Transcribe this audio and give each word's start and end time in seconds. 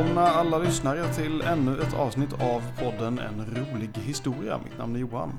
Välkomna 0.00 0.26
alla 0.28 0.58
lyssnare 0.58 1.14
till 1.14 1.42
ännu 1.42 1.80
ett 1.80 1.94
avsnitt 1.94 2.32
av 2.32 2.62
podden 2.78 3.18
En 3.18 3.46
rolig 3.46 3.90
historia. 3.94 4.60
Mitt 4.64 4.78
namn 4.78 4.96
är 4.96 5.00
Johan. 5.00 5.32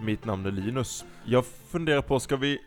Mitt 0.00 0.24
namn 0.24 0.46
är 0.46 0.50
Linus. 0.50 1.04
Jag 1.24 1.44
funderar 1.46 2.02
på, 2.02 2.20
ska 2.20 2.36
vi 2.36 2.58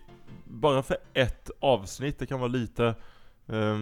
bara 0.46 0.84
för 0.84 0.98
ett 1.14 1.50
avsnitt, 1.60 2.20
det 2.20 2.26
kan 2.26 2.40
vara 2.40 2.48
lite 2.48 2.86
eh, 3.52 3.80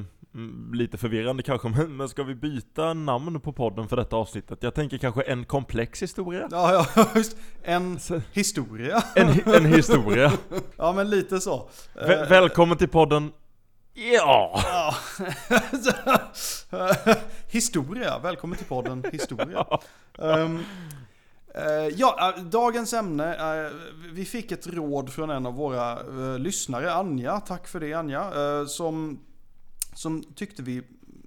Lite 0.74 0.98
förvirrande 0.98 1.44
kanske, 1.44 1.70
men, 1.78 1.98
men 1.98 2.10
ska 2.10 2.24
vi 2.24 2.36
byta 2.36 2.94
namn 2.94 3.40
på 3.40 3.54
podden 3.54 3.88
för 3.88 3.96
detta 3.98 4.16
avsnittet? 4.16 4.64
Jag 4.64 4.74
tänker 4.74 4.98
kanske 4.98 5.22
en 5.22 5.46
komplex 5.46 6.04
historia? 6.04 6.48
Ja, 6.52 6.86
ja, 6.96 7.06
just 7.16 7.38
En 7.64 8.00
historia. 8.34 9.04
En, 9.16 9.54
en 9.56 9.66
historia. 9.66 10.32
Ja, 10.78 10.92
men 10.94 11.10
lite 11.10 11.40
så. 11.40 11.70
Vä- 11.96 12.24
Eh, 12.24 12.30
välkommen 12.30 12.78
till 12.78 12.90
podden 12.90 13.32
Ja! 14.00 14.62
Ja. 14.64 14.96
historia, 17.48 18.20
välkommen 18.20 18.58
till 18.58 18.68
podden 18.68 19.06
Historia. 19.12 19.66
Eh, 21.54 21.88
ja, 21.96 22.34
eh, 22.38 22.44
dagens 22.44 22.94
ämne, 22.94 23.36
eh, 23.66 23.72
vi 24.14 24.26
fick 24.26 24.52
ett 24.52 24.68
råd 24.68 25.14
från 25.14 25.30
en 25.30 25.46
av 25.46 25.54
våra 25.54 26.02
lyssnare, 26.38 26.94
Anja, 26.94 27.40
tack 27.40 27.68
för 27.68 27.80
det 27.80 27.94
Anja, 27.94 28.32
som, 28.68 29.20
som 29.94 30.24
tyckte 30.36 30.64
vi, 30.64 30.82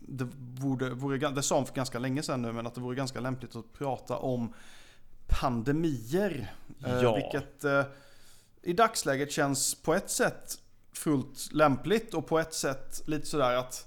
det, 0.08 0.24
borde, 0.34 0.90
vore, 0.90 1.30
det 1.30 1.42
sa 1.42 1.56
hon 1.56 1.66
för 1.66 1.74
ganska 1.74 1.98
länge 1.98 2.22
sedan 2.22 2.42
nu, 2.42 2.52
men 2.52 2.66
att 2.66 2.74
det 2.74 2.80
vore 2.80 2.96
ganska 2.96 3.20
lämpligt 3.20 3.56
att 3.56 3.72
prata 3.72 4.16
om 4.16 4.54
pandemier. 5.26 6.54
Ja. 6.78 7.14
Vilket 7.14 7.64
i 8.62 8.72
dagsläget 8.72 9.32
känns 9.32 9.74
på 9.74 9.94
ett 9.94 10.10
sätt 10.10 10.61
fullt 10.92 11.52
lämpligt 11.52 12.14
och 12.14 12.26
på 12.26 12.38
ett 12.38 12.54
sätt 12.54 13.02
lite 13.06 13.26
sådär 13.26 13.56
att 13.56 13.86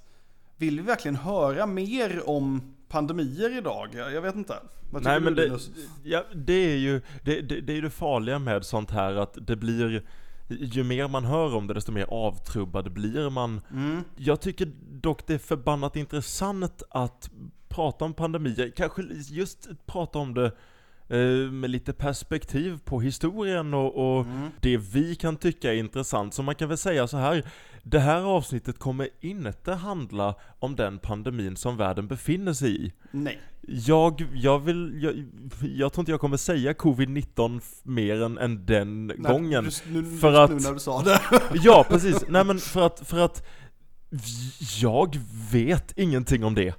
vill 0.58 0.80
vi 0.80 0.86
verkligen 0.86 1.16
höra 1.16 1.66
mer 1.66 2.30
om 2.30 2.76
pandemier 2.88 3.58
idag? 3.58 3.90
Jag, 3.94 4.22
vet 4.22 4.36
inte. 4.36 4.56
Vad 4.92 5.04
Nej 5.04 5.20
du 5.20 5.26
men 5.26 5.36
det, 5.36 5.44
Linus? 5.44 5.70
ja, 6.04 6.24
det 6.36 6.74
är 6.74 6.78
ju 6.78 7.02
det, 7.24 7.42
det, 7.42 7.62
det 7.62 7.78
är 7.78 7.82
det 7.82 7.90
farliga 7.90 8.40
med 8.40 8.66
sånt 8.66 8.92
här 8.92 9.16
att 9.16 9.38
det 9.48 9.56
blir 9.56 10.04
Ju 10.50 10.84
mer 10.84 11.08
man 11.08 11.26
hör 11.26 11.56
om 11.56 11.68
det 11.68 11.74
desto 11.74 11.92
mer 11.92 12.06
avtrubbad 12.10 12.92
blir 12.92 13.30
man 13.30 13.62
Mm. 13.72 14.04
Jag 14.18 14.42
tycker 14.42 14.72
dock 15.02 15.28
det 15.28 15.34
är 15.34 15.38
förbannat 15.38 15.96
intressant 15.96 16.84
att 16.90 17.30
prata 17.68 18.06
om 18.06 18.14
pandemier, 18.14 18.72
kanske 18.76 19.02
just 19.30 19.70
prata 19.86 20.20
om 20.20 20.34
det 20.34 20.52
med 21.52 21.70
lite 21.70 21.94
perspektiv 21.94 22.80
på 22.86 23.02
historien 23.02 23.74
och, 23.74 24.18
och 24.18 24.26
Mm. 24.26 24.50
det 24.62 24.78
vi 24.78 25.16
kan 25.16 25.36
tycka 25.38 25.74
är 25.74 25.78
intressant. 25.78 26.34
Så 26.34 26.44
man 26.44 26.56
kan 26.56 26.70
väl 26.70 26.78
säga 26.78 27.08
så 27.08 27.18
här. 27.18 27.44
Det 27.84 28.00
här 28.00 28.22
avsnittet 28.22 28.80
kommer 28.80 29.10
inte 29.22 29.74
handla 29.74 30.36
om 30.60 30.76
den 30.76 31.00
pandemin 31.00 31.56
som 31.58 31.78
världen 31.78 32.08
befinner 32.08 32.54
sig 32.54 32.86
i. 32.86 32.94
Nej. 33.12 33.40
Jag, 33.68 34.26
jag 34.34 34.60
vill, 34.60 35.04
jag, 35.04 35.26
jag 35.76 35.94
tror 35.94 36.02
inte 36.02 36.12
jag 36.12 36.20
kommer 36.20 36.38
säga 36.38 36.74
covid-19 36.74 37.58
f- 37.64 37.80
mer 37.84 38.22
än, 38.22 38.38
än 38.38 38.66
den 38.66 39.08
Nej, 39.08 39.18
gången. 39.18 39.64
Just 39.66 39.84
nu, 39.92 40.04
För 40.04 40.30
just 40.30 40.40
att- 40.40 40.50
nu 40.50 40.56
när 40.60 40.74
du 40.74 40.80
sa 40.80 41.02
det. 41.02 41.20
Ja, 41.64 41.86
precis. 41.90 42.24
Nej 42.30 42.44
men 42.46 42.60
för 42.60 42.86
att, 42.86 43.08
för 43.08 43.18
att 43.20 43.46
jag 44.82 45.18
vet 45.52 45.94
ingenting 45.98 46.44
om 46.44 46.56
det. 46.56 46.74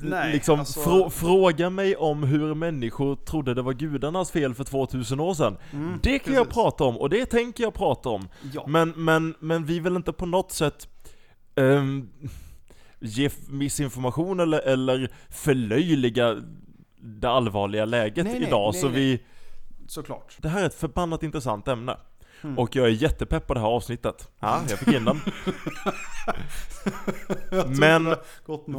Nej, 0.00 0.32
liksom, 0.32 0.58
alltså- 0.60 0.80
frå, 0.80 1.10
fråga 1.10 1.70
mig 1.70 1.96
om 1.96 2.22
hur 2.22 2.54
människor 2.54 3.16
trodde 3.16 3.54
det 3.54 3.62
var 3.62 3.72
gudarnas 3.72 4.30
fel 4.30 4.54
för 4.54 4.64
2000 4.64 5.20
år 5.20 5.34
sedan. 5.34 5.56
Mm, 5.72 5.98
det 6.02 6.18
kan 6.18 6.34
jag 6.34 6.44
precis. 6.44 6.54
prata 6.62 6.84
om, 6.84 6.96
och 6.96 7.10
det 7.10 7.26
tänker 7.26 7.64
jag 7.64 7.74
prata 7.74 8.08
om. 8.08 8.28
Ja. 8.52 8.64
Men, 8.66 8.90
men, 8.96 9.34
men 9.40 9.64
vi 9.64 9.80
vill 9.80 9.96
inte 9.96 10.12
på 10.12 10.26
något 10.26 10.52
sätt 10.52 10.88
ehm, 11.54 12.08
ge 13.00 13.30
missinformation 13.48 14.40
eller, 14.40 14.60
eller 14.60 15.10
förlöjliga 15.30 16.36
det 17.00 17.28
allvarliga 17.28 17.84
läget 17.84 18.24
Nej, 18.24 18.38
nej, 18.38 18.48
idag. 18.48 18.70
nej, 18.72 18.80
så 18.80 18.88
nej. 18.88 18.96
vi, 19.00 19.22
Såklart. 19.86 20.36
det 20.38 20.48
här 20.48 20.62
är 20.62 20.66
ett 20.66 20.74
förbannat 20.74 21.22
intressant 21.22 21.68
ämne. 21.68 21.96
Mm. 22.46 22.58
Och 22.58 22.76
jag 22.76 22.86
är 22.86 22.90
jättepepp 22.90 23.46
på 23.46 23.54
det 23.54 23.60
här 23.60 23.66
avsnittet. 23.66 24.30
Ja, 24.40 24.60
jag 24.68 24.78
fick 24.78 24.94
in 24.94 25.04
den. 25.04 25.20
Men 27.78 28.14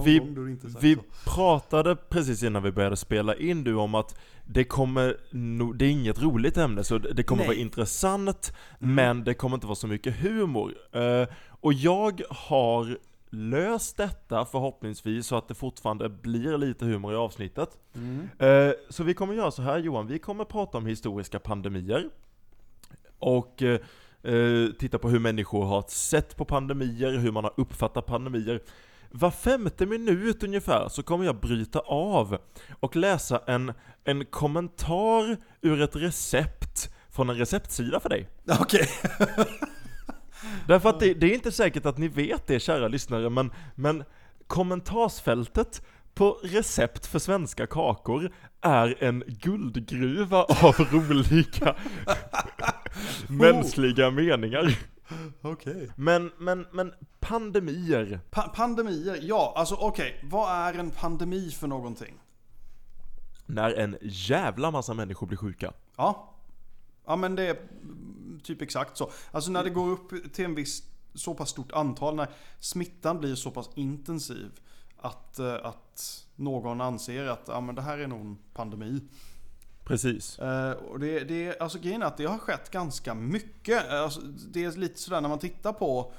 vi- 0.05 0.57
Vi 0.81 0.97
pratade 1.25 1.95
precis 1.95 2.44
innan 2.44 2.63
vi 2.63 2.72
började 2.72 2.95
spela 2.97 3.35
in 3.35 3.63
du 3.63 3.73
om 3.75 3.95
att 3.95 4.19
det 4.45 4.63
kommer 4.63 5.17
nog, 5.31 5.77
det 5.77 5.85
är 5.85 5.89
inget 5.89 6.22
roligt 6.22 6.57
ämne 6.57 6.83
så 6.83 6.97
det 6.97 7.13
det 7.13 7.23
kommer 7.23 7.39
Nej. 7.44 7.47
vara 7.47 7.57
intressant 7.57 8.53
Mm. 8.81 8.95
men 8.95 9.23
det 9.23 9.33
kommer 9.33 9.56
inte 9.57 9.67
vara 9.67 9.75
så 9.75 9.88
mycket 9.88 10.16
humor. 10.16 10.73
Eh, 10.91 11.27
och 11.61 11.73
jag 11.73 12.22
har 12.29 12.97
löst 13.29 13.97
detta 13.97 14.45
förhoppningsvis 14.45 15.27
så 15.27 15.35
att 15.35 15.47
det 15.47 15.56
fortfarande 15.56 16.09
blir 16.09 16.57
lite 16.57 16.85
humor 16.85 17.13
i 17.13 17.16
avsnittet. 17.16 17.69
Mm. 17.95 18.29
Eh, 18.39 18.73
så 18.89 19.03
vi 19.03 19.13
kommer 19.13 19.33
göra 19.33 19.51
så 19.51 19.61
här 19.61 19.77
Johan, 19.79 20.07
vi 20.07 20.19
kommer 20.19 20.44
prata 20.45 20.77
om 20.77 20.85
historiska 20.85 21.39
pandemier. 21.39 22.09
Och 23.19 23.63
eh, 23.63 23.79
eh, 24.23 24.69
titta 24.79 24.97
på 25.00 25.09
hur 25.09 25.19
människor 25.19 25.66
har 25.66 25.85
sett 25.88 26.38
på 26.38 26.45
pandemier, 26.45 27.17
hur 27.17 27.31
man 27.31 27.44
har 27.44 27.53
uppfattat 27.57 28.05
pandemier. 28.05 28.61
Var 29.11 29.31
femte 29.31 29.85
minut 29.85 30.44
ungefär 30.44 30.89
så 30.89 31.03
kommer 31.03 31.25
jag 31.25 31.39
bryta 31.39 31.79
av 31.79 32.38
och 32.79 32.95
läsa 32.95 33.41
en, 33.47 33.73
en 34.03 34.25
kommentar 34.25 35.38
ur 35.61 35.81
ett 35.81 35.95
recept 35.95 36.94
från 37.09 37.29
en 37.29 37.35
receptsida 37.35 38.00
för 38.00 38.09
dig. 38.09 38.29
Okej. 38.59 38.89
Därför 40.67 40.89
att 40.89 41.00
det, 41.00 41.13
det 41.13 41.27
är 41.27 41.33
inte 41.33 41.51
säkert 41.51 41.85
att 41.85 41.97
ni 41.97 42.07
vet 42.07 42.47
det 42.47 42.59
kära 42.59 42.88
lyssnare, 42.88 43.29
men, 43.29 43.51
men 43.75 44.03
kommentarsfältet 44.47 45.81
på 46.13 46.39
recept 46.44 47.06
för 47.06 47.19
svenska 47.19 47.67
kakor 47.67 48.31
är 48.61 49.03
en 49.03 49.23
guldgruva 49.27 50.44
av 50.44 50.75
roliga 50.91 51.75
mänskliga 53.30 54.12
meningar. 54.12 54.80
Okej. 55.41 55.90
Men, 55.96 56.31
men, 56.38 56.66
men 56.72 56.94
pandemier. 57.19 58.19
Pa- 58.30 58.50
pandemier, 58.56 59.19
ja 59.22 59.53
alltså 59.56 59.75
okej. 59.75 60.19
Vad 60.24 60.52
är 60.52 60.74
en 60.74 60.91
pandemi 60.91 61.52
för 61.52 61.68
någonting? 61.68 62.13
När 63.46 63.74
en 63.74 63.97
jävla 64.02 64.72
massa 64.72 64.94
människor 64.94 65.28
blir 65.28 65.38
sjuka. 65.38 65.74
Ja. 65.96 66.34
Ja 67.06 67.16
men 67.16 67.36
det 67.36 67.44
är 67.44 67.56
mm, 67.56 68.40
typ 68.44 68.62
exakt 68.62 68.97
så. 68.97 69.12
Alltså 69.31 69.52
när 69.52 69.63
det 69.63 69.69
går 69.69 69.90
upp 69.90 70.34
till 70.34 70.46
en 70.46 70.56
viss 70.56 70.84
så 71.13 71.34
pass 71.34 71.50
stort 71.50 71.72
antal, 71.72 72.16
när 72.16 72.28
smittan 72.59 73.19
blir 73.19 73.36
så 73.36 73.52
pass 73.52 73.69
intensiv 73.75 74.52
att, 74.97 75.40
eh, 75.40 75.53
att 75.53 76.25
någon 76.36 76.81
anser 76.81 77.25
att 77.25 77.44
ja, 77.47 77.62
men 77.62 77.75
det 77.75 77.81
här 77.81 77.97
är 77.97 78.07
nog 78.07 78.22
en 78.22 78.38
pandemi. 78.53 79.02
Precis. 79.88 80.40
Eh, 80.40 80.72
och 80.72 81.00
det, 81.00 81.20
det, 81.20 81.59
alltså 81.59 81.80
grejen 81.80 82.02
är 82.02 82.06
att 82.06 82.18
det 82.18 82.25
har 82.25 82.38
skett 82.38 82.72
ganska 82.72 83.14
mycket. 83.14 83.92
Eh, 83.92 84.02
Alltså, 84.02 84.22
det 84.22 84.64
är 84.64 84.72
lite 84.72 85.00
sådär 85.00 85.22
när 85.22 85.30
man 85.30 85.40
tittar 85.40 85.74
på 85.74 86.14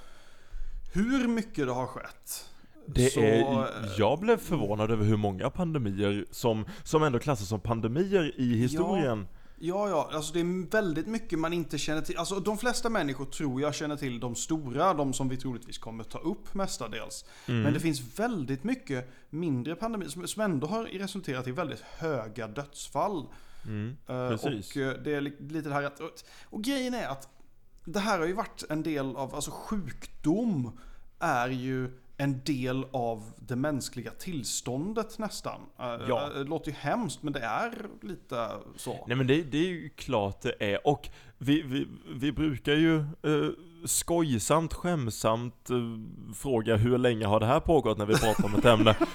hur 0.93 1.29
mycket 1.29 1.67
det 1.67 1.73
har 1.73 1.87
skett. 1.87 2.51
Det 2.87 3.11
så, 3.11 3.21
är, 3.21 3.41
eh, 3.41 3.67
jag 3.99 4.19
blev 4.19 4.37
förvånad 4.37 4.91
över 4.91 5.05
hur 5.05 5.17
många 5.17 5.51
pandemier 5.51 6.27
som, 6.31 6.65
som 6.85 7.03
ändå 7.03 7.19
klassas 7.19 7.49
som 7.49 7.61
pandemier 7.61 8.41
i 8.41 8.57
historien. 8.57 9.27
Ja, 9.61 9.89
ja, 9.89 10.11
alltså 10.13 10.33
det 10.33 10.41
är 10.41 10.71
väldigt 10.71 11.07
mycket 11.07 11.39
man 11.39 11.53
inte 11.53 11.79
känner 11.79 12.03
till. 12.03 12.17
Alltså 12.17 12.41
de 12.41 12.59
flesta 12.59 12.91
människor 12.91 13.25
tror 13.25 13.61
jag 13.61 13.75
känner 13.75 13.97
till 13.97 14.21
de 14.21 14.35
stora, 14.35 14.95
de 14.95 15.13
som 15.13 15.29
vi 15.29 15.37
troligtvis 15.37 15.79
kommer 15.79 16.05
ta 16.05 16.19
upp 16.19 16.55
mestadels. 16.55 17.25
Mm. 17.47 17.63
Men 17.63 17.73
det 17.73 17.81
finns 17.81 18.19
väldigt 18.19 18.65
mycket 18.65 19.11
mindre 19.31 19.75
pandemier 19.75 20.09
som, 20.09 20.29
som 20.29 20.43
ändå 20.43 20.67
har 20.67 20.85
resulterat 20.85 21.47
i 21.47 21.51
väldigt 21.51 21.81
höga 21.81 22.49
dödsfall. 22.49 23.27
Mm. 23.67 23.97
Eh, 24.09 24.29
Precis. 24.29 24.71
Och 24.77 24.83
eh, 24.83 24.95
det 25.03 25.15
är 25.15 25.21
li- 25.21 25.37
lite 25.49 25.69
det 25.69 25.75
här 25.75 25.83
att, 25.83 26.01
och- 26.01 26.11
och 26.45 26.63
grejen 26.65 26.95
är 26.95 27.09
att 27.09 27.29
det 27.85 27.99
här 28.01 28.19
har 28.19 28.27
ju 28.27 28.33
varit 28.33 28.65
en 28.71 28.83
del 28.83 29.17
av, 29.17 29.35
alltså 29.35 29.51
sjukdom 29.51 30.79
är 31.19 31.49
ju 31.49 31.91
en 32.17 32.41
del 32.45 32.85
av 32.93 33.33
det 33.39 33.57
mänskliga 33.57 34.11
tillståndet 34.11 35.19
nästan. 35.19 35.61
Eh, 35.79 35.85
Ja. 36.09 36.29
Det 36.35 36.45
låter 36.45 36.71
ju 36.71 36.77
hemskt 36.77 37.23
men 37.23 37.33
det 37.33 37.41
är 37.41 37.73
lite 38.03 38.49
så. 38.77 39.05
Nej 39.09 39.17
men 39.17 39.27
det, 39.27 39.43
det 39.43 39.59
är 39.59 39.69
ju 39.69 39.89
klart 39.89 40.41
det 40.43 40.55
är, 40.75 40.87
och 40.87 41.09
vi, 41.39 41.63
vi, 41.63 41.87
vi 42.15 42.33
brukar 42.33 42.73
ju 42.75 42.97
eh, 42.99 43.51
skojsamt, 43.85 44.75
skämsamt 44.75 45.71
eh, 45.71 45.77
fråga 46.35 46.77
hur 46.77 46.99
länge 46.99 47.27
har 47.27 47.41
det 47.41 47.47
här 47.47 47.61
pågått 47.61 47.99
när 47.99 48.07
vi 48.07 48.15
pratar 48.15 48.45
om 48.45 48.55
ett 48.55 48.65
ämne. 48.65 48.97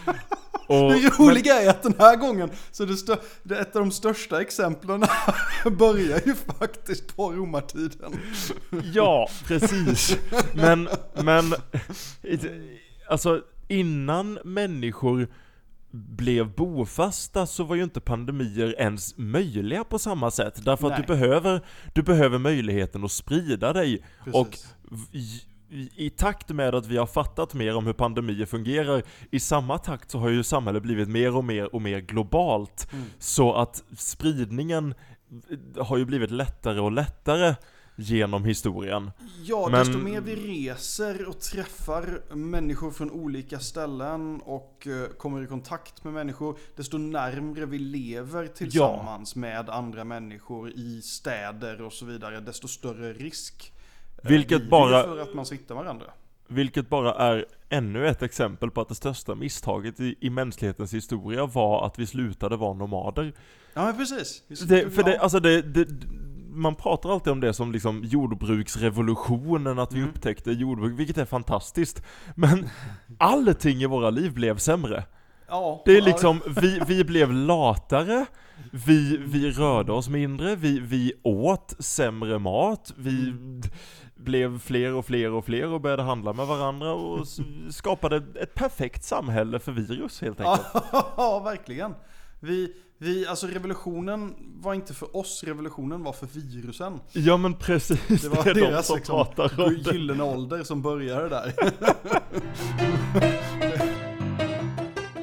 Och, 0.67 0.91
Det 0.91 1.19
roliga 1.19 1.61
är 1.61 1.69
att 1.69 1.83
den 1.83 1.93
här 1.99 2.15
gången, 2.15 2.49
så 2.71 2.85
det, 2.85 2.93
stö- 2.93 3.19
det 3.43 3.59
ett 3.59 3.75
av 3.75 3.81
de 3.81 3.91
största 3.91 4.41
exemplen 4.41 5.03
börjar 5.77 6.21
ju 6.25 6.35
faktiskt 6.35 7.15
på 7.15 7.31
romartiden. 7.31 8.19
Ja, 8.93 9.29
precis. 9.47 10.17
Men, 10.53 10.89
men, 11.23 11.53
alltså 13.09 13.41
innan 13.67 14.39
människor 14.43 15.27
blev 15.93 16.55
bofasta 16.55 17.45
så 17.45 17.63
var 17.63 17.75
ju 17.75 17.83
inte 17.83 18.01
pandemier 18.01 18.75
ens 18.79 19.17
möjliga 19.17 19.83
på 19.83 19.99
samma 19.99 20.31
sätt. 20.31 20.65
Därför 20.65 20.91
att 20.91 20.97
du 20.97 21.03
behöver, 21.03 21.61
du 21.93 22.01
behöver 22.03 22.37
möjligheten 22.37 23.03
att 23.03 23.11
sprida 23.11 23.73
dig. 23.73 24.03
Och 24.33 24.49
Precis. 24.49 24.75
v- 25.11 25.19
i, 25.69 26.05
i 26.05 26.09
takt 26.09 26.49
med 26.49 26.75
att 26.75 26.85
vi 26.87 26.97
har 26.97 27.05
fattat 27.05 27.53
mer 27.53 27.75
om 27.75 27.85
hur 27.85 27.93
pandemier 27.93 28.45
fungerar, 28.45 29.03
i 29.31 29.39
samma 29.39 29.77
takt 29.77 30.11
så 30.11 30.19
har 30.19 30.29
ju 30.29 30.43
samhället 30.43 30.83
blivit 30.83 31.09
mer 31.09 31.35
och 31.35 31.43
mer 31.43 31.75
och 31.75 31.81
mer 31.81 31.99
globalt. 31.99 32.87
Mm. 32.93 33.05
Så 33.19 33.53
att 33.53 33.83
spridningen 33.97 34.93
har 35.77 35.97
ju 35.97 36.05
blivit 36.05 36.31
lättare 36.31 36.79
och 36.79 36.91
lättare 36.91 37.55
genom 37.95 38.45
historien. 38.45 39.11
Ja, 39.43 39.67
Men- 39.71 39.79
desto 39.79 39.97
mer 39.97 40.21
vi 40.21 40.35
reser 40.35 41.27
och 41.29 41.39
träffar 41.39 42.21
människor 42.35 42.91
från 42.91 43.11
olika 43.11 43.59
ställen 43.59 44.41
och 44.41 44.87
eh, 44.87 45.07
kommer 45.17 45.43
i 45.43 45.47
kontakt 45.47 46.03
med 46.03 46.13
människor, 46.13 46.57
desto 46.75 46.97
närmre 46.97 47.65
vi 47.65 47.79
lever 47.79 48.47
tillsammans 48.47 49.35
med 49.35 49.69
andra 49.69 50.03
människor 50.03 50.69
i 50.71 51.01
städer 51.01 51.81
och 51.81 51.93
så 51.93 52.05
vidare, 52.05 52.39
desto 52.39 52.67
större 52.67 53.13
risk 53.13 53.73
eh, 54.23 54.29
Vilket 54.29 54.59
blir 54.61 54.69
bara- 54.69 55.03
för 55.03 55.17
att 55.19 55.33
man 55.33 55.45
smittar 55.45 55.75
varandra. 55.75 56.05
Vilket 56.47 56.89
bara 56.89 57.13
är 57.13 57.45
ännu 57.69 58.07
ett 58.07 58.21
exempel 58.21 58.71
på 58.71 58.81
att 58.81 58.89
det 58.89 58.95
största 58.95 59.35
misstaget 59.35 59.99
i, 59.99 60.15
i 60.19 60.29
mänsklighetens 60.29 60.93
historia 60.93 61.45
var 61.45 61.85
att 61.85 61.99
vi 61.99 62.07
slutade 62.07 62.55
vara 62.57 62.73
nomader. 62.73 63.33
Ja, 63.73 63.85
men 63.85 63.97
precis. 63.97 64.43
Det, 64.67 64.89
för 64.95 65.03
det, 65.03 65.13
Ja. 65.13 65.19
alltså 65.21 65.39
det, 65.39 65.61
det, 65.61 65.87
man 66.53 66.75
pratar 66.75 67.09
alltid 67.09 67.33
om 67.33 67.39
det 67.39 67.53
som 67.53 67.71
liksom 67.71 68.03
jordbruksrevolutionen, 68.03 69.79
att 69.79 69.93
vi 69.93 69.97
Mm. 69.99 70.09
upptäckte 70.09 70.51
jordbruk, 70.51 70.99
vilket 70.99 71.17
är 71.17 71.25
fantastiskt. 71.25 72.03
Men 72.35 72.69
allting 73.17 73.81
i 73.81 73.85
våra 73.85 74.09
liv 74.09 74.33
blev 74.33 74.57
sämre. 74.57 75.03
ja, 75.47 75.81
Det 75.85 75.97
är 75.97 76.01
liksom, 76.01 76.41
vi, 76.61 76.81
vi 76.87 77.03
blev 77.03 77.31
latare, 77.33 78.25
vi, 78.71 79.17
vi 79.17 79.51
rörde 79.51 79.91
oss 79.91 80.09
mindre, 80.09 80.55
vi, 80.55 80.79
vi 80.79 81.13
åt 81.23 81.75
sämre 81.79 82.39
mat, 82.39 82.93
vi 82.97 83.29
Mm. 83.29 83.61
blev 84.15 84.59
fler 84.59 84.93
och 84.93 85.05
fler 85.05 85.31
och 85.31 85.45
fler 85.45 85.67
och 85.67 85.81
började 85.81 86.03
handla 86.03 86.33
med 86.33 86.47
varandra 86.47 86.93
och 86.93 87.27
skapade 87.69 88.15
ett 88.41 88.53
perfekt 88.55 89.03
samhälle 89.03 89.59
för 89.59 89.71
virus 89.71 90.21
helt 90.21 90.39
enkelt. 90.41 90.67
Ja, 91.17 91.39
verkligen. 91.45 91.93
Vi, 92.39 92.73
vi, 93.03 93.27
alltså 93.27 93.47
revolutionen 93.47 94.35
var 94.61 94.73
inte 94.73 94.93
för 94.93 95.17
oss, 95.17 95.43
revolutionen 95.43 96.03
var 96.03 96.13
för 96.13 96.27
virusen. 96.27 96.99
Ja 97.11 97.37
men 97.37 97.53
precis, 97.53 98.21
Det 98.21 98.29
var 98.29 98.47
är 98.47 98.53
de 98.53 98.59
deras 98.61 98.87
som 98.87 98.95
liksom, 98.97 99.15
pratar 99.15 99.63
om 99.65 99.73
det. 99.83 99.91
gyllene 99.91 100.23
ålder 100.23 100.63
som 100.63 100.81
började 100.81 101.29
där. 101.29 101.53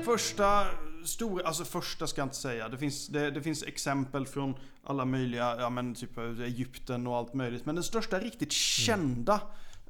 första 0.04 0.66
stora, 1.04 1.46
alltså 1.46 1.64
första 1.64 2.06
ska 2.06 2.20
jag 2.20 2.26
inte 2.26 2.36
säga. 2.36 2.68
Det 2.68 2.78
finns, 2.78 3.08
det, 3.08 3.30
det 3.30 3.42
finns 3.42 3.62
exempel 3.62 4.26
från 4.26 4.54
alla 4.84 5.04
möjliga, 5.04 5.56
ja 5.60 5.70
men 5.70 5.94
typ 5.94 6.18
Egypten 6.18 7.06
och 7.06 7.16
allt 7.16 7.34
möjligt. 7.34 7.66
Men 7.66 7.74
den 7.74 7.84
största 7.84 8.18
riktigt 8.18 8.52
kända 8.52 9.40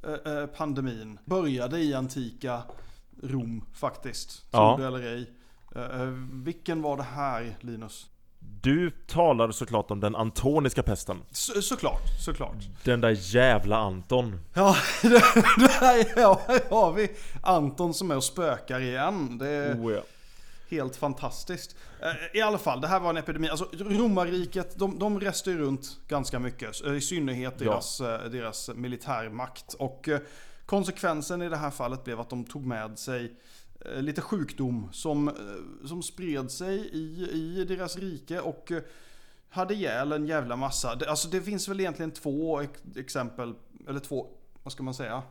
eh, 0.05 0.33
eh, 0.33 0.47
pandemin 0.47 1.19
började 1.25 1.79
i 1.79 1.95
antika 1.95 2.63
Rom 3.23 3.65
faktiskt. 3.75 4.51
Tror 4.51 4.63
Ja. 4.65 4.77
du 4.79 4.87
eller 4.87 5.03
ej. 5.17 5.31
Eh, 5.77 6.01
eh, 6.01 6.09
vilken 6.45 6.83
var 6.83 6.97
det 6.97 7.03
här 7.03 7.57
Linus? 7.61 8.07
Du 8.63 8.91
talade 8.91 9.53
såklart 9.53 9.91
om 9.91 10.01
den 10.01 10.17
antoniska 10.17 10.83
pesten. 10.83 11.23
Så, 11.31 11.63
såklart, 11.63 12.03
såklart. 12.25 12.57
Den 12.85 13.01
där 13.01 13.17
jävla 13.35 13.77
Anton. 13.77 14.41
Ja, 14.55 14.77
här, 15.81 16.07
ja, 16.21 16.41
har 16.71 16.93
vi 16.93 17.11
Anton 17.43 17.95
som 17.95 18.11
är 18.11 18.17
och 18.17 18.25
spökar 18.25 18.81
igen. 18.81 19.39
Det 19.39 19.49
är 19.49 19.75
Oh, 19.75 19.93
ja. 19.93 20.01
helt 20.71 20.97
fantastiskt. 20.97 21.77
Eh, 22.03 22.39
I 22.39 22.43
alla 22.43 22.59
fall, 22.59 22.81
det 22.81 22.89
här 22.89 23.01
var 23.01 23.11
en 23.11 23.17
epidemi. 23.17 23.49
Alltså 23.49 23.69
romarriket, 23.73 24.79
de, 24.79 24.99
de 24.99 25.21
reste 25.21 25.53
runt 25.53 25.99
ganska 26.09 26.39
mycket. 26.39 26.85
I 26.85 27.01
synnerhet 27.01 27.59
deras, 27.59 27.99
deras 28.31 28.71
militärmakt. 28.75 29.75
Och 29.75 30.09
konsekvensen 30.67 31.43
i 31.43 31.49
det 31.49 31.57
här 31.57 31.71
fallet 31.71 32.05
blev 32.05 32.21
att 32.21 32.31
de 32.31 32.45
tog 32.45 32.67
med 32.67 32.99
sig 32.99 33.33
lite 34.01 34.21
sjukdom 34.21 34.89
som, 34.93 35.29
eh, 35.29 35.35
som 35.87 36.03
spred 36.03 36.51
sig 36.51 36.79
i, 36.93 37.29
i 37.33 37.65
deras 37.65 37.97
rike 37.97 38.41
och 38.41 38.73
eh, 38.73 38.83
hade 39.49 39.75
ihjäl 39.75 40.13
en 40.13 40.27
jävla 40.27 40.57
massa. 40.57 40.99
Alltså 41.09 41.29
det 41.29 41.41
finns 41.43 41.69
väl 41.69 41.81
egentligen 41.81 42.11
två 42.11 42.61
ex- 42.61 42.83
exempel, 42.97 43.55
eller 43.89 44.01
två, 44.01 44.27
vad 44.63 44.73
ska 44.73 44.83
man 44.83 44.95
säga? 44.95 45.23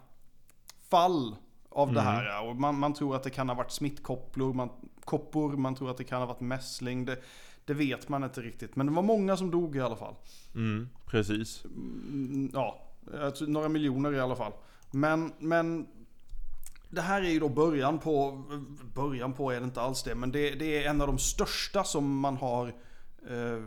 Fall 0.89 1.35
av 1.69 1.93
det 1.93 2.01
här. 2.01 2.47
Och 2.49 2.55
man, 2.55 2.79
man 2.79 2.93
tror 2.93 3.15
att 3.15 3.23
det 3.23 3.29
kan 3.29 3.49
ha 3.49 3.55
varit 3.55 3.71
smittkopplor, 3.71 4.53
man, 4.53 4.69
koppor, 5.03 5.57
man 5.57 5.75
tror 5.75 5.89
att 5.91 5.97
det 5.97 6.03
kan 6.03 6.19
ha 6.19 6.25
varit 6.25 6.39
mässling. 6.39 7.05
Det, 7.05 7.17
det 7.65 7.73
vet 7.73 8.09
man 8.09 8.23
inte 8.23 8.41
riktigt. 8.41 8.75
Men 8.75 8.85
det 8.85 8.91
var 8.91 9.01
många 9.03 9.37
som 9.37 9.51
dog 9.51 9.75
i 9.75 9.79
alla 9.79 9.95
fall. 9.95 10.15
Mm, 10.55 10.89
precis. 11.05 11.63
Mm, 11.65 12.51
Ja, 12.53 12.81
tror 13.37 13.47
några 13.47 13.69
miljoner 13.69 14.13
i 14.13 14.19
alla 14.19 14.35
fall. 14.35 14.51
Men, 14.91 15.33
men 15.39 15.87
det 16.89 17.01
här 17.01 17.21
är 17.21 17.29
ju 17.29 17.39
då 17.39 17.49
början 17.49 17.99
på, 17.99 18.43
början 18.93 19.33
på 19.33 19.51
är 19.51 19.59
det 19.59 19.65
inte 19.65 19.81
alls 19.81 20.03
det, 20.03 20.15
men 20.15 20.31
det, 20.31 20.49
det 20.49 20.83
är 20.83 20.89
en 20.89 21.01
av 21.01 21.07
de 21.07 21.17
största 21.17 21.83
som 21.83 22.19
man 22.19 22.37
har 22.37 22.67
eh, 23.29 23.63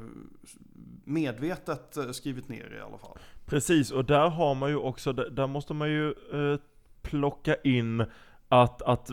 medvetet 1.05 1.97
eh, 1.97 2.11
skrivit 2.11 2.49
ner 2.49 2.75
i 2.79 2.81
alla 2.81 2.99
fall. 2.99 3.19
Precis, 3.47 3.91
och 3.91 4.05
där 4.05 4.29
har 4.29 4.55
man 4.55 4.71
ju 4.71 4.77
också, 4.77 5.13
där 5.13 5.47
måste 5.47 5.75
man 5.75 5.89
ju 5.89 6.09
eh, 6.09 6.61
plocka 7.03 7.55
in 7.65 8.05
att, 8.49 8.83
att 8.83 9.11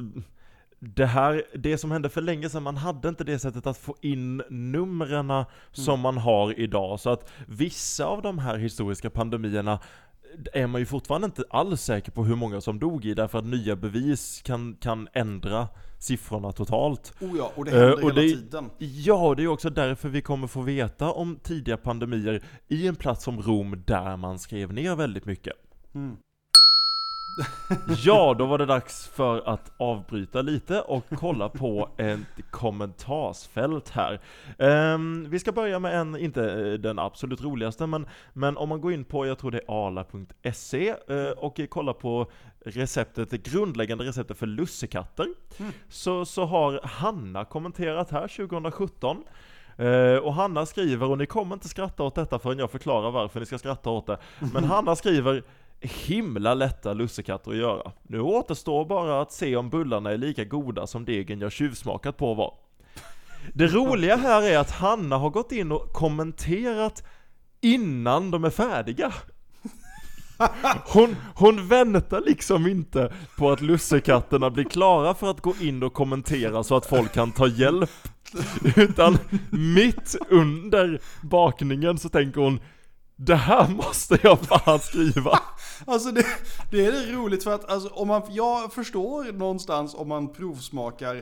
det 0.80 1.06
här, 1.06 1.44
det 1.54 1.78
som 1.78 1.92
hände 1.92 2.10
för 2.10 2.22
länge 2.22 2.50
sedan, 2.50 2.64
man 2.64 2.78
hade 2.78 3.10
inte 3.10 3.24
det 3.24 3.40
sättet 3.40 3.68
att 3.68 3.78
få 3.78 3.96
in 4.02 4.44
numren 4.50 5.46
som 5.72 6.00
man 6.00 6.18
har 6.18 6.60
idag. 6.60 7.00
Så 7.00 7.10
att 7.10 7.32
vissa 7.48 8.06
av 8.06 8.22
de 8.22 8.40
här 8.40 8.58
historiska 8.58 9.10
pandemierna 9.10 9.80
är 10.54 10.68
man 10.68 10.82
ju 10.82 10.86
fortfarande 10.86 11.26
inte 11.26 11.44
alls 11.50 11.82
säker 11.82 12.12
på 12.12 12.24
hur 12.24 12.36
många 12.36 12.62
som 12.62 12.80
dog 12.80 13.06
i, 13.06 13.14
därför 13.14 13.40
att 13.40 13.46
nya 13.46 13.76
bevis 13.76 14.42
kan, 14.46 14.76
kan 14.80 15.08
ändra 15.14 15.68
siffrorna 16.00 16.52
totalt. 16.52 17.14
Oh 17.22 17.38
ja, 17.38 17.52
och 17.56 17.66
det 17.66 17.72
händer 17.72 17.94
och 17.94 18.00
hela 18.02 18.14
det- 18.22 18.28
tiden. 18.28 18.70
Ja, 18.78 19.34
det 19.38 19.44
är 19.44 19.48
också 19.48 19.70
därför 19.70 20.10
vi 20.10 20.22
kommer 20.22 20.48
få 20.48 20.62
veta 20.62 21.12
om 21.12 21.40
tidiga 21.44 21.78
pandemier 21.78 22.44
i 22.68 22.88
en 22.88 22.96
plats 22.96 23.24
som 23.24 23.42
Rom 23.42 23.84
där 23.88 24.18
man 24.18 24.40
skrev 24.40 24.74
ner 24.74 24.96
väldigt 24.96 25.26
mycket. 25.26 25.54
Mm. 25.96 26.18
Ja, 27.98 28.36
då 28.38 28.46
var 28.46 28.58
det 28.58 28.66
dags 28.66 29.08
för 29.08 29.50
att 29.50 29.72
avbryta 29.78 30.42
lite 30.42 30.82
och 30.82 31.04
kolla 31.20 31.50
på 31.50 31.90
ett 31.98 32.20
kommentarsfält 32.52 33.90
här. 33.90 34.20
Ehm, 34.58 35.28
vi 35.30 35.40
ska 35.40 35.52
börja 35.52 35.80
med 35.80 36.00
en, 36.00 36.18
inte 36.18 36.52
eh, 36.52 36.74
den 36.74 37.00
absolut 37.00 37.42
roligaste, 37.42 37.88
men, 37.88 38.08
men 38.34 38.58
om 38.58 38.70
man 38.70 38.82
går 38.82 38.94
in 38.94 39.04
på, 39.06 39.26
jag 39.28 39.38
tror 39.38 39.52
det 39.52 39.58
är 39.58 39.88
arla.se 39.88 40.90
eh, 41.08 41.30
och 41.38 41.60
kollar 41.70 41.94
på 41.94 42.32
receptet, 42.66 43.30
det 43.30 43.38
grundläggande 43.38 44.04
receptet 44.04 44.38
för 44.38 44.48
lussekatter, 44.48 45.28
Mm. 45.60 45.72
så, 45.90 46.26
så 46.26 46.46
har 46.46 46.80
Hanna 46.84 47.46
kommenterat 47.46 48.12
här 48.12 48.28
2017. 48.28 49.24
Eh, 49.78 50.16
och 50.16 50.34
Hanna 50.34 50.66
skriver, 50.66 51.10
och 51.10 51.18
ni 51.18 51.26
kommer 51.26 51.56
inte 51.56 51.70
skratta 51.70 52.04
åt 52.04 52.16
detta 52.16 52.40
förrän 52.40 52.60
jag 52.60 52.72
förklarar 52.72 53.12
varför 53.12 53.40
ni 53.40 53.46
ska 53.46 53.58
skratta 53.58 53.90
åt 53.90 54.08
det, 54.08 54.18
men 54.54 54.64
Hanna 54.74 54.96
skriver 54.96 55.44
Himla 55.82 56.54
lätta 56.54 56.94
lussekatter 56.94 57.52
att 57.52 57.58
göra. 57.58 57.92
Nu 58.04 58.20
återstår 58.20 58.86
bara 58.86 59.22
att 59.22 59.32
se 59.32 59.56
om 59.56 59.70
bullarna 59.70 60.12
är 60.12 60.18
lika 60.18 60.44
goda 60.44 60.88
som 60.88 61.06
degen 61.06 61.42
jag 61.42 61.52
tjuvsmakat 61.52 62.18
på 62.18 62.34
var. 62.34 62.54
Det 63.54 63.68
roliga 63.68 64.16
här 64.16 64.42
är 64.42 64.58
att 64.58 64.72
Hanna 64.72 65.18
har 65.18 65.30
gått 65.30 65.52
in 65.52 65.72
och 65.72 65.94
kommenterat 65.94 67.04
innan 67.62 68.32
de 68.32 68.44
är 68.44 68.50
färdiga. 68.50 69.14
Hon, 70.86 71.16
hon 71.36 71.68
väntar 71.68 72.22
liksom 72.22 72.68
inte 72.68 73.14
på 73.38 73.52
att 73.52 73.62
lussekatterna 73.62 74.50
blir 74.50 74.64
klara 74.64 75.14
för 75.14 75.32
att 75.32 75.42
gå 75.42 75.54
in 75.62 75.84
och 75.84 75.94
kommentera 75.94 76.64
så 76.64 76.76
att 76.76 76.86
folk 76.86 77.14
kan 77.14 77.32
ta 77.32 77.48
hjälp. 77.48 77.90
Utan 78.76 79.18
mitt 79.50 80.16
under 80.30 81.02
bakningen 81.22 81.98
så 81.98 82.10
tänker 82.10 82.42
hon 82.42 82.60
det 83.22 83.36
här 83.36 83.68
måste 83.68 84.20
jag 84.24 84.40
fan 84.40 84.80
skriva. 84.80 85.40
Alltså 85.86 86.12
det, 86.12 86.26
det 86.72 86.86
är 86.86 87.14
roligt 87.14 87.44
för 87.44 87.52
att 87.52 87.70
alltså, 87.70 87.90
om 87.90 88.08
man, 88.08 88.22
jag 88.30 88.74
förstår 88.74 89.32
någonstans 89.32 89.94
om 89.94 90.08
man 90.08 90.34
provsmakar 90.34 91.16
eh, 91.16 91.22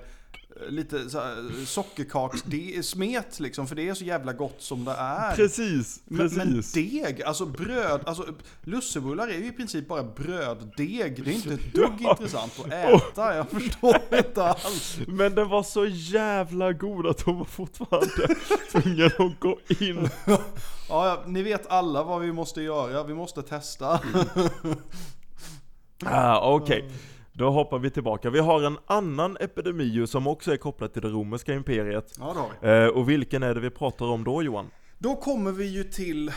lite 0.70 1.10
så 1.10 1.20
här 1.20 1.66
sockerkaks, 1.66 2.44
det 2.44 2.78
är 2.78 2.82
smet 2.82 3.40
liksom, 3.40 3.68
för 3.68 3.76
det 3.76 3.90
är 3.90 3.94
så 3.94 4.04
jävla 4.04 4.34
gott 4.34 4.56
som 4.62 4.86
det 4.86 4.92
är. 4.92 5.36
Precis, 5.36 6.02
Men, 6.06 6.20
precis. 6.20 6.38
men 6.76 6.84
deg, 6.84 7.24
alltså 7.24 7.46
bröd, 7.46 8.02
alltså 8.06 8.26
lussebullar 8.62 9.28
är 9.28 9.38
ju 9.38 9.48
i 9.48 9.52
princip 9.52 9.88
bara 9.88 10.04
bröddeg. 10.04 11.24
Det 11.26 11.32
är 11.32 11.36
inte 11.36 11.54
ett 11.54 11.74
dugg 11.74 12.02
intressant 12.02 12.60
att 12.66 12.74
äta, 12.74 13.36
jag 13.36 13.50
förstår 13.50 13.98
inte 14.18 14.44
alls. 14.44 15.00
Men 15.08 15.36
den 15.36 15.50
var 15.50 15.64
så 15.64 15.86
jävla 15.86 16.74
god 16.74 17.08
att 17.08 17.22
hon 17.22 17.38
var 17.38 17.46
fortfarande 17.46 18.36
tvungen 18.72 19.12
att 19.20 19.40
gå 19.40 19.60
in. 19.80 20.10
Ja, 20.90 21.08
ja, 21.08 21.24
ni 21.28 21.44
vet 21.44 21.68
alla 21.68 22.04
vad 22.04 22.22
vi 22.22 22.32
måste 22.32 22.62
göra, 22.62 23.04
vi 23.04 23.14
måste 23.14 23.42
testa. 23.42 24.00
Ah, 26.06 26.40
Okej, 26.40 26.92
då 27.38 27.50
hoppar 27.50 27.80
vi 27.80 27.90
tillbaka. 27.90 28.30
Vi 28.30 28.40
har 28.40 28.64
en 28.64 28.78
annan 28.86 29.38
epidemi 29.40 30.08
som 30.08 30.28
också 30.28 30.54
är 30.54 30.58
kopplad 30.58 30.94
till 30.94 31.02
det 31.02 31.10
romerska 31.10 31.54
imperiet. 31.54 32.16
Ja, 32.20 32.50
vi. 32.62 32.68
Eh, 32.70 32.88
och 32.88 33.10
vilken 33.10 33.44
är 33.44 33.54
det 33.54 33.60
vi 33.60 33.70
pratar 33.70 34.06
om 34.06 34.24
då 34.24 34.44
Johan? 34.44 34.70
Då 35.00 35.16
kommer 35.16 35.52
vi 35.52 35.66
ju 35.66 35.84
till 35.84 36.28
eh, 36.28 36.34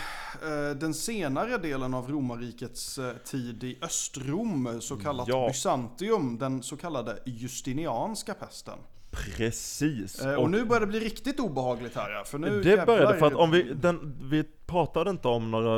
den 0.81 0.95
senare 0.95 1.59
delen 1.59 1.95
av 1.95 2.11
romarrikets 2.11 2.99
eh, 2.99 3.13
tid 3.25 3.65
i 3.65 3.79
Östrom, 3.83 4.79
så 4.81 4.97
kallat 4.97 5.29
Ja. 5.29 5.49
Byzantium, 5.49 6.39
den 6.39 6.63
så 6.63 6.77
kallade 6.77 7.19
Justinianska 7.25 8.35
pesten. 8.35 8.79
Precis. 9.11 10.21
Eh, 10.21 10.35
och 10.35 10.51
nu 10.51 10.65
börjar 10.65 10.81
det 10.81 10.87
bli 10.87 11.01
riktigt 11.01 11.41
obehagligt 11.41 11.97
här 11.97 12.11
ja, 12.11 12.25
för 12.25 12.39
nu 12.39 12.63
det 12.63 12.87
började 12.87 13.19
för 13.19 13.27
att 13.27 13.35
om 13.35 13.51
vi, 13.51 13.63
den, 13.63 14.19
vi 14.31 14.45
pratade 14.67 15.11
inte 15.11 15.29
om 15.29 15.51
några 15.51 15.77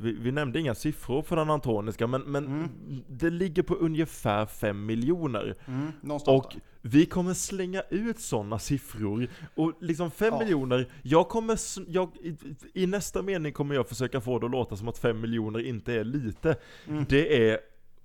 vi, 0.00 0.12
vi 0.12 0.32
nämnde 0.32 0.60
inga 0.60 0.74
siffror 0.74 1.22
för 1.22 1.36
den 1.36 1.50
antoniska 1.50 2.06
men, 2.06 2.22
men 2.22 2.68
det 3.08 3.30
ligger 3.30 3.62
på 3.62 3.74
ungefär 3.74 4.46
5 4.46 4.86
miljoner. 4.86 5.56
Mm, 5.66 5.92
Och 6.26 6.56
vi 6.82 7.06
kommer 7.06 7.34
slänga 7.34 7.82
ut 7.90 8.20
sådana 8.20 8.58
siffror. 8.58 9.28
Och 9.54 9.72
liksom 9.80 10.10
5 10.10 10.28
Ja. 10.32 10.38
miljoner, 10.38 10.92
jag 11.02 11.28
kommer, 11.28 11.58
jag, 11.88 12.16
i, 12.16 12.36
i 12.74 12.86
nästa 12.86 13.22
mening 13.22 13.52
kommer 13.52 13.74
jag 13.74 13.88
försöka 13.88 14.20
få 14.20 14.38
det 14.38 14.46
att 14.46 14.52
låta 14.52 14.76
som 14.76 14.88
att 14.88 14.98
5 14.98 15.20
miljoner 15.20 15.66
inte 15.66 15.92
är 15.94 16.04
lite. 16.04 16.56
Mm. 16.86 17.04
Det 17.08 17.48
är 17.50 17.58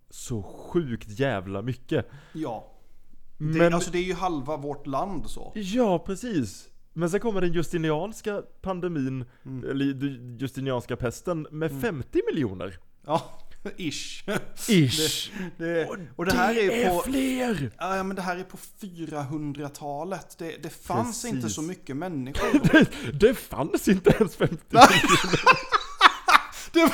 så 0.10 0.44
sjukt 0.44 1.20
jävla 1.20 1.62
mycket. 1.62 2.06
Ja. 2.34 2.72
Det, 3.38 3.44
Men, 3.46 3.74
Alltså 3.74 3.92
det 3.92 3.98
är 3.98 4.04
ju 4.04 4.14
halva 4.14 4.58
vårt 4.58 4.88
land 4.88 5.30
så. 5.30 5.52
ja 5.56 6.00
precis. 6.00 6.70
Men 6.98 7.10
sen 7.10 7.20
kommer 7.20 7.42
den 7.42 7.54
justinianska 7.54 8.42
pandemin, 8.62 9.25
Mm. 9.46 9.70
eller 9.70 9.86
ju- 9.86 10.38
justinianska 10.40 10.96
pesten 10.96 11.48
med 11.52 11.82
50 11.82 12.22
miljoner. 12.34 12.78
Ja, 13.06 13.40
ish. 13.78 14.24
Ish. 14.70 15.32
Det, 15.58 15.90
och 16.16 16.25
det 16.25 16.34
här 16.34 16.56
är 16.58 16.90
på... 16.90 17.00
fler! 17.02 17.72
Ja 17.78 18.04
men 18.04 18.16
det 18.16 18.22
här 18.22 18.38
är 18.38 18.44
på 18.44 18.58
400-talet. 18.82 20.36
Det, 20.38 20.56
det 20.64 20.70
fanns 20.70 21.22
Precis. 21.22 21.36
inte 21.36 21.50
så 21.50 21.62
mycket 21.62 21.98
människor. 21.98 22.60
Det, 22.72 22.88
det 23.28 23.34
fanns 23.36 23.88
inte 23.88 24.10
ens 24.10 24.36
50 24.36 24.56
miljoner. 24.70 25.40
Det... 26.74 26.92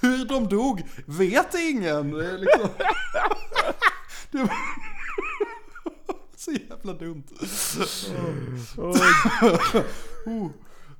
Hur 0.00 0.24
de 0.24 0.48
dog 0.48 0.82
vet 1.06 1.54
ingen. 1.54 2.10
Det 2.10 2.36
liksom... 2.38 2.68
Det 4.30 4.38
var... 4.38 4.50
Så 6.44 6.50
jävla 6.52 6.92
dumt. 6.92 7.24
Oh. 10.26 10.50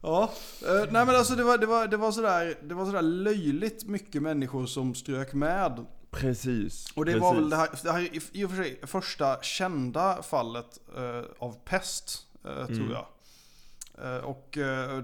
Ja, 0.03 0.33
eh, 0.67 0.93
nej 0.93 1.07
men 1.07 1.09
alltså 1.17 1.35
det 1.35 1.45
var, 1.45 1.59
det 1.59 1.67
var, 1.67 1.87
det 1.87 1.97
var 1.97 2.13
sådär, 2.13 2.59
det 2.63 2.75
var 2.75 2.87
sådär 2.87 3.03
löjligt 3.03 3.85
mycket 3.87 4.23
människor 4.23 4.67
som 4.67 4.95
strök 4.95 5.35
med. 5.35 5.87
Precis. 6.11 6.93
Och 6.95 7.05
det 7.05 7.13
precis. 7.13 7.23
var 7.23 7.35
väl 7.35 7.51
det 7.51 7.57
här, 7.57 7.69
det 7.83 7.93
här 7.93 8.01
är 8.01 8.37
i, 8.37 8.45
och 8.45 8.51
för 8.51 8.57
sig 8.63 8.81
första 8.83 9.43
kända 9.43 10.23
fallet 10.23 10.81
eh, 10.97 11.23
av 11.39 11.57
pest, 11.65 12.25
Mm. 12.45 12.67
tror 12.67 12.93
jag. 12.93 13.07
Eh, 14.05 14.25
och 14.25 14.49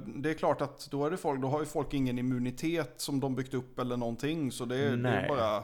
det 0.07 0.31
är 0.31 0.35
klart 0.35 0.61
att 0.61 0.89
då, 0.91 1.07
är 1.07 1.11
det 1.11 1.17
folk, 1.17 1.43
då 1.43 1.49
har 1.49 1.61
ju 1.61 1.67
folk 1.67 1.95
ingen 1.95 2.19
immunitet 2.19 2.95
som 2.97 3.21
de 3.21 3.35
byggt 3.35 3.55
upp 3.55 3.79
eller 3.79 3.97
någonting. 3.97 4.53
Så 4.53 4.65
det, 4.65 4.97
det 4.97 5.09
är 5.09 5.29
bara, 5.29 5.63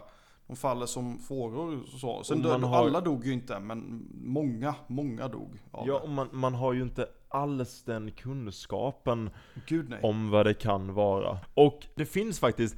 de 0.51 0.57
faller 0.57 0.87
som 0.87 1.19
fåror. 1.19 1.83
och 1.83 1.89
Så. 1.89 2.23
Sen 2.25 2.37
Och 2.39 2.43
dö, 2.45 2.51
man 2.59 2.63
har- 2.65 2.87
alla 2.87 3.01
dog 3.01 3.27
ju 3.27 3.33
inte, 3.33 3.61
men 3.61 4.09
många, 4.25 4.75
många 4.87 5.29
dog 5.29 5.59
av 5.71 5.89
Ja, 5.89 5.99
och 6.01 6.09
man, 6.09 6.29
man 6.33 6.55
har 6.55 6.73
ju 6.73 6.83
inte 6.83 7.07
alls 7.29 7.83
den 7.85 8.11
kunskapen 8.13 9.31
Gud 9.67 9.95
om 10.03 10.31
vad 10.31 10.47
det 10.47 10.55
kan 10.55 10.95
vara. 10.95 11.39
Och 11.55 11.87
det 11.95 12.07
finns 12.07 12.41
faktiskt, 12.41 12.77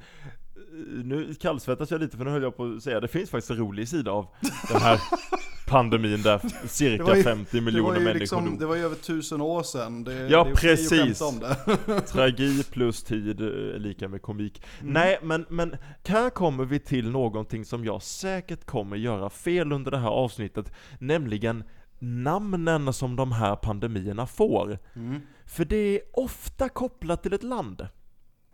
nu 1.03 1.33
kallsvettas 1.39 1.91
jag 1.91 2.01
lite 2.01 2.17
för 2.17 2.25
nu 2.25 2.31
höll 2.31 2.43
jag 2.43 2.57
på 2.57 2.73
att 2.77 2.83
säga, 2.83 2.99
det 2.99 3.07
finns 3.07 3.29
faktiskt 3.29 3.49
en 3.51 3.57
rolig 3.57 3.87
sida 3.87 4.11
av 4.11 4.27
den 4.71 4.81
här 4.81 4.99
pandemin 5.67 6.21
där 6.21 6.41
cirka 6.67 7.15
ju- 7.15 7.23
50 7.23 7.47
Det 7.51 7.57
var, 7.59 7.65
miljoner 7.65 7.99
människor 7.99 8.19
liksom, 8.19 8.45
dog. 8.45 8.59
det 8.59 8.65
var 8.65 8.75
ju 8.75 8.85
över 8.85 8.95
tusen 8.95 9.41
år 9.41 9.63
sedan. 9.63 10.03
Det, 10.03 10.13
Ja, 10.13 10.43
det 10.43 10.49
är 10.49 10.55
precis. 10.55 11.21
om 11.21 11.39
det. 11.39 11.55
Tragi 12.07 12.63
plus 12.63 13.03
tid 13.03 13.41
är 13.41 13.79
lika 13.79 14.07
med 14.07 14.21
komik. 14.21 14.63
Mm. 14.81 14.93
Nej, 14.93 15.19
men, 15.23 15.45
men 15.49 15.75
här 16.07 16.29
kommer 16.29 16.65
vi 16.65 16.79
till 16.79 17.09
någonting 17.11 17.65
som 17.65 17.85
jag 17.85 18.03
säkert 18.03 18.65
kommer 18.65 18.95
göra 18.97 19.29
fel 19.29 19.71
under 19.71 19.91
det 19.91 19.97
här 19.97 20.09
avsnittet, 20.09 20.71
nämligen 20.99 21.63
namnen 21.99 22.93
som 22.93 23.15
de 23.15 23.31
här 23.31 23.55
pandemierna 23.55 24.27
får. 24.27 24.79
Mm. 24.95 25.19
För 25.45 25.65
det 25.65 25.75
är 25.75 26.01
ofta 26.13 26.69
kopplat 26.69 27.23
till 27.23 27.33
ett 27.33 27.43
land. 27.43 27.87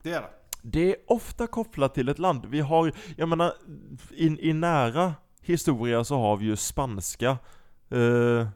Det 0.04 0.12
är 0.12 0.22
det. 0.22 0.30
Det 0.62 0.90
är 0.90 0.96
ofta 1.08 1.48
kopplat 1.48 1.94
till 1.94 2.10
ett 2.10 2.20
land. 2.20 2.46
Vi 2.46 2.60
har, 2.60 2.92
jag 3.18 3.30
menar, 3.30 3.54
i, 4.12 4.50
i 4.50 4.54
nära 4.54 5.14
historia 5.42 6.04
så 6.04 6.18
har 6.18 6.38
vi 6.38 6.46
ju 6.46 6.56
spanska 6.56 7.38
eh, 7.90 8.48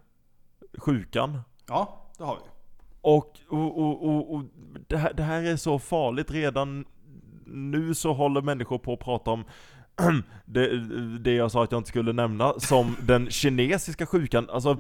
sjukan. 0.77 1.41
Ja, 1.67 2.11
det 2.17 2.23
har 2.23 2.35
vi. 2.35 2.41
Och, 3.01 3.39
och, 3.49 3.77
och, 3.77 4.09
och, 4.09 4.33
och 4.33 4.43
det, 4.87 4.97
här, 4.97 5.13
det 5.13 5.23
här 5.23 5.43
är 5.43 5.55
så 5.55 5.79
farligt 5.79 6.31
redan 6.31 6.85
nu 7.45 7.93
så 7.93 8.13
håller 8.13 8.41
människor 8.41 8.77
på 8.77 8.93
att 8.93 8.99
prata 8.99 9.31
om 9.31 9.45
det, 10.45 10.77
det 11.19 11.33
jag 11.33 11.51
sa 11.51 11.63
att 11.63 11.71
jag 11.71 11.79
inte 11.79 11.89
skulle 11.89 12.13
nämna 12.13 12.59
som 12.59 12.95
den 13.01 13.29
kinesiska 13.29 14.05
sjukan. 14.05 14.49
Alltså, 14.49 14.77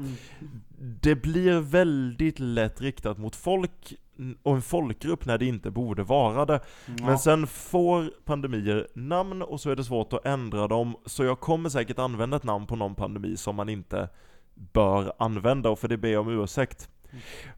det 1.01 1.15
blir 1.15 1.59
väldigt 1.59 2.39
lätt 2.39 2.81
riktat 2.81 3.17
mot 3.17 3.35
folk 3.35 3.93
och 4.43 4.55
en 4.55 4.61
folkgrupp 4.61 5.25
när 5.25 5.37
det 5.37 5.45
inte 5.45 5.71
borde 5.71 6.03
vara 6.03 6.45
det. 6.45 6.59
Ja. 6.85 7.05
Men 7.05 7.19
sen 7.19 7.47
får 7.47 8.11
pandemier 8.25 8.87
namn 8.93 9.41
och 9.41 9.61
så 9.61 9.69
är 9.69 9.75
det 9.75 9.83
svårt 9.83 10.13
att 10.13 10.25
ändra 10.25 10.67
dem. 10.67 10.95
Så 11.05 11.23
jag 11.23 11.39
kommer 11.39 11.69
säkert 11.69 11.99
använda 11.99 12.37
ett 12.37 12.43
namn 12.43 12.67
på 12.67 12.75
någon 12.75 12.95
pandemi 12.95 13.37
som 13.37 13.55
man 13.55 13.69
inte 13.69 14.09
bör 14.55 15.13
använda 15.19 15.69
och 15.69 15.79
för 15.79 15.87
det 15.87 15.97
ber 15.97 16.09
jag 16.09 16.27
om 16.27 16.43
ursäkt. 16.43 16.89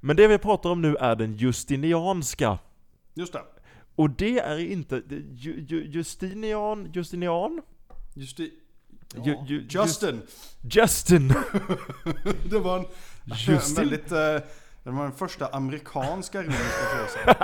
Men 0.01 0.15
det 0.15 0.27
vi 0.27 0.37
pratar 0.37 0.69
om 0.69 0.81
nu 0.81 0.95
är 0.95 1.15
den 1.15 1.33
justinianska. 1.37 2.57
Just 3.13 3.33
det. 3.33 3.41
Och 3.95 4.09
det 4.09 4.39
är 4.39 4.57
inte, 4.57 5.01
ju, 5.33 5.65
ju, 5.69 5.85
Justinian, 5.91 6.91
Justinian? 6.93 7.61
Justi... 8.13 8.51
Ja. 9.15 9.21
Ju- 9.25 9.37
ju- 9.47 9.67
Justin. 9.69 10.21
Justin! 10.71 11.27
Det 12.49 12.59
var 12.59 12.79
en, 12.79 12.85
Justin. 13.47 13.75
väldigt... 13.75 14.11
eh, 14.11 14.37
det 14.85 14.91
var 14.91 15.03
den 15.03 15.11
första 15.11 15.47
amerikanska 15.47 16.43
romerska 16.43 16.85
kejsaren. 16.93 17.35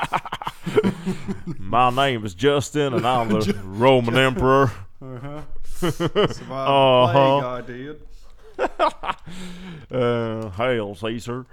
My 1.59 1.89
name 1.95 2.25
is 2.25 2.43
Justin 2.43 2.93
and 2.93 3.05
I'm 3.05 3.41
the 3.41 3.53
Roman 3.85 4.17
Emperor. 4.17 4.69
Uh-huh. 4.99 5.41
Så 6.33 6.43
bara, 6.49 7.07
hey 7.07 7.41
guy 7.41 7.73
dude. 7.73 7.99
Uh, 9.91 10.51
Hail 10.51 10.95
Caesar. 10.95 11.45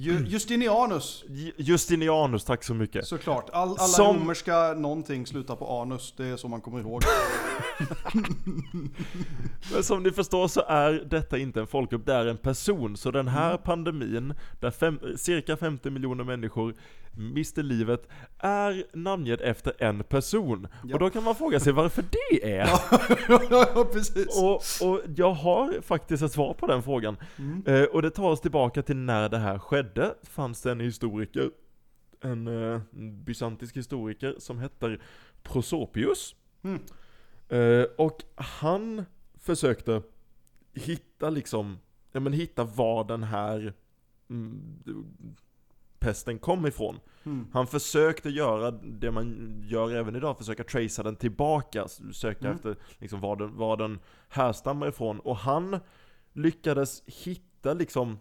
Ju, 0.00 0.24
Justinianus, 0.26 1.24
Ju- 1.28 1.52
Justinianus, 1.56 2.44
tack 2.44 2.64
så 2.64 2.74
mycket. 2.74 3.06
såklart. 3.06 3.50
All, 3.52 3.68
alla 3.68 3.76
Som- 3.78 4.16
romerska 4.16 4.74
någonting 4.76 5.26
slutar 5.26 5.56
på 5.56 5.80
anus. 5.82 6.14
Det 6.16 6.24
är 6.26 6.36
så 6.36 6.48
man 6.48 6.60
kommer 6.60 6.80
ihåg. 6.80 7.02
Men 9.72 9.82
som 9.84 10.02
ni 10.02 10.10
förstår 10.10 10.48
så 10.48 10.62
är 10.68 10.92
detta 11.10 11.38
inte 11.38 11.60
en 11.60 11.66
folkgrupp, 11.66 12.06
det 12.06 12.14
är 12.14 12.26
en 12.26 12.36
person. 12.38 12.96
Så 12.96 13.10
den 13.10 13.28
här 13.28 13.50
Mm. 13.50 13.62
pandemin, 13.64 14.34
där 14.60 14.70
fem, 14.70 15.00
cirka 15.16 15.56
50 15.56 15.90
miljoner 15.90 16.24
människor 16.24 16.74
mister 17.18 17.62
livet, 17.62 18.08
är 18.38 18.84
namngett 18.92 19.40
efter 19.40 19.72
en 19.78 20.04
person. 20.04 20.68
Ja. 20.84 20.94
Och 20.94 21.00
då 21.00 21.10
kan 21.10 21.24
man 21.24 21.34
fråga 21.34 21.60
sig 21.60 21.72
varför 21.72 22.04
det 22.10 22.52
är. 22.58 22.66
ja, 23.50 23.88
precis. 23.92 24.42
Och, 24.42 24.88
och 24.88 25.00
jag 25.16 25.32
har 25.32 25.80
faktiskt 25.82 26.22
ett 26.22 26.32
svar 26.32 26.54
på 26.54 26.66
den 26.66 26.82
frågan. 26.82 27.16
Mm. 27.38 27.62
Eh, 27.66 27.82
och 27.82 28.02
det 28.02 28.10
tar 28.10 28.30
oss 28.30 28.40
tillbaka 28.40 28.82
till 28.82 28.96
när 28.96 29.28
det 29.28 29.38
här 29.38 29.58
skedde. 29.58 30.14
Fanns 30.22 30.62
det 30.62 30.70
en 30.70 30.80
historiker, 30.80 31.50
en 32.20 32.46
eh, 32.72 32.80
bysantisk 33.24 33.76
historiker 33.76 34.34
som 34.38 34.58
hette 34.58 34.98
Prosopius. 35.42 36.34
Mm. 36.62 36.80
Eh, 37.48 37.86
och 37.98 38.24
han 38.34 39.04
försökte 39.40 40.02
hitta 40.74 41.30
liksom, 41.30 41.78
ja 42.12 42.20
men 42.20 42.32
hitta 42.32 42.64
var 42.64 43.04
den 43.04 43.22
här 43.22 43.72
mm, 44.30 44.82
pesten 45.98 46.38
kom 46.38 46.66
ifrån. 46.66 47.00
Mm. 47.24 47.46
Han 47.52 47.66
försökte 47.66 48.28
göra 48.30 48.70
det 48.70 49.10
man 49.10 49.60
gör 49.68 49.94
även 49.94 50.16
idag, 50.16 50.38
försöka 50.38 50.64
tracea 50.64 51.02
den 51.02 51.16
tillbaka, 51.16 51.88
söka 52.12 52.44
Mm. 52.44 52.56
efter 52.56 52.76
liksom 52.98 53.20
var 53.20 53.36
den, 53.36 53.56
var 53.56 53.76
den 53.76 53.98
härstammar 54.28 54.88
ifrån. 54.88 55.20
Och 55.20 55.36
han 55.36 55.80
lyckades 56.32 57.02
hitta 57.06 57.74
liksom, 57.74 58.18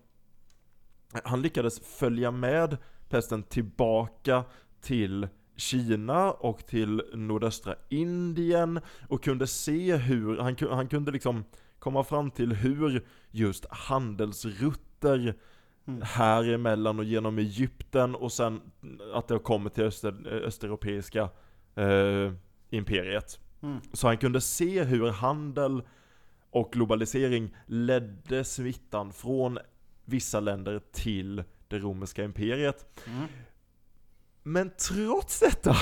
han 1.24 1.42
lyckades 1.42 1.80
följa 1.80 2.32
med 2.32 2.78
pesten 3.10 3.44
tillbaka 3.44 4.44
till 4.82 5.28
Kina 5.56 6.32
och 6.32 6.66
till 6.66 7.04
nordöstra 7.14 7.76
Indien 7.90 8.80
och 9.10 9.24
kunde 9.24 9.48
se 9.48 9.96
hur, 9.96 10.38
han, 10.38 10.56
han 10.70 10.88
kunde 10.88 11.12
liksom 11.12 11.46
komma 11.80 12.04
fram 12.04 12.32
till 12.32 12.54
hur 12.54 13.06
just 13.32 13.66
handelsrutter 13.70 15.36
Mm. 15.88 16.02
här 16.06 16.50
emellan 16.50 17.00
och 17.00 17.06
genom 17.06 17.38
Egypten 17.38 18.16
och 18.16 18.32
sen 18.32 18.62
att 19.14 19.28
det 19.28 19.40
kommer 19.40 19.70
till 19.70 19.84
öster, 19.84 20.28
östeuropeiska 20.28 21.30
eh, 21.76 22.34
imperiet. 22.70 23.40
Mm. 23.62 23.80
Så 23.94 24.08
han 24.08 24.18
kunde 24.18 24.42
se 24.42 24.84
hur 24.84 25.10
handel 25.10 25.82
och 26.50 26.72
globalisering 26.72 27.56
ledde 27.66 28.44
smittan 28.44 29.14
från 29.14 29.60
vissa 30.06 30.40
länder 30.40 30.82
till 30.92 31.44
det 31.68 31.80
romerska 31.80 32.24
imperiet. 32.24 32.86
Mm. 33.06 33.28
Men 34.44 34.72
trots 34.90 35.40
detta 35.40 35.76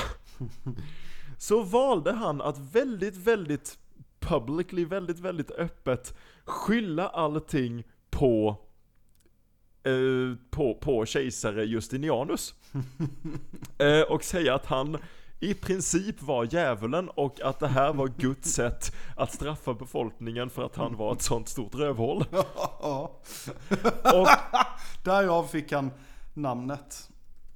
så 1.38 1.62
valde 1.62 2.12
han 2.12 2.40
att 2.40 2.58
väldigt, 2.58 3.16
väldigt 3.16 3.78
publicly, 4.20 4.84
väldigt, 4.84 5.18
väldigt 5.18 5.50
öppet 5.50 6.16
skylla 6.44 7.08
allting 7.08 7.84
på 8.10 8.65
på, 10.50 10.74
på 10.74 11.06
kejsare 11.06 11.64
Justinianus. 11.64 12.54
eh, 13.78 14.00
och 14.00 14.24
säga 14.24 14.54
att 14.54 14.66
han 14.66 14.98
i 15.40 15.54
princip 15.54 16.22
var 16.22 16.48
djävulen 16.50 17.08
och 17.08 17.40
att 17.40 17.60
det 17.60 17.68
här 17.68 17.92
var 17.92 18.08
Guds 18.08 18.52
sätt 18.52 18.94
att 19.16 19.32
straffa 19.32 19.74
befolkningen 19.74 20.50
för 20.50 20.66
att 20.66 20.76
han 20.76 20.96
var 20.96 21.12
ett 21.12 21.22
sånt 21.22 21.48
stort 21.48 21.74
rövhål. 21.74 22.24
Och 22.80 23.24
Därav 25.04 25.44
fick 25.46 25.72
han 25.72 25.90
namnet. 26.34 27.10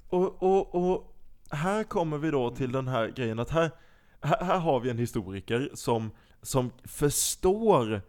Och, 0.09 0.43
och, 0.43 0.75
och 0.75 1.15
här 1.49 1.83
kommer 1.83 2.17
vi 2.17 2.31
då 2.31 2.49
till 2.49 2.71
den 2.71 2.87
här 2.87 3.07
grejen 3.07 3.39
att 3.39 3.49
här, 3.49 3.71
här, 4.21 4.43
här 4.43 4.59
har 4.59 4.79
vi 4.79 4.89
en 4.89 4.97
historiker 4.97 5.69
som, 5.73 6.11
som 6.41 6.71
förstår 6.83 8.01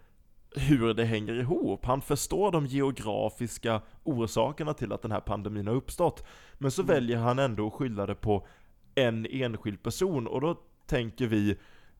hur 0.54 0.94
det 0.94 1.04
hänger 1.04 1.34
ihop. 1.34 1.84
Han 1.84 2.02
förstår 2.02 2.52
de 2.52 2.66
geografiska 2.66 3.80
orsakerna 4.04 4.74
till 4.74 4.92
att 4.92 5.02
den 5.02 5.12
här 5.12 5.20
pandemin 5.20 5.66
har 5.66 5.74
uppstått. 5.74 6.26
Men 6.58 6.70
så 6.70 6.82
väljer 6.82 7.18
han 7.18 7.38
ändå 7.38 7.66
att 7.66 7.72
skylla 7.72 8.06
det 8.06 8.14
på 8.14 8.46
en 8.94 9.26
enskild 9.26 9.82
person 9.82 10.26
och 10.26 10.40
då 10.40 10.60
tänker 10.86 11.26
vi 11.26 11.56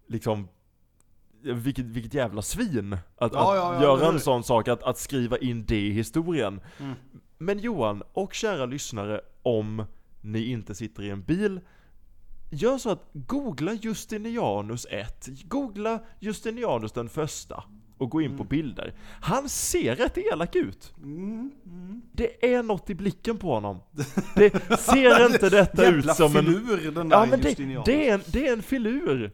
liksom 0.07 0.49
vilket, 1.43 1.85
vilket 1.85 2.15
jävla 2.15 2.43
svin 2.43 2.93
att, 2.93 3.01
Ja, 3.19 3.27
att 3.27 3.33
ja, 3.33 3.75
ja, 3.75 3.83
göra 3.83 4.09
en 4.09 4.21
sån 4.21 4.45
sak, 4.45 4.69
att, 4.69 4.83
att 4.83 4.99
skriva 4.99 5.39
in 5.39 5.65
det 5.65 5.81
i 5.81 5.91
historien. 5.91 6.61
Mm. 6.79 6.95
Men 7.39 7.59
Johan, 7.59 8.03
och 8.13 8.35
kära 8.35 8.67
lyssnare, 8.67 9.21
om 9.43 9.85
ni 10.21 10.45
inte 10.45 10.75
sitter 10.75 11.03
i 11.03 11.11
en 11.11 11.23
bil, 11.23 11.61
gör 12.51 12.79
så 12.79 12.91
att 12.91 13.09
googla 13.13 13.73
Justinianus 13.73 14.87
1, 14.91 15.29
googla 15.45 16.01
Justinianus 16.21 16.93
den 16.93 17.09
första 17.09 17.65
och 17.99 18.11
gå 18.11 18.21
in 18.21 18.37
på 18.37 18.45
bilder. 18.45 18.95
Han 19.21 19.49
ser 19.49 19.97
rätt 19.97 20.19
elak 20.19 20.57
ut. 20.57 20.95
Mm, 21.03 21.51
mm. 21.67 22.03
Det 22.13 22.55
är 22.55 22.63
något 22.63 22.91
i 22.91 22.95
blicken 22.95 23.39
på 23.39 23.55
honom. 23.55 23.81
Det 24.35 24.79
ser 24.79 25.27
inte 25.33 25.51
detta 25.51 25.89
ut 25.89 26.15
som 26.17 26.37
en... 26.37 26.45
filur 26.45 26.91
den 26.91 27.09
där 27.09 27.17
Ja 27.17 27.27
men 27.27 27.41
det, 27.41 27.85
det, 27.85 28.09
är 28.09 28.15
en, 28.15 28.23
det 28.27 28.49
är 28.49 28.53
en 28.53 28.63
filur. 28.63 29.33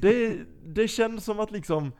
Det, 0.00 0.36
det 0.64 0.88
känns 0.88 1.24
som 1.24 1.40
att 1.40 1.50
liksom 1.50 1.92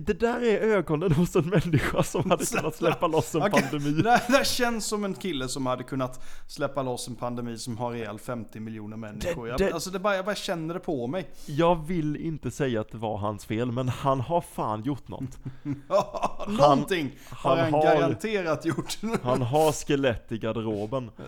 det 0.00 0.20
där 0.20 0.42
är 0.44 0.58
ögonen 0.60 1.12
hos 1.12 1.36
en 1.36 1.48
människa 1.48 2.02
som 2.02 2.30
hade 2.30 2.46
kunnat 2.46 2.74
släppa 2.76 3.06
loss 3.06 3.34
en 3.34 3.42
Okej, 3.42 3.62
pandemi. 3.62 4.02
Det, 4.02 4.20
det 4.28 4.46
känns 4.46 4.86
som 4.86 5.04
en 5.04 5.14
kille 5.14 5.48
som 5.48 5.66
hade 5.66 5.82
kunnat 5.84 6.24
släppa 6.46 6.82
loss 6.82 7.08
en 7.08 7.14
pandemi 7.16 7.58
som 7.58 7.78
har 7.78 7.94
ihjäl 7.94 8.18
50 8.18 8.60
miljoner 8.60 8.96
människor. 8.96 9.48
Jag, 9.48 9.58
det- 9.58 9.72
alltså 9.72 9.90
det 9.90 9.98
bara, 9.98 10.16
jag 10.16 10.24
bara 10.24 10.34
känner 10.34 10.74
det 10.74 10.80
på 10.80 11.06
mig. 11.06 11.26
Jag 11.46 11.86
vill 11.86 12.16
inte 12.16 12.50
säga 12.50 12.80
att 12.80 12.90
det 12.92 12.98
var 12.98 13.16
hans 13.18 13.44
fel, 13.44 13.72
men 13.72 13.88
han 13.88 14.20
har 14.20 14.40
fan 14.40 14.82
gjort 14.82 15.08
något. 15.08 15.38
Någonting 16.48 17.10
har 17.30 17.50
han 17.56 17.58
han 17.58 17.72
har- 17.74 17.82
garanterat 17.84 18.64
gjort. 18.64 18.98
Han 19.22 19.42
har 19.42 19.72
skelett 19.72 20.32
i 20.32 20.38
garderoben. 20.38 21.10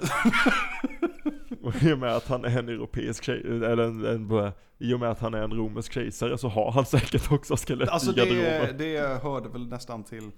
Och 1.64 1.83
i 1.83 1.92
och 1.92 1.99
med 1.99 2.16
att 2.16 2.28
han 2.28 2.44
är 2.44 2.59
en 2.59 2.68
europeisk 2.68 3.25
tjej, 3.25 3.40
eller 3.47 3.78
en, 3.78 4.04
en, 4.04 4.52
i 4.78 4.94
och 4.94 5.00
med 5.00 5.11
att 5.11 5.21
han 5.21 5.35
är 5.35 5.42
en 5.42 5.52
romersk 5.52 5.92
kejsare 5.92 6.38
så 6.38 6.49
har 6.49 6.73
han 6.73 6.87
säkert 6.87 7.33
också 7.33 7.56
skelett 7.56 7.88
Alltså 7.88 8.11
i 8.11 8.14
det, 8.14 8.26
garderoben. 8.26 8.78
det 8.78 9.23
hörde 9.23 9.49
väl 9.49 9.67
nästan 9.67 10.04
till, 10.04 10.30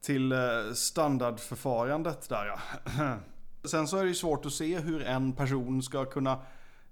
till 0.00 0.32
eh, 0.32 0.38
standardförfarandet 0.74 2.28
där 2.28 2.46
ja. 2.46 2.58
Sen 3.64 3.88
så 3.88 3.96
är 3.96 4.02
det 4.02 4.08
ju 4.08 4.14
svårt 4.14 4.46
att 4.46 4.52
se 4.52 4.78
hur 4.78 5.02
en 5.02 5.32
person 5.32 5.82
ska 5.82 6.04
kunna 6.04 6.38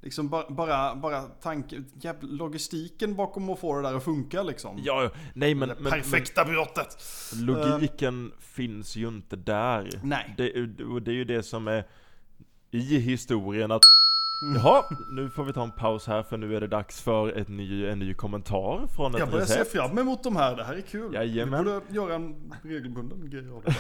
Liksom 0.03 0.29
bara, 0.29 0.51
bara, 0.51 0.95
bara 0.97 1.25
jävla 1.95 2.29
logistiken 2.29 3.15
bakom 3.15 3.51
att 3.51 3.59
få 3.59 3.77
det 3.77 3.89
där 3.89 3.97
att 3.97 4.05
funka 4.05 4.43
liksom. 4.43 4.81
Ja, 4.85 5.11
nej 5.35 5.55
men, 5.55 5.69
det 5.69 5.75
men, 5.81 5.93
perfekta 5.93 6.45
brottet. 6.45 6.97
logiken 7.35 8.33
finns 8.39 8.97
ju 8.97 9.09
inte 9.09 9.37
där. 9.37 10.01
Nej. 10.03 10.35
Det, 10.37 10.85
och 10.85 11.03
det 11.03 11.11
är 11.11 11.15
ju 11.15 11.25
det 11.25 11.43
som 11.43 11.69
är 11.69 11.85
i 12.71 12.99
historien 12.99 13.71
att 13.71 13.83
Mm. 14.43 14.57
Jaha, 14.57 14.85
nu 15.11 15.31
får 15.31 15.45
vi 15.45 15.53
ta 15.53 15.63
en 15.63 15.71
paus 15.71 16.07
här 16.07 16.23
för 16.23 16.37
nu 16.37 16.57
är 16.57 16.61
det 16.61 16.67
dags 16.67 17.03
för 17.03 17.39
ett 17.39 17.49
ny, 17.49 17.87
en 17.87 17.99
ny 17.99 18.15
kommentar 18.15 18.87
från 18.97 19.15
ett 19.15 19.19
Jag 19.19 19.31
börjar 19.31 19.47
se 19.47 19.55
recept. 19.61 19.73
fram 19.73 19.99
emot 19.99 20.23
de 20.23 20.37
här, 20.37 20.57
det 20.57 20.65
här 20.65 20.75
är 20.75 20.81
kul. 20.81 21.15
Jajamän. 21.15 21.65
Vi 21.65 21.71
borde 21.71 21.95
göra 21.95 22.15
en 22.15 22.53
regelbunden 22.63 23.31
grej 23.31 23.51
av 23.51 23.65
det. 23.65 23.75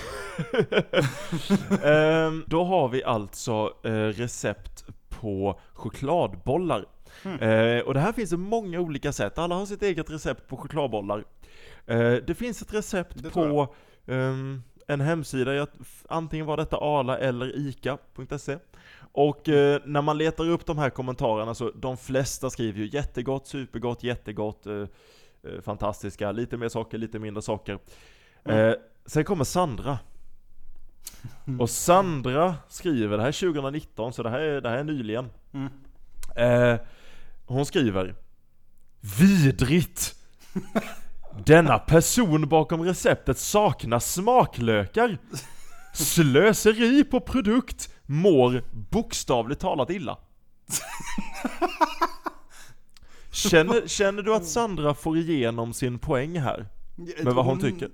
Ehm, 1.85 2.44
då 2.46 2.64
har 2.64 2.88
vi 2.88 3.05
alltså 3.05 3.72
eh, 3.85 3.90
recept 3.92 4.85
på 5.09 5.61
chokladbollar. 5.72 6.85
Mm. 7.24 7.38
Eh, 7.40 7.83
och 7.83 7.94
det 7.94 8.00
här 8.00 8.12
finns 8.12 8.33
många 8.33 8.81
olika 8.81 9.12
sätt, 9.12 9.38
alla 9.38 9.55
har 9.55 9.66
sitt 9.66 9.83
eget 9.83 10.11
recept 10.11 10.48
på 10.48 10.57
chokladbollar. 10.57 11.24
Eh, 11.87 12.12
det 12.12 12.35
finns 12.35 12.62
ett 12.62 12.74
recept 12.74 13.22
Det 13.22 13.31
på 13.31 13.74
ehm, 14.07 14.62
en 14.90 15.00
hemsida, 15.00 15.55
jag, 15.55 15.68
antingen 16.09 16.46
var 16.46 16.57
detta 16.57 16.76
Arla 16.76 17.18
eller 17.18 17.57
ICA.se. 17.57 18.59
Och 19.12 19.48
eh, 19.48 19.81
när 19.85 20.03
man 20.03 20.18
letar 20.18 20.48
upp 20.48 20.66
de 20.66 20.79
här 20.79 20.90
kommentarerna 20.90 21.55
så, 21.55 21.70
de 21.70 21.96
flesta 21.96 22.50
skriver 22.50 22.79
ju 22.79 22.87
jättegott, 22.92 23.46
supergott, 23.46 24.03
jättegott, 24.03 24.66
eh, 24.66 24.74
eh, 25.42 25.61
fantastiska, 25.62 26.33
lite 26.33 26.57
mer 26.57 26.68
socker, 26.68 26.98
lite 26.98 27.18
mindre 27.18 27.42
socker. 27.42 27.79
Mm. 28.44 28.68
Eh, 28.68 28.74
sen 29.07 29.24
kommer 29.24 29.44
Sandra. 29.44 29.98
Och 31.61 31.70
Sandra 31.70 32.55
skriver, 32.68 33.16
det 33.16 33.22
här 33.22 33.29
är 33.29 33.53
2019 33.53 34.12
så 34.12 34.22
det 34.22 34.31
här 34.31 34.40
är, 34.40 34.61
det 34.61 34.68
här 34.68 34.79
är 34.79 34.85
nyligen. 34.85 35.31
Mm. 35.53 35.72
Eh, 36.37 36.81
hon 37.46 37.66
skriver 37.66 38.14
Vidrigt! 39.18 40.14
Denna 41.46 41.78
person 41.78 42.48
bakom 42.48 42.82
receptet 42.82 43.38
saknar 43.38 43.98
smaklökar. 43.98 45.18
Slöseri 45.92 47.04
på 47.04 47.20
produkt 47.20 47.94
mår 48.06 48.62
bokstavligt 48.90 49.60
talat 49.60 49.90
illa. 49.90 50.18
Känner, 53.32 53.88
känner 53.88 54.22
du 54.22 54.34
att 54.34 54.46
Sandra 54.46 54.94
får 54.94 55.16
igenom 55.18 55.72
sin 55.72 55.98
poäng 55.98 56.38
här? 56.38 56.68
Med 57.22 57.34
vad 57.34 57.44
hon 57.44 57.60
tycker? 57.60 57.88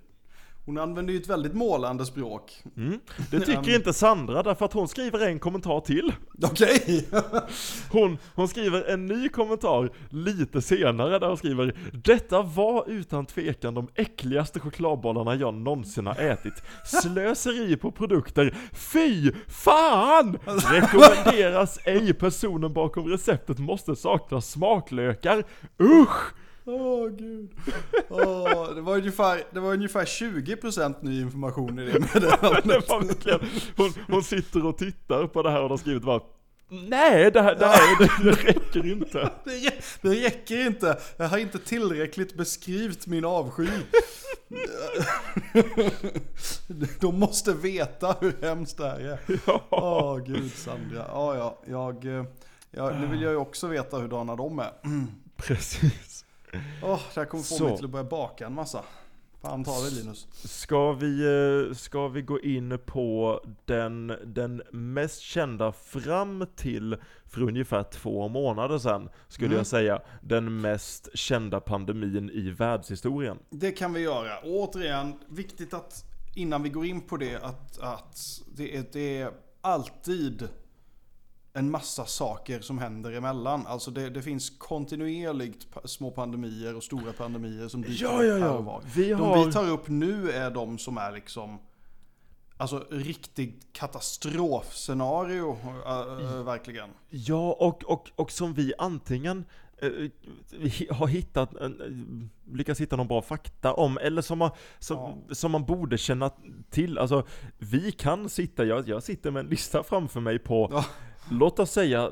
Hon 0.67 0.79
använder 0.79 1.13
ju 1.13 1.21
ett 1.21 1.29
väldigt 1.29 1.55
målande 1.55 2.07
språk. 2.07 2.63
Mm. 2.77 3.01
Det 3.31 3.41
tycker 3.41 3.75
inte 3.75 3.93
Sandra 3.93 4.43
därför 4.43 4.65
att 4.65 4.73
hon 4.73 4.89
skriver 4.89 5.27
en 5.27 5.39
kommentar 5.39 5.81
till. 5.81 6.13
Okej. 6.43 7.09
Hon, 7.91 8.19
hon 8.35 8.49
skriver 8.49 8.85
en 8.85 9.07
ny 9.07 9.29
kommentar 9.29 9.91
lite 10.11 10.63
senare 10.63 11.19
där 11.19 11.29
hon 11.29 11.37
skriver 11.37 11.77
Detta 11.93 12.43
var 12.43 12.91
utan 12.91 13.27
tvekan 13.27 13.75
de 13.75 13.89
äckligaste 13.95 14.61
chokladbollarna 14.61 15.35
jag 15.35 15.55
någonsin 15.55 16.07
har 16.07 16.15
ätit. 16.15 16.63
Slöseri 16.85 17.77
på 17.77 17.91
produkter. 17.91 18.57
Fy 18.73 19.33
fan! 19.49 20.39
Rekommenderas 20.47 21.79
ej. 21.85 22.15
Personen 22.15 22.73
bakom 22.73 23.09
receptet 23.09 23.59
måste 23.59 23.97
sakna 23.97 24.41
smaklökar. 24.41 25.45
Usch! 25.81 26.35
Åh 26.69 27.09
gud. 27.09 27.51
Åh, 28.09 28.75
det, 28.75 28.81
var 28.81 28.97
ungefär, 28.97 29.43
det 29.53 29.61
var 29.61 29.73
ungefär 29.73 30.05
20% 30.05 30.95
ny 31.01 31.21
information 31.21 31.79
i 31.79 31.85
det 31.85 32.01
meddelandet. 32.15 32.85
Hon, 33.77 33.93
hon 34.09 34.23
sitter 34.23 34.67
och 34.67 34.79
tittar 34.79 35.27
på 35.27 35.43
det 35.43 35.51
här 35.51 35.63
och 35.63 35.71
har 35.71 35.77
skrivit 35.77 36.03
bara 36.03 36.21
Nej, 36.69 37.31
det 37.31 37.43
här, 37.43 37.55
det 37.55 37.67
här 37.67 37.99
det, 37.99 38.31
det 38.31 38.31
räcker 38.31 38.87
inte. 38.93 39.31
Det, 39.45 39.73
det 40.03 40.09
räcker 40.09 40.67
inte. 40.67 40.99
Jag 41.17 41.29
har 41.29 41.39
inte 41.39 41.59
tillräckligt 41.59 42.37
beskrivit 42.37 43.07
min 43.07 43.25
avsky. 43.25 43.69
De 47.01 47.19
måste 47.21 47.53
veta 47.53 48.17
hur 48.21 48.37
hemskt 48.43 48.77
det 48.77 48.89
här 48.89 49.01
är. 49.01 49.19
Åh 49.71 50.19
gud 50.19 50.53
Sandra. 50.53 51.05
Ja, 51.09 51.37
ja, 51.37 51.59
jag, 51.67 52.19
eh, 52.19 52.25
ja, 52.71 52.91
nu 53.01 53.07
vill 53.07 53.23
jag 53.23 53.33
ju 53.33 53.39
också 53.39 53.67
veta 53.67 53.99
hurdana 53.99 54.37
de 54.37 54.59
är. 54.59 54.73
Precis. 55.37 56.26
Åh, 56.83 57.01
det 57.15 57.21
här 57.21 57.27
kommer 57.27 57.45
få 57.45 57.55
Så. 57.55 57.65
mig 57.65 57.77
till 57.77 57.85
att 57.85 57.91
börja 57.91 58.05
baka 58.05 58.47
en 58.47 58.55
massa. 58.55 58.83
Fan 59.43 59.65
ta 59.65 59.81
det 59.81 59.91
Linus. 59.91 60.27
Ska 60.33 60.93
vi, 60.93 61.21
eh, 61.69 61.75
ska 61.75 62.09
vi 62.09 62.23
gå 62.23 62.41
in 62.41 62.79
på 62.87 63.41
den, 63.65 64.13
den 64.25 64.63
mest 64.73 65.21
kända 65.21 65.73
fram 65.73 66.47
till 66.57 66.97
för 67.27 67.43
ungefär 67.43 67.83
två 67.83 68.29
månader 68.29 68.79
sedan, 68.79 69.09
skulle 69.29 69.47
Mm. 69.49 69.57
jag 69.59 69.67
säga, 69.67 70.01
den 70.21 70.61
mest 70.61 71.09
kända 71.19 71.61
pandemin 71.61 72.31
i 72.31 72.51
världshistorien. 72.51 73.39
Det 73.51 73.73
kan 73.73 73.93
vi 73.93 74.01
göra. 74.01 74.39
Och 74.39 74.51
återigen, 74.51 75.13
viktigt 75.29 75.75
att 75.75 76.05
innan 76.35 76.63
vi 76.63 76.69
går 76.69 76.87
in 76.87 77.01
på 77.01 77.17
det 77.17 77.37
att, 77.37 77.79
att 77.81 78.19
det, 78.57 78.77
är, 78.77 78.85
det 78.93 79.19
är 79.19 79.31
alltid 79.61 80.49
en 81.57 81.71
massa 81.71 82.05
saker 82.07 82.61
som 82.61 82.79
händer 82.79 83.12
emellan. 83.12 83.66
Alltså 83.66 83.90
det, 83.90 84.11
det 84.11 84.23
finns 84.23 84.51
kontinuerligt 84.59 85.66
små 85.85 86.11
pandemier 86.11 86.77
och 86.77 86.83
stora 86.83 87.12
pandemier 87.12 87.69
som 87.69 87.83
dyker 87.83 88.05
Ja, 88.05 88.25
ja, 88.25 88.35
upp 88.35 88.42
här 88.42 88.57
och 88.57 88.64
var. 88.64 88.81
ja. 88.85 88.88
Vi 88.97 89.09
De 89.11 89.14
har... 89.21 89.47
vi 89.47 89.53
tar 89.53 89.69
upp 89.71 89.88
nu 89.88 90.31
är 90.31 90.51
de 90.51 90.79
som 90.79 90.99
är 90.99 91.12
liksom 91.12 91.59
Alltså 92.59 92.85
riktigt 92.90 93.66
katastrofscenario, 93.73 95.59
äh, 95.87 96.37
äh, 96.37 96.42
verkligen. 96.45 96.90
Ja, 97.09 97.53
och, 97.61 97.85
och, 97.85 98.11
och 98.16 98.31
som 98.31 98.55
vi 98.55 98.73
antingen 98.79 99.45
hi- 100.53 100.92
har 100.92 101.07
hittat, 101.07 101.55
eh, 101.61 101.69
lyckats 102.53 102.81
hitta 102.81 102.97
någon 102.97 103.09
bra 103.09 103.23
fakta 103.23 103.73
om, 103.75 103.99
eller 103.99 104.23
som 104.23 104.38
man, 104.38 104.51
som, 104.79 105.14
som 105.31 105.53
man 105.53 105.64
borde 105.64 105.99
känna 105.99 106.31
till. 106.71 106.99
Alltså, 106.99 107.27
vi 107.59 107.92
kan 107.92 108.29
sitta, 108.29 108.64
jag, 108.64 108.88
jag 108.88 109.03
sitter 109.03 109.31
med 109.31 109.40
en 109.40 109.47
lista 109.51 109.83
framför 109.83 110.21
mig 110.21 110.38
på, 110.38 110.69
Ja. 110.73 110.85
Låt 111.31 111.59
oss 111.59 111.71
säga, 111.71 112.11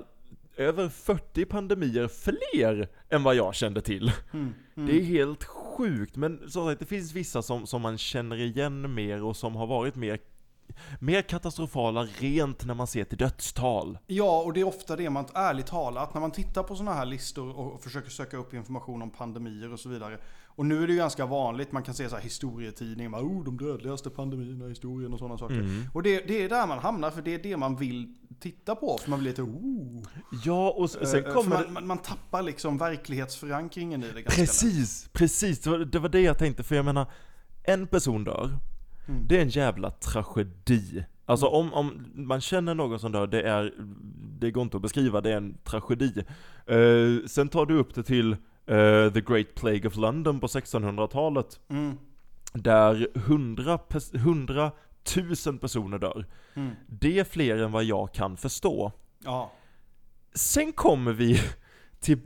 över 0.57 0.89
40 0.89 1.45
pandemier 1.45 2.09
fler 2.09 2.89
än 3.11 3.23
vad 3.23 3.35
jag 3.35 3.55
kände 3.55 3.81
till. 3.81 4.13
Mm, 4.33 4.55
mm. 4.77 4.89
Det 4.89 5.01
är 5.01 5.05
helt 5.05 5.45
sjukt, 5.45 6.17
men 6.17 6.51
som 6.51 6.67
sagt, 6.67 6.81
det 6.81 6.87
finns 6.87 7.13
vissa 7.13 7.43
som, 7.43 7.67
som 7.67 7.83
man 7.83 7.99
känner 7.99 8.37
igen 8.37 8.95
mer 8.95 9.23
och 9.23 9.37
som 9.37 9.57
har 9.57 9.67
varit 9.67 9.95
mer, 9.95 10.19
mer 11.01 11.23
katastrofala 11.23 12.05
rent 12.05 12.65
när 12.65 12.75
man 12.75 12.87
ser 12.87 13.05
till 13.05 13.19
dödstal. 13.19 13.99
Ja, 14.07 14.43
och 14.43 14.53
det 14.53 14.61
är 14.61 14.65
ofta 14.65 14.97
det 14.97 15.11
man, 15.11 15.27
ärligt 15.35 15.67
talat, 15.67 16.15
när 16.15 16.21
man 16.21 16.31
tittar 16.31 16.63
på 16.63 16.77
sådana 16.77 16.95
här 16.95 17.07
listor 17.07 17.59
och 17.59 17.83
försöker 17.83 18.11
söka 18.11 18.37
upp 18.37 18.55
information 18.55 19.03
om 19.03 19.11
pandemier 19.11 19.73
och 19.73 19.81
så 19.81 19.89
vidare. 19.89 20.19
Och 20.57 20.67
nu 20.67 20.83
är 20.83 20.87
det 20.87 20.93
ju 20.93 20.99
ganska 20.99 21.27
vanligt, 21.27 21.73
man 21.73 21.83
kan 21.83 21.95
se 21.95 22.09
så 22.09 22.17
här 22.17 22.23
historietidningar, 22.23 23.19
oh, 23.19 23.45
de 23.45 23.57
dödligaste 23.57 24.11
pandemierna 24.11 24.67
i 24.67 24.69
historien 24.69 25.13
och 25.13 25.19
sådana 25.19 25.39
saker. 25.39 25.55
Mm. 25.55 25.83
Och 25.95 26.03
det, 26.03 26.29
det 26.29 26.43
är 26.45 26.49
där 26.49 26.67
man 26.67 26.79
hamnar, 26.79 27.11
för 27.11 27.23
det 27.23 27.35
är 27.35 27.43
det 27.43 27.57
man 27.57 27.77
vill 27.77 28.15
titta 28.41 28.75
på, 28.75 28.99
för 29.03 29.11
man 29.11 29.19
blir 29.19 29.31
lite 29.31 29.43
oh. 29.43 30.03
Ja, 30.45 30.71
och 30.71 30.91
sen 30.91 31.25
Eh, 31.25 31.33
kommer 31.33 31.57
för 31.57 31.65
det... 31.65 31.65
man, 31.65 31.73
man, 31.73 31.87
man 31.87 31.99
tappar 31.99 32.43
liksom 32.43 32.79
verklighetsförankringen 32.79 34.03
i 34.03 34.07
det 34.07 34.23
ganska 34.23 34.41
lätt. 34.41 34.51
Precis, 34.51 35.09
precis. 35.13 35.61
Det 35.61 35.71
var, 35.71 35.79
det 35.79 35.99
var 35.99 36.09
det 36.09 36.21
jag 36.21 36.39
tänkte, 36.39 36.63
för 36.63 36.75
jag 36.77 36.85
menar, 36.85 37.07
en 37.65 37.87
person 37.87 38.25
dör. 38.25 38.59
Mm. 39.09 39.27
Det 39.27 39.39
är 39.39 39.43
en 39.43 39.49
jävla 39.49 39.91
tragedi. 39.91 41.05
Alltså 41.27 41.47
om, 41.47 41.75
om 41.75 42.07
man 42.15 42.41
känner 42.41 42.75
någon 42.75 42.99
som 42.99 43.13
dör, 43.13 43.27
det 43.27 43.43
är, 43.43 43.75
det 44.39 44.51
går 44.51 44.63
inte 44.63 44.77
att 44.77 44.83
beskriva, 44.83 45.21
det 45.21 45.33
är 45.33 45.37
en 45.37 45.57
tragedi. 45.65 46.25
Eh, 46.67 47.27
sen 47.27 47.49
tar 47.49 47.67
du 47.67 47.79
upp 47.79 47.95
det 47.95 48.03
till 48.03 48.37
eh, 48.67 49.13
The 49.13 49.21
Great 49.21 49.55
Plague 49.55 49.87
of 49.87 49.97
London 49.97 50.41
på 50.41 50.47
1600-talet, 50.47 51.61
Mm. 51.69 51.99
där 52.53 53.09
100, 53.15 53.77
pers- 53.89 54.17
100 54.17 54.71
000 55.47 55.59
personer 55.59 55.99
dör. 55.99 56.27
Mm. 56.55 56.71
Det 56.87 57.19
är 57.19 57.25
fler 57.25 57.57
än 57.59 57.73
vad 57.73 57.85
jag 57.85 58.13
kan 58.15 58.37
förstå. 58.37 58.93
Ja. 59.25 59.53
Sen 60.35 60.73
kommer 60.73 61.13
vi 61.13 61.41
till 62.01 62.19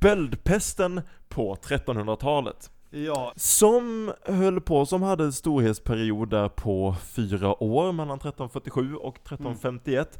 böldpesten 0.00 1.00
på 1.28 1.54
1300-talet. 1.54 2.70
Ja. 2.90 3.32
Som 3.36 4.12
höll 4.24 4.60
på, 4.60 4.86
som 4.86 5.02
hade 5.02 5.24
en 5.24 5.32
storhetsperiod 5.32 6.30
där 6.30 6.48
på 6.48 6.94
fyra 7.02 7.62
år 7.62 7.92
mellan 7.92 8.16
1347 8.16 8.94
och 8.96 9.16
1351. 9.16 10.18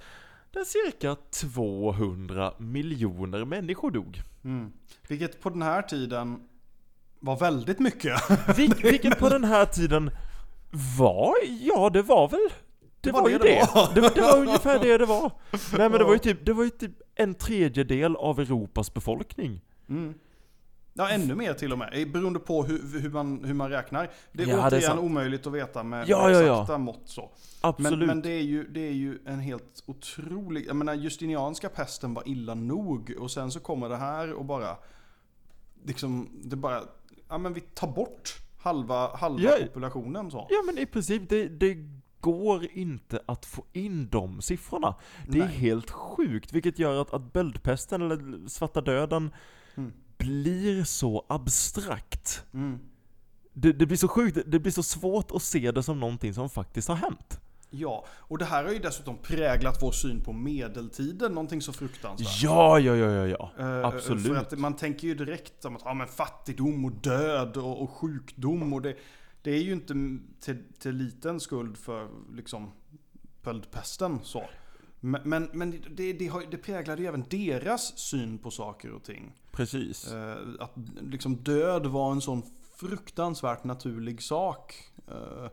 Där 0.52 0.64
cirka 0.64 1.16
200 1.30 2.52
miljoner 2.58 3.44
människor 3.44 3.90
dog. 3.90 4.20
Mm. 4.44 4.72
Vilket 5.08 5.40
på 5.40 5.50
den 5.50 5.62
här 5.62 5.82
tiden 5.82 6.40
var 7.20 7.36
väldigt 7.36 7.78
mycket. 7.78 8.12
Vil- 8.56 8.82
vilket 8.82 9.18
på 9.18 9.28
den 9.28 9.44
här 9.44 9.66
tiden 9.66 10.10
var, 10.98 11.34
ja 11.60 11.90
det 11.90 12.02
var 12.02 12.28
väl 12.28 12.40
det, 13.00 13.10
var 13.12 13.20
var, 13.20 13.28
det 13.28 13.32
ju 13.32 13.38
det 13.38 13.44
det. 13.44 13.68
var. 13.74 13.94
Det, 13.94 14.14
det 14.14 14.20
var 14.20 14.38
ungefär 14.38 14.78
det 14.78 14.98
det 14.98 15.06
var. 15.06 15.32
Nej 15.78 15.88
men 15.88 15.92
det 15.92 16.04
var 16.04 16.12
ju 16.12 16.18
typ, 16.18 16.46
det 16.46 16.52
var 16.52 16.64
ju 16.64 16.70
typ 16.70 16.92
en 17.14 17.34
tredjedel 17.34 18.16
av 18.16 18.40
Europas 18.40 18.94
befolkning. 18.94 19.60
Mm. 19.88 20.14
Ja, 20.92 21.08
ännu 21.08 21.34
mer 21.34 21.54
till 21.54 21.72
och 21.72 21.78
med. 21.78 22.10
Beroende 22.12 22.38
på 22.38 22.64
hur, 22.64 23.00
hur, 23.00 23.10
man, 23.10 23.44
hur 23.44 23.54
man 23.54 23.70
räknar. 23.70 24.10
Det 24.32 24.42
är 24.42 24.46
Ja, 24.46 24.56
det 24.56 24.62
är 24.62 24.66
återigen 24.68 24.82
sant. 24.90 25.00
omöjligt 25.00 25.46
att 25.46 25.52
veta 25.52 25.82
med, 25.82 26.08
Ja, 26.08 26.30
ja, 26.30 26.40
ja. 26.42 26.54
exakta 26.62 26.78
mått 26.78 27.02
så. 27.04 27.30
Absolut. 27.60 27.98
Men, 27.98 28.06
men 28.06 28.22
det, 28.22 28.30
är 28.30 28.42
ju, 28.42 28.68
det 28.68 28.80
är 28.88 28.92
ju 28.92 29.18
en 29.26 29.40
helt 29.40 29.82
otrolig... 29.86 30.66
Jag 30.66 30.76
menar, 30.76 30.94
justinianska 30.94 31.68
pesten 31.68 32.14
var 32.14 32.28
illa 32.28 32.54
nog. 32.54 33.14
Och 33.18 33.30
sen 33.30 33.50
så 33.50 33.60
kommer 33.60 33.88
det 33.88 33.96
här 33.96 34.32
och 34.32 34.44
bara... 34.44 34.76
Liksom, 35.84 36.28
det 36.44 36.56
bara... 36.56 36.80
Ja 37.28 37.38
men 37.38 37.52
vi 37.54 37.60
tar 37.60 37.88
bort 37.88 38.36
halva, 38.58 39.16
halva 39.16 39.42
Ja. 39.42 39.56
populationen 39.66 40.30
så. 40.30 40.46
Ja 40.50 40.62
men 40.66 40.78
i 40.78 40.86
princip, 40.86 41.28
det, 41.28 41.48
det 41.48 41.76
går 42.20 42.66
inte 42.72 43.22
att 43.26 43.46
få 43.46 43.64
in 43.72 44.08
de 44.08 44.42
siffrorna. 44.42 44.94
Det 45.28 45.38
är 45.38 45.44
Nej. 45.44 45.54
helt 45.56 45.90
sjukt, 45.90 46.52
vilket 46.52 46.78
gör 46.78 47.02
att, 47.02 47.14
att 47.14 47.32
böldpesten 47.32 48.02
eller 48.02 48.48
svarta 48.48 48.80
döden 48.80 49.30
Mm. 49.74 49.92
Blir 50.20 50.84
så 50.84 51.24
abstrakt. 51.28 52.44
Mm. 52.54 52.78
Det, 53.52 53.72
det 53.72 53.86
blir 53.86 53.96
så 53.96 54.08
sjukt, 54.08 54.38
det 54.46 54.58
blir 54.58 54.72
så 54.72 54.82
svårt 54.82 55.30
att 55.30 55.42
se 55.42 55.70
det 55.70 55.82
som 55.82 56.00
någonting 56.00 56.34
som 56.34 56.50
faktiskt 56.50 56.88
har 56.88 56.96
hänt. 56.96 57.40
Ja, 57.70 58.04
och 58.10 58.38
det 58.38 58.44
här 58.44 58.64
har 58.64 58.72
ju 58.72 58.78
dessutom 58.78 59.16
präglat 59.16 59.82
vår 59.82 59.92
syn 59.92 60.20
på 60.20 60.32
medeltiden, 60.32 61.32
någonting 61.32 61.62
så 61.62 61.72
fruktansvärt. 61.72 62.42
Ja, 62.42 62.78
ja, 62.78 62.96
ja, 62.96 63.10
ja, 63.10 63.26
ja. 63.26 63.52
Eh, 63.58 63.86
Absolut. 63.86 64.26
För 64.26 64.36
att 64.36 64.58
man 64.58 64.76
tänker 64.76 65.08
ju 65.08 65.14
direkt 65.14 65.64
om 65.64 65.76
att 65.76 65.82
ja, 65.84 65.94
men 65.94 66.08
fattigdom 66.08 66.84
och 66.84 66.92
död 66.92 67.56
och, 67.56 67.82
och 67.82 67.90
sjukdom 67.90 68.72
och 68.72 68.82
det, 68.82 68.96
det 69.42 69.50
är 69.50 69.62
ju 69.62 69.72
inte 69.72 69.94
till, 70.40 70.62
till 70.78 70.96
liten 70.96 71.40
skuld 71.40 71.76
för 71.76 72.08
liksom 72.34 72.70
böldpesten 73.42 74.20
så. 74.22 74.44
Men, 75.00 75.20
men, 75.24 75.48
men 75.52 75.84
det, 75.90 76.12
det, 76.12 76.26
har, 76.26 76.44
det 76.50 76.58
präglade 76.58 77.02
ju 77.02 77.08
även 77.08 77.24
deras 77.30 77.98
syn 77.98 78.38
på 78.38 78.50
saker 78.50 78.92
och 78.92 79.02
ting. 79.04 79.32
Precis. 79.52 80.12
Eh, 80.12 80.36
att 80.58 80.72
liksom 81.00 81.36
död 81.36 81.86
var 81.86 82.12
en 82.12 82.20
sån 82.20 82.42
fruktansvärt 82.76 83.64
naturlig 83.64 84.22
sak. 84.22 84.74
Eh, 85.08 85.46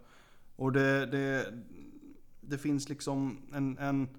och 0.56 0.72
det, 0.72 1.06
det, 1.06 1.54
det 2.42 2.58
finns 2.58 2.90
liksom 2.90 3.38
en, 3.54 3.78
en, 3.78 4.10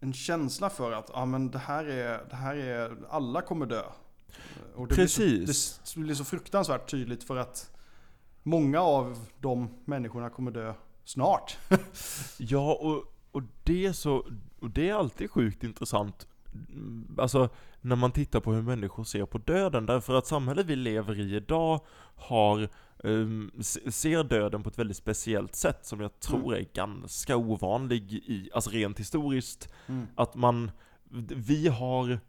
en 0.00 0.12
känsla 0.12 0.70
för 0.70 0.92
att 0.92 1.10
ja, 1.14 1.24
men 1.24 1.50
det, 1.50 1.58
här 1.58 1.84
är, 1.84 2.24
det 2.30 2.36
här 2.36 2.56
är, 2.56 2.96
alla 3.10 3.42
kommer 3.42 3.66
dö. 3.66 3.82
Eh, 3.82 4.74
Och 4.74 4.88
det 4.88 4.94
Blir 4.94 5.04
Precis. 5.04 5.80
så, 5.84 5.98
det 5.98 6.04
blir 6.04 6.14
så 6.14 6.24
fruktansvärt 6.24 6.90
tydligt 6.90 7.24
för 7.24 7.36
att 7.36 7.70
många 8.42 8.80
av 8.80 9.26
de 9.40 9.68
människorna 9.84 10.30
kommer 10.30 10.50
dö 10.50 10.74
snart. 11.04 11.58
Ja, 12.38 12.72
och, 12.74 13.11
och 13.32 13.42
det 13.64 13.86
är 13.86 13.92
så, 13.92 14.26
och 14.60 14.70
det 14.70 14.88
är 14.88 14.94
alltid 14.94 15.30
sjukt 15.30 15.64
intressant. 15.64 16.26
Mm, 16.72 17.16
Alltså, 17.18 17.48
när 17.80 17.96
man 17.96 18.10
tittar 18.12 18.40
på 18.40 18.52
hur 18.52 18.62
människor 18.62 19.04
ser 19.04 19.26
på 19.26 19.38
döden. 19.38 19.86
Därför 19.86 20.14
att 20.14 20.26
samhället 20.26 20.66
vi 20.66 20.76
lever 20.76 21.20
i 21.20 21.36
idag 21.36 21.80
har, 22.16 22.68
ehm, 23.04 23.50
se- 23.60 23.92
ser 23.92 24.24
döden 24.24 24.62
på 24.62 24.68
ett 24.68 24.78
väldigt 24.78 24.96
speciellt 24.96 25.54
sätt 25.54 25.86
som 25.86 26.00
jag 26.00 26.20
tror 26.20 26.56
är 26.56 26.66
ganska 26.74 27.36
ovanlig 27.36 28.12
i, 28.12 28.50
alltså 28.54 28.70
rent 28.70 29.00
historiskt. 29.00 29.72
Mm. 29.86 30.06
Att 30.14 30.34
man, 30.34 30.70
vi 31.36 31.68
har 31.68 32.20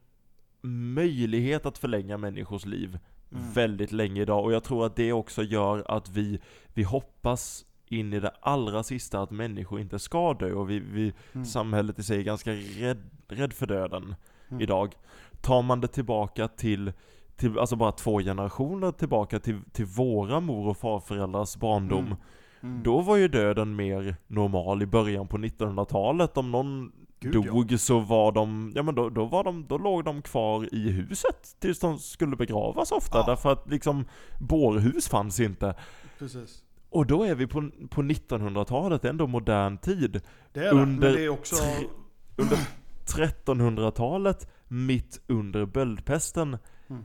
möjlighet 0.67 1.65
att 1.65 1.77
förlänga 1.77 2.17
människors 2.17 2.65
liv 2.65 2.99
Mm. 3.31 3.51
väldigt 3.51 3.91
länge 3.91 4.21
idag 4.21 4.43
och 4.45 4.53
jag 4.53 4.63
tror 4.63 4.85
att 4.85 4.95
det 4.95 5.13
också 5.13 5.43
gör 5.43 5.91
att 5.91 6.09
vi, 6.09 6.39
vi 6.73 6.83
hoppas 6.83 7.65
in 7.99 8.13
i 8.13 8.19
det 8.19 8.31
allra 8.41 8.83
sista 8.83 9.21
att 9.21 9.31
människor 9.31 9.79
inte 9.79 9.99
ska 9.99 10.33
dö 10.33 10.53
och 10.53 10.69
vi, 10.69 10.79
vi 10.79 11.13
Mm. 11.33 11.45
samhället 11.45 11.99
i 11.99 12.03
sig 12.03 12.19
är 12.19 12.23
ganska 12.23 12.51
rädd, 12.51 13.03
rädd 13.27 13.53
för 13.53 13.67
döden 13.67 14.15
Mm. 14.49 14.61
idag. 14.61 14.93
Tar 15.41 15.61
man 15.61 15.81
det 15.81 15.87
tillbaka 15.87 16.47
till, 16.47 16.91
till, 17.35 17.59
alltså 17.59 17.75
bara 17.75 17.91
två 17.91 18.19
generationer 18.19 18.91
tillbaka 18.91 19.39
till, 19.39 19.59
till 19.71 19.85
våra 19.85 20.39
mor 20.39 20.67
och 20.67 20.77
farföräldrars 20.77 21.55
barndom 21.57 22.05
Mm. 22.05 22.17
Mm. 22.61 22.83
då 22.83 23.01
var 23.01 23.15
ju 23.17 23.27
döden 23.27 23.75
mer 23.75 24.15
normal 24.27 24.81
i 24.81 24.85
början 24.85 25.27
på 25.27 25.37
1900-talet. 25.37 26.37
Om 26.37 26.51
någon 26.51 26.91
Gud, 27.19 27.35
ja. 27.35 27.41
dog 27.51 27.79
så 27.79 27.99
var 27.99 28.31
de, 28.31 28.71
ja 28.75 28.83
men 28.83 28.95
då, 28.95 29.09
då, 29.09 29.25
var 29.25 29.43
de, 29.43 29.65
då 29.67 29.77
låg 29.77 30.03
de 30.03 30.21
kvar 30.21 30.75
i 30.75 30.89
huset 30.89 31.55
tills 31.59 31.79
de 31.79 31.99
skulle 31.99 32.35
begravas 32.35 32.91
ofta. 32.91 33.17
Ja. 33.17 33.23
Därför 33.25 33.51
att 33.51 33.69
liksom 33.69 34.05
bårhus 34.39 35.07
fanns 35.09 35.39
inte. 35.39 35.75
Precis. 36.19 36.63
Och 36.93 37.05
då 37.05 37.23
är 37.23 37.35
vi 37.35 37.47
på, 37.47 37.69
på 37.89 38.01
1900-talet, 38.01 39.05
ändå 39.05 39.27
modern 39.27 39.77
tid. 39.77 40.21
Det 40.53 40.59
är 40.59 40.63
det, 40.63 40.69
Under 40.81 41.07
men 41.07 41.15
det 41.17 41.23
är 41.25 41.29
också... 41.29 41.55
tre- 41.55 41.87
Under 42.35 42.57
1300-talet, 43.05 44.47
mitt 44.67 45.21
under 45.27 45.65
böldpesten. 45.65 46.57
Mm. 46.89 47.03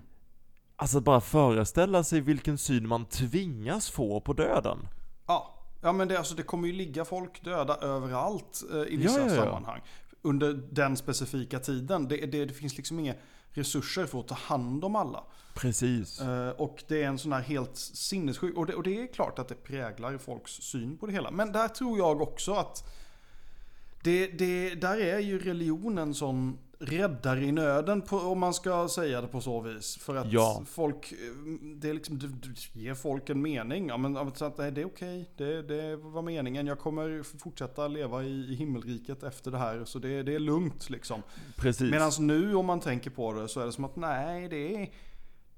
Alltså 0.77 1.01
bara 1.01 1.21
föreställa 1.21 2.05
sig 2.05 2.21
vilken 2.21 2.59
syn 2.59 2.89
man 2.89 3.05
tvingas 3.05 3.91
få 3.91 4.21
på 4.21 4.33
döden. 4.33 4.79
Ja, 5.27 5.65
ja 5.83 5.93
men 5.93 6.09
det, 6.09 6.19
alltså, 6.19 6.35
det 6.35 6.43
kommer 6.43 6.67
ju 6.69 6.73
ligga 6.75 7.05
folk 7.05 7.45
döda 7.45 7.77
överallt 7.77 8.63
eh, 8.73 8.77
i 8.95 8.97
vissa 8.97 9.21
Ja, 9.21 9.27
ja, 9.29 9.35
ja. 9.35 9.45
sammanhang. 9.45 9.81
Under 10.23 10.53
den 10.71 10.97
specifika 10.97 11.59
tiden. 11.59 12.09
Det, 12.09 12.17
det, 12.17 12.45
det 12.45 12.55
finns 12.55 12.77
liksom 12.77 12.99
inga 12.99 13.15
resurser 13.51 14.07
för 14.07 14.21
att 14.21 14.29
ta 14.29 14.35
hand 14.35 14.85
om 14.85 14.97
alla. 14.97 15.25
Precis. 15.61 16.21
Eh, 16.21 16.51
och 16.51 16.85
det 16.89 17.03
är 17.03 17.07
en 17.07 17.19
sån 17.19 17.33
här 17.33 17.41
helt 17.41 17.77
sinnessjuk... 17.77 18.57
Och 18.57 18.67
det, 18.67 18.75
och 18.75 18.83
det 18.83 19.03
är 19.03 19.07
klart 19.07 19.39
att 19.39 19.49
det 19.49 19.55
präglar 19.55 20.19
folks 20.19 20.53
syn 20.53 20.99
på 20.99 21.07
det 21.07 21.13
hela. 21.13 21.31
Men 21.31 21.53
där 21.53 21.69
tror 21.69 21.99
jag 21.99 22.21
också 22.21 22.53
att 22.53 22.85
det, 24.03 24.27
det, 24.27 24.75
där 24.75 25.01
är 25.01 25.19
ju 25.19 25.39
religionen 25.39 26.15
sån 26.15 26.59
räddare 26.81 27.45
i 27.45 27.53
nöden 27.53 28.03
på, 28.03 28.17
om 28.17 28.39
man 28.39 28.55
ska 28.55 28.89
säga 28.89 29.21
det 29.21 29.29
på 29.29 29.41
så 29.41 29.61
vis. 29.61 29.97
För 29.97 30.17
att 30.17 30.33
Ja. 30.33 30.63
folk, 30.67 31.13
eh, 31.13 31.19
det 31.77 31.91
är 31.91 31.95
liksom, 31.95 32.19
du, 32.19 32.29
du 32.29 32.81
ger 32.81 32.95
folk 32.95 33.31
en 33.31 33.43
mening. 33.43 33.89
Ja 33.89 33.97
men 33.97 34.35
så 34.35 34.45
att, 34.45 34.59
nej, 34.59 34.73
det 34.73 34.81
är 34.81 34.87
okej, 34.87 35.31
det, 35.37 35.63
det 35.63 35.97
var 35.97 36.23
meningen. 36.23 36.67
Jag 36.67 36.79
kommer 36.79 37.39
fortsätta 37.39 37.89
leva 37.89 38.23
i, 38.25 38.53
i 38.53 38.55
himmelriket 38.55 39.23
efter 39.23 39.51
det 39.51 39.59
här. 39.59 39.85
Så 39.85 39.99
det, 39.99 40.23
det 40.23 40.35
är 40.35 40.39
lugnt 40.39 40.91
liksom. 40.91 41.23
Medan 41.81 42.13
nu 42.21 42.55
om 42.55 42.67
man 42.67 42.81
tänker 42.81 43.11
på 43.11 43.33
det 43.33 43.49
så 43.49 43.61
är 43.61 43.67
det 43.67 43.73
som 43.73 43.85
att 43.85 43.97
nej, 43.97 44.49
det, 44.49 44.83
är, 44.83 44.91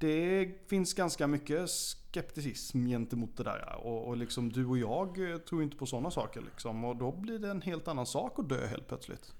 det 0.00 0.48
finns 0.68 0.94
ganska 0.94 1.26
mycket 1.26 1.70
skepticism 1.70 2.86
gentemot 2.86 3.36
det 3.36 3.42
där. 3.44 3.74
Och, 3.84 4.08
och 4.08 4.16
liksom 4.16 4.52
du 4.52 4.66
och 4.66 4.78
jag 4.78 5.30
eh, 5.32 5.38
tror 5.38 5.62
inte 5.62 5.76
på 5.76 5.86
sådana 5.86 6.10
saker 6.10 6.40
liksom. 6.40 6.84
Och 6.84 6.96
då 6.96 7.12
blir 7.12 7.38
det 7.38 7.50
en 7.50 7.62
helt 7.62 7.88
annan 7.88 8.06
sak 8.06 8.38
att 8.38 8.48
dö 8.48 8.66
helt 8.66 8.88
plötsligt. 8.88 9.34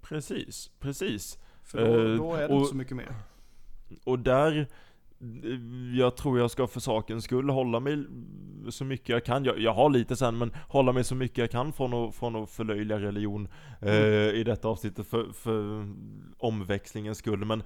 Precis, 0.00 0.70
precis. 0.80 1.38
För 1.62 1.78
då, 1.78 2.10
Eh, 2.10 2.16
då 2.16 2.34
är 2.34 2.48
det 2.48 2.54
och- 2.54 2.60
inte 2.60 2.68
så 2.70 2.76
mycket 2.76 2.96
mer. 2.96 3.14
Och 4.04 4.18
där, 4.18 4.68
jag 5.94 6.16
tror 6.16 6.38
jag 6.38 6.50
ska 6.50 6.66
för 6.66 6.80
sakens 6.80 7.24
skull 7.24 7.50
hålla 7.50 7.80
mig 7.80 8.04
så 8.70 8.84
mycket 8.84 9.08
jag 9.08 9.24
kan. 9.24 9.44
Jag, 9.44 9.58
jag 9.58 9.74
har 9.74 9.90
lite 9.90 10.16
sen, 10.16 10.38
men 10.38 10.52
hålla 10.68 10.92
mig 10.92 11.04
så 11.04 11.14
mycket 11.14 11.38
jag 11.38 11.50
kan 11.50 11.72
från 11.72 11.94
att, 11.94 12.14
från 12.14 12.36
att 12.36 12.50
förlöjliga 12.50 12.98
religion 12.98 13.48
eh, 13.80 13.94
i 14.28 14.42
detta 14.46 14.68
avsnittet 14.68 15.06
för, 15.06 15.32
för 15.32 15.88
omväxlingens 16.38 17.18
skull. 17.18 17.44
Men 17.44 17.62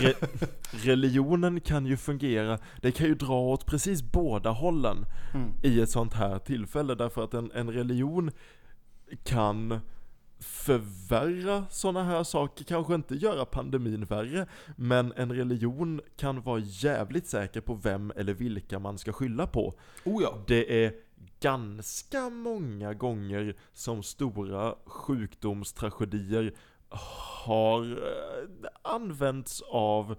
re, 0.00 0.12
religionen 0.72 1.60
kan 1.60 1.86
ju 1.86 1.96
fungera, 1.96 2.58
det 2.80 2.92
kan 2.92 3.06
ju 3.06 3.14
dra 3.14 3.40
åt 3.40 3.66
precis 3.66 4.02
båda 4.02 4.50
hållen 4.50 4.96
Mm. 5.34 5.50
i 5.62 5.80
ett 5.80 5.90
sånt 5.90 6.14
här 6.14 6.38
tillfälle. 6.38 6.94
Därför 6.94 7.24
att 7.24 7.34
en, 7.34 7.50
en 7.54 7.70
religion 7.70 8.30
kan 9.24 9.80
förvärra 10.44 11.64
sådana 11.70 12.04
här 12.04 12.24
saker, 12.24 12.64
kanske 12.64 12.94
inte 12.94 13.14
göra 13.14 13.44
pandemin 13.44 14.04
värre, 14.04 14.46
men 14.76 15.12
en 15.16 15.32
religion 15.32 16.00
kan 16.16 16.42
vara 16.42 16.58
jävligt 16.58 17.26
säker 17.26 17.60
på 17.60 17.74
vem 17.74 18.12
eller 18.16 18.34
vilka 18.34 18.78
man 18.78 18.98
ska 18.98 19.12
skylla 19.12 19.46
på. 19.46 19.74
Oh 20.04 20.22
ja. 20.22 20.38
Det 20.46 20.84
är 20.84 20.94
ganska 21.40 22.30
många 22.30 22.94
gånger 22.94 23.56
som 23.72 24.02
stora 24.02 24.74
sjukdomstragedier 24.84 26.54
har 27.44 27.92
eh, 27.92 28.68
använts 28.82 29.62
av 29.70 30.16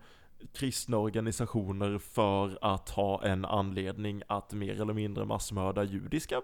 kristna 0.54 0.98
organisationer 0.98 1.98
för 1.98 2.58
att 2.62 2.90
ha 2.90 3.24
en 3.24 3.46
anledning 3.46 4.22
att 4.28 4.54
mer 4.54 4.82
eller 4.82 4.94
mindre 4.94 5.26
massmörda 5.26 5.84
judiska 5.84 6.42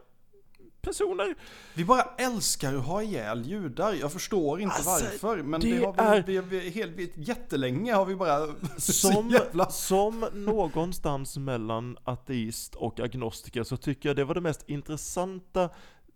personer. 0.81 1.35
Vi 1.73 1.85
bara 1.85 2.01
älskar 2.17 2.73
att 2.75 2.85
ha 2.85 3.03
ihjäl 3.03 3.45
judar. 3.45 3.93
Jag 3.93 4.11
förstår 4.13 4.61
inte 4.61 4.75
Alltså, 4.75 4.91
varför. 5.05 5.43
Men 5.43 5.61
det 5.61 5.79
det, 5.79 5.85
har 5.85 5.93
vi, 5.93 6.37
är- 6.37 6.41
vi, 6.41 6.59
vi, 6.59 6.69
helt, 6.69 6.91
vi, 6.95 7.11
jättelänge 7.15 7.93
har 7.93 8.05
vi 8.05 8.15
bara 8.15 8.47
Som, 8.77 9.29
jävla... 9.29 9.69
som 9.69 10.25
någonstans 10.33 11.37
mellan 11.37 11.97
ateist 12.03 12.75
och 12.75 12.99
agnostiker 12.99 13.63
så 13.63 13.77
tycker 13.77 14.09
jag 14.09 14.15
det 14.15 14.23
var 14.23 14.35
det 14.35 14.41
mest 14.41 14.69
intressanta 14.69 15.69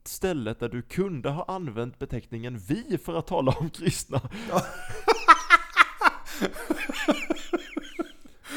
stället 0.04 0.60
där 0.60 0.70
du 0.70 0.82
kunde 0.82 1.30
ha 1.30 1.46
använt 1.48 2.00
beteckningen 2.00 2.58
vi 2.58 2.98
för 3.04 3.14
att 3.14 3.28
tala 3.28 3.52
om 3.52 3.70
kristna. 3.70 4.22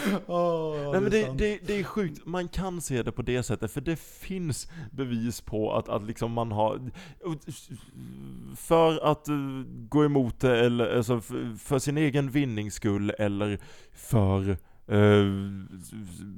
Åh, 0.27 0.91
Nej 0.93 1.01
men 1.01 1.11
det, 1.11 1.33
det, 1.39 1.59
det 1.67 1.79
är 1.79 1.85
sjukt, 1.85 2.27
man 2.27 2.49
kan 2.49 2.81
se 2.81 3.03
det 3.03 3.13
på 3.13 3.23
det 3.23 3.43
sättet 3.43 3.73
för 3.73 3.81
det 3.81 4.01
finns 4.01 4.69
bevis 4.91 5.41
på 5.41 5.73
att, 5.73 5.89
att 5.89 6.03
liksom 6.03 6.33
man 6.33 6.53
har 6.53 6.91
För 8.57 9.11
att 9.11 9.29
eh, 9.29 9.35
gå 9.89 10.05
emot 10.05 10.41
det 10.41 10.59
eller 10.59 10.97
alltså 10.97 11.21
för, 11.59 11.79
sin 11.79 11.99
egen 11.99 12.31
vinnings 12.31 12.75
skull 12.75 13.13
eller 13.19 13.59
för 13.93 14.51
eh, 14.87 15.27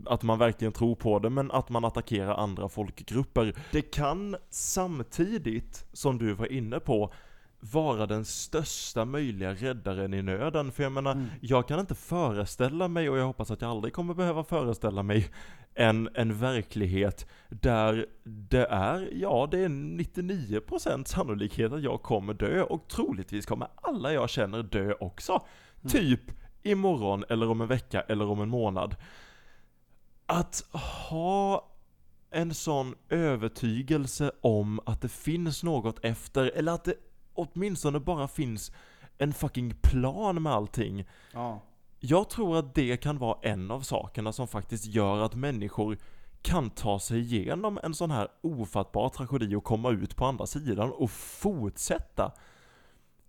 att 0.07 0.23
man 0.23 0.39
verkligen 0.39 0.73
tror 0.73 0.95
på 0.95 1.19
det 1.19 1.31
men 1.31 1.51
att 1.51 1.69
man 1.69 1.85
attackerar 1.85 2.35
andra 2.35 2.69
folkgrupper. 2.69 3.55
Det 3.73 3.83
kan 3.83 4.37
samtidigt, 4.51 5.87
som 5.93 6.19
du 6.19 6.33
var 6.33 6.53
inne 6.53 6.81
på, 6.81 7.13
vara 7.61 8.07
den 8.07 8.25
största 8.25 9.05
möjliga 9.05 9.55
räddaren 9.55 10.15
i 10.15 10.23
nöden. 10.23 10.73
För 10.73 10.83
jag 10.83 10.93
menar, 10.93 11.13
Mm. 11.13 11.27
jag 11.41 11.69
kan 11.69 11.81
inte 11.81 11.95
föreställa 11.95 12.89
mig, 12.89 13.11
och 13.11 13.19
jag 13.19 13.27
hoppas 13.27 13.51
att 13.51 13.61
jag 13.63 13.71
aldrig 13.71 13.95
kommer 13.95 14.15
behöva 14.15 14.45
föreställa 14.45 15.03
mig, 15.03 15.29
en, 15.75 16.09
en 16.15 16.39
verklighet 16.39 17.27
där 17.49 18.07
det 18.25 18.67
är, 18.67 19.09
ja 19.13 19.49
det 19.51 19.59
är 19.59 19.69
99% 19.69 21.05
sannolikhet 21.05 21.73
att 21.73 21.83
jag 21.83 22.03
kommer 22.03 22.35
dö 22.35 22.63
och 22.63 22.89
troligtvis 22.89 23.47
kommer 23.47 23.69
alla 23.75 24.13
jag 24.13 24.31
känner 24.31 24.63
dö 24.63 24.95
också. 25.01 25.41
Typ 25.89 26.21
imorgon 26.63 27.25
eller 27.29 27.51
om 27.51 27.61
en 27.61 27.69
vecka 27.69 28.01
eller 28.01 28.27
om 28.27 28.41
en 28.41 28.49
månad. 28.49 28.97
Att 30.27 30.65
ha 31.01 31.67
en 32.31 32.55
sån 32.55 32.95
övertygelse 33.09 34.31
om 34.41 34.81
att 34.87 35.01
det 35.01 35.09
finns 35.09 35.63
något 35.63 36.05
efter, 36.05 36.51
eller 36.55 36.73
att 36.73 36.85
det 36.85 36.95
åtminstone 37.41 38.01
bara 38.01 38.29
finns 38.29 38.73
en 39.19 39.33
fucking 39.33 39.75
plan 39.83 40.43
med 40.43 40.53
allting. 40.53 41.05
Ja. 41.33 41.61
Jag 42.01 42.31
tror 42.31 42.57
att 42.59 42.75
det 42.75 42.97
kan 42.97 43.19
vara 43.19 43.39
en 43.43 43.71
av 43.71 43.81
sakerna 43.81 44.33
som 44.33 44.49
faktiskt 44.49 44.87
gör 44.87 45.19
att 45.23 45.35
människor 45.35 45.99
kan 46.43 46.71
ta 46.71 46.99
sig 47.01 47.19
igenom 47.21 47.79
en 47.83 47.95
sån 47.95 48.11
här 48.11 48.29
ofattbar 48.41 49.09
tragedi 49.09 49.55
och 49.55 49.65
komma 49.65 49.91
ut 49.91 50.17
på 50.17 50.27
andra 50.27 50.47
sidan 50.47 50.91
och 50.93 51.11
fortsätta. 51.11 52.33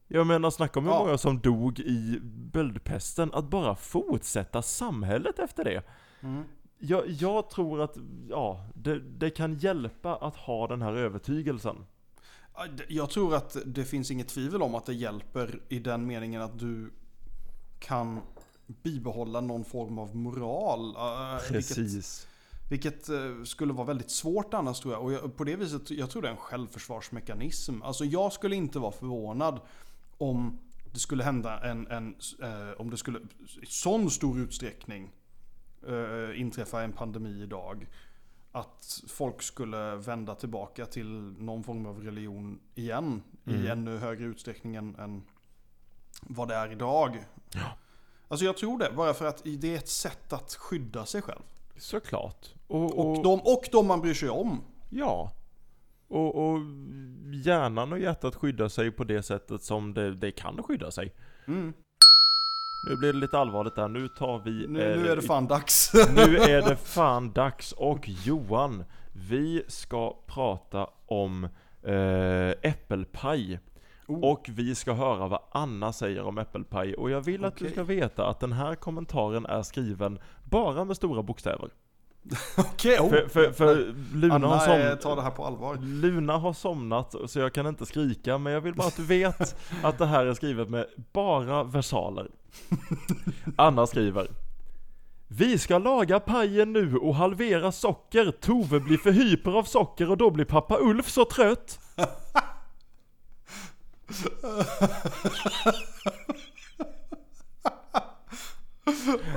Jag 0.07 0.27
menar, 0.27 0.49
snacka 0.49 0.79
om 0.79 0.85
hur 0.85 0.91
Ja. 0.93 0.99
många 0.99 1.17
som 1.17 1.39
dog 1.39 1.79
i 1.79 2.19
böldpesten, 2.23 3.33
att 3.33 3.45
bara 3.49 3.75
fortsätta 3.75 4.61
samhället 4.61 5.39
efter 5.39 5.63
det. 5.63 5.83
Mm. 6.21 6.43
Jag, 6.77 7.09
jag 7.09 7.49
tror 7.49 7.81
att, 7.81 7.97
ja, 8.29 8.65
det, 8.75 8.99
det 8.99 9.29
kan 9.29 9.57
hjälpa 9.57 10.15
att 10.15 10.35
ha 10.35 10.67
den 10.67 10.81
här 10.81 10.93
övertygelsen. 10.93 11.85
Jag 12.87 13.09
tror 13.09 13.35
att 13.35 13.57
det 13.65 13.85
finns 13.85 14.11
inget 14.11 14.27
tvivel 14.27 14.61
om 14.61 14.75
att 14.75 14.85
det 14.85 14.93
hjälper 14.93 15.61
i 15.69 15.79
den 15.79 16.07
meningen 16.07 16.41
att 16.41 16.59
du 16.59 16.91
kan 17.79 18.21
bibehålla 18.67 19.41
någon 19.41 19.65
form 19.65 19.97
av 19.99 20.15
moral. 20.15 20.95
eh, 20.95 21.41
Vilket, 21.51 22.27
vilket 22.69 23.09
eh, 23.09 23.43
skulle 23.43 23.73
vara 23.73 23.87
väldigt 23.87 24.11
svårt 24.11 24.53
annars 24.53 24.79
tror 24.79 24.93
jag. 24.93 25.03
Och 25.03 25.13
jag, 25.13 25.37
på 25.37 25.43
det 25.43 25.55
viset, 25.55 25.91
jag 25.91 26.09
tror 26.09 26.21
det 26.21 26.27
är 26.27 26.31
en 26.31 26.37
självförsvarsmekanism. 26.37 27.81
Alltså 27.81 28.05
jag 28.05 28.33
skulle 28.33 28.55
inte 28.55 28.79
vara 28.79 28.91
förvånad 28.91 29.59
om 30.17 30.59
det 30.93 30.99
skulle 30.99 31.23
hända 31.23 31.59
en, 31.69 31.87
en 31.87 32.15
eh, 32.41 32.81
om 32.81 32.89
det 32.89 32.97
skulle 32.97 33.19
i 33.61 33.65
sån 33.65 34.11
stor 34.11 34.39
utsträckning 34.39 35.11
eh, 35.87 36.41
inträffa 36.41 36.83
en 36.83 36.91
pandemi 36.93 37.41
idag. 37.43 37.87
Att 38.51 39.03
folk 39.07 39.41
skulle 39.41 39.95
vända 39.95 40.35
tillbaka 40.35 40.85
till 40.85 41.07
någon 41.37 41.63
form 41.63 41.85
av 41.85 42.03
religion 42.03 42.59
igen 42.75 43.21
i 43.45 43.49
Mm. 43.53 43.71
ännu 43.71 43.97
högre 43.97 44.25
utsträckning 44.25 44.75
än, 44.75 44.95
än 44.95 45.23
vad 46.21 46.47
det 46.47 46.55
är 46.55 46.71
idag. 46.71 47.25
Ja. 47.53 47.77
Alltså 48.27 48.45
jag 48.45 48.57
tror 48.57 48.79
det, 48.79 48.91
bara 48.95 49.13
för 49.13 49.25
att 49.25 49.41
det 49.43 49.73
är 49.73 49.77
ett 49.77 49.89
sätt 49.89 50.33
att 50.33 50.53
skydda 50.53 51.05
sig 51.05 51.21
själv. 51.21 51.41
Såklart. 51.77 52.53
Och, 52.67 52.99
och, 52.99 53.17
Och 53.17 53.23
de, 53.23 53.39
och 53.41 53.63
de 53.71 53.87
man 53.87 54.01
bryr 54.01 54.13
sig 54.13 54.29
om. 54.29 54.61
Ja. 54.89 55.31
Och, 56.07 56.35
och 56.35 56.59
hjärnan 57.43 57.93
och 57.93 57.99
hjärtat 57.99 58.35
skyddar 58.35 58.67
sig 58.67 58.91
på 58.91 59.03
det 59.03 59.23
sättet 59.23 59.63
som 59.63 59.93
det, 59.93 60.15
det 60.15 60.31
kan 60.31 60.63
skydda 60.63 60.91
sig. 60.91 61.13
Mm. 61.47 61.73
Nu 62.83 62.95
blir 62.95 63.13
det 63.13 63.19
lite 63.19 63.39
allvarligt 63.39 63.75
där, 63.75 63.87
nu 63.87 64.07
tar 64.07 64.39
vi... 64.39 64.67
Nu, 64.67 64.91
eh, 64.91 65.01
nu 65.01 65.09
är 65.09 65.15
det 65.15 65.21
fan 65.21 65.47
dags. 65.47 65.91
nu 66.15 66.37
är 66.37 66.61
det 66.61 66.75
fan 66.83 67.31
dags 67.31 67.71
och 67.71 68.09
Johan, 68.09 68.83
vi 69.13 69.63
ska 69.67 70.15
prata 70.27 70.87
om 71.05 71.43
eh, 71.83 72.49
äppelpaj. 72.49 73.59
Oh. 74.07 74.23
Och 74.23 74.49
vi 74.49 74.75
ska 74.75 74.93
höra 74.93 75.27
vad 75.27 75.39
Anna 75.51 75.93
säger 75.93 76.23
om 76.23 76.37
äppelpaj. 76.37 76.93
Och 76.93 77.09
jag 77.09 77.21
vill 77.21 77.45
att 77.45 77.55
du 77.55 77.65
Okej. 77.65 77.73
ska 77.73 77.83
veta 77.83 78.27
att 78.27 78.39
den 78.39 78.51
här 78.51 78.75
kommentaren 78.75 79.45
är 79.45 79.61
skriven 79.61 80.19
bara 80.43 80.85
med 80.85 80.95
stora 80.95 81.23
bokstäver. 81.23 81.69
Okej, 82.57 82.99
oh. 82.99 83.09
För, 83.09 83.27
för, 83.27 83.51
för 83.51 83.93
Luna, 84.13 84.35
Anna 84.35 84.47
har 84.47 84.79
eh, 84.79 84.89
som, 84.89 84.97
tar 84.97 85.15
det 85.15 85.21
här 85.21 85.31
på 85.31 85.45
allvar. 85.45 85.77
Luna 85.81 86.37
har 86.37 86.53
somnat 86.53 87.15
så 87.27 87.39
jag 87.39 87.53
kan 87.53 87.67
inte 87.67 87.85
skrika 87.85 88.37
men 88.37 88.53
jag 88.53 88.61
vill 88.61 88.75
bara 88.75 88.87
att 88.87 88.97
du 88.97 89.05
vet 89.05 89.55
att 89.83 89.97
det 89.97 90.05
här 90.05 90.25
är 90.25 90.33
skrivet 90.33 90.69
med 90.69 90.85
bara 91.13 91.63
versaler. 91.63 92.27
Anna 93.55 93.87
skriver 93.87 94.27
Vi 95.27 95.57
ska 95.57 95.77
laga 95.77 96.19
pajen 96.19 96.73
nu 96.73 96.97
och 96.97 97.15
halvera 97.15 97.71
socker. 97.71 98.31
Tove 98.31 98.79
blir 98.79 98.97
för 98.97 99.11
hyper 99.11 99.51
av 99.51 99.63
socker 99.63 100.09
och 100.09 100.17
då 100.17 100.31
blir 100.31 100.45
pappa 100.45 100.77
Ulf 100.79 101.09
så 101.09 101.25
trött. 101.25 101.79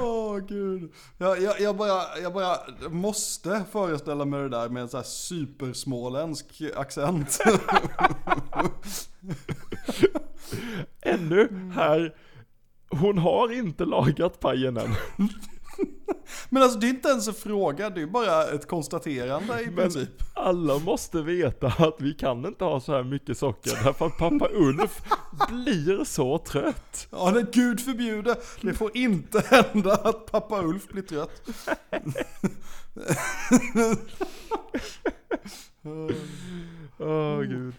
Åh 0.00 0.38
gud. 0.38 0.92
Jag, 1.18 1.42
jag, 1.42 1.60
jag, 1.60 1.76
bara, 1.76 2.18
jag 2.22 2.32
bara 2.32 2.56
måste 2.88 3.64
föreställa 3.72 4.24
mig 4.24 4.40
det 4.40 4.48
där 4.48 4.68
med 4.68 4.82
en 4.82 4.88
sån 4.88 4.98
här 4.98 5.04
supersmåländsk 5.04 6.62
accent. 6.76 7.38
Ännu 11.00 11.70
här, 11.74 12.14
hon 12.98 13.18
har 13.18 13.52
inte 13.52 13.84
lagat 13.84 14.40
pajen 14.40 14.76
än. 14.76 14.94
Men 16.48 16.62
alltså 16.62 16.78
det 16.78 16.86
är 16.86 16.90
inte 16.90 17.08
ens 17.08 17.28
en 17.28 17.34
fråga, 17.34 17.90
det 17.90 18.02
är 18.02 18.06
bara 18.06 18.44
ett 18.44 18.68
konstaterande 18.68 19.60
i 19.62 19.66
Men- 19.66 19.74
princip. 19.74 20.08
Alla 20.34 20.78
måste 20.78 21.22
veta 21.22 21.66
att 21.66 21.96
vi 22.00 22.14
kan 22.14 22.46
inte 22.46 22.64
ha 22.64 22.80
så 22.80 22.92
här 22.92 23.02
mycket 23.02 23.38
socker 23.38 23.84
därför 23.84 24.06
att 24.06 24.18
pappa 24.18 24.48
Ulf 24.52 25.00
blir 25.48 26.04
så 26.04 26.38
trött. 26.38 27.06
Ja, 27.10 27.30
det 27.30 27.52
gud 27.52 27.80
förbjude. 27.80 28.36
Det 28.60 28.74
får 28.74 28.96
inte 28.96 29.42
hända 29.50 29.92
att 29.94 30.26
pappa 30.32 30.62
Ulf 30.62 30.88
blir 30.88 31.02
trött. 31.02 31.42
Åh 36.98 37.40
gud. 37.42 37.74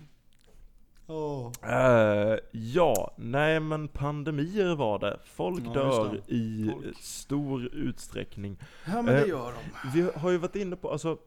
Åh. 1.07 1.51
Eh, 1.63 2.37
ja, 2.51 3.13
nej 3.17 3.59
men 3.59 3.87
pandemier 3.87 4.75
var 4.75 4.99
det. 4.99 5.19
Folk 5.25 5.63
Ja, 5.65 5.73
dör 5.73 6.13
just 6.15 6.29
i 6.29 6.69
Folk. 6.73 6.97
stor 6.97 7.65
utsträckning. 7.75 8.57
Ja 8.87 9.01
men 9.01 9.05
det 9.05 9.21
Eh, 9.21 9.27
gör 9.27 9.53
de. 9.53 9.89
Vi 9.93 10.09
har 10.15 10.29
ju 10.31 10.37
varit 10.37 10.55
inne 10.55 10.75
på, 10.75 10.91
alltså 10.91 11.17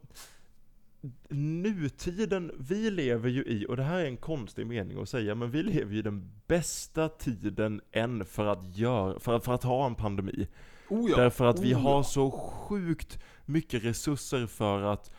Nutiden 1.28 2.52
vi 2.58 2.90
lever 2.90 3.28
ju 3.30 3.44
i, 3.44 3.66
och 3.68 3.76
det 3.76 3.82
här 3.82 3.98
är 3.98 4.04
en 4.06 4.16
konstig 4.16 4.66
mening 4.66 5.02
att 5.02 5.08
säga, 5.08 5.34
men 5.34 5.50
vi 5.50 5.62
lever 5.62 5.92
ju 5.92 5.98
i 5.98 6.02
den 6.02 6.30
bästa 6.46 7.08
tiden 7.08 7.80
än 7.92 8.24
för 8.24 8.46
att 8.46 8.76
göra, 8.76 9.20
för 9.20 9.36
att, 9.36 9.44
för 9.44 9.52
att 9.54 9.62
ha 9.62 9.86
en 9.86 9.94
pandemi. 9.94 10.48
Oh 10.88 11.10
ja. 11.10 11.16
Därför 11.16 11.44
att 11.44 11.60
vi 11.60 11.74
Oh 11.74 11.78
har 11.78 11.96
ja. 11.96 12.02
så 12.02 12.30
sjukt 12.30 13.18
mycket 13.44 13.84
resurser 13.84 14.46
för 14.46 14.82
att 14.82 15.10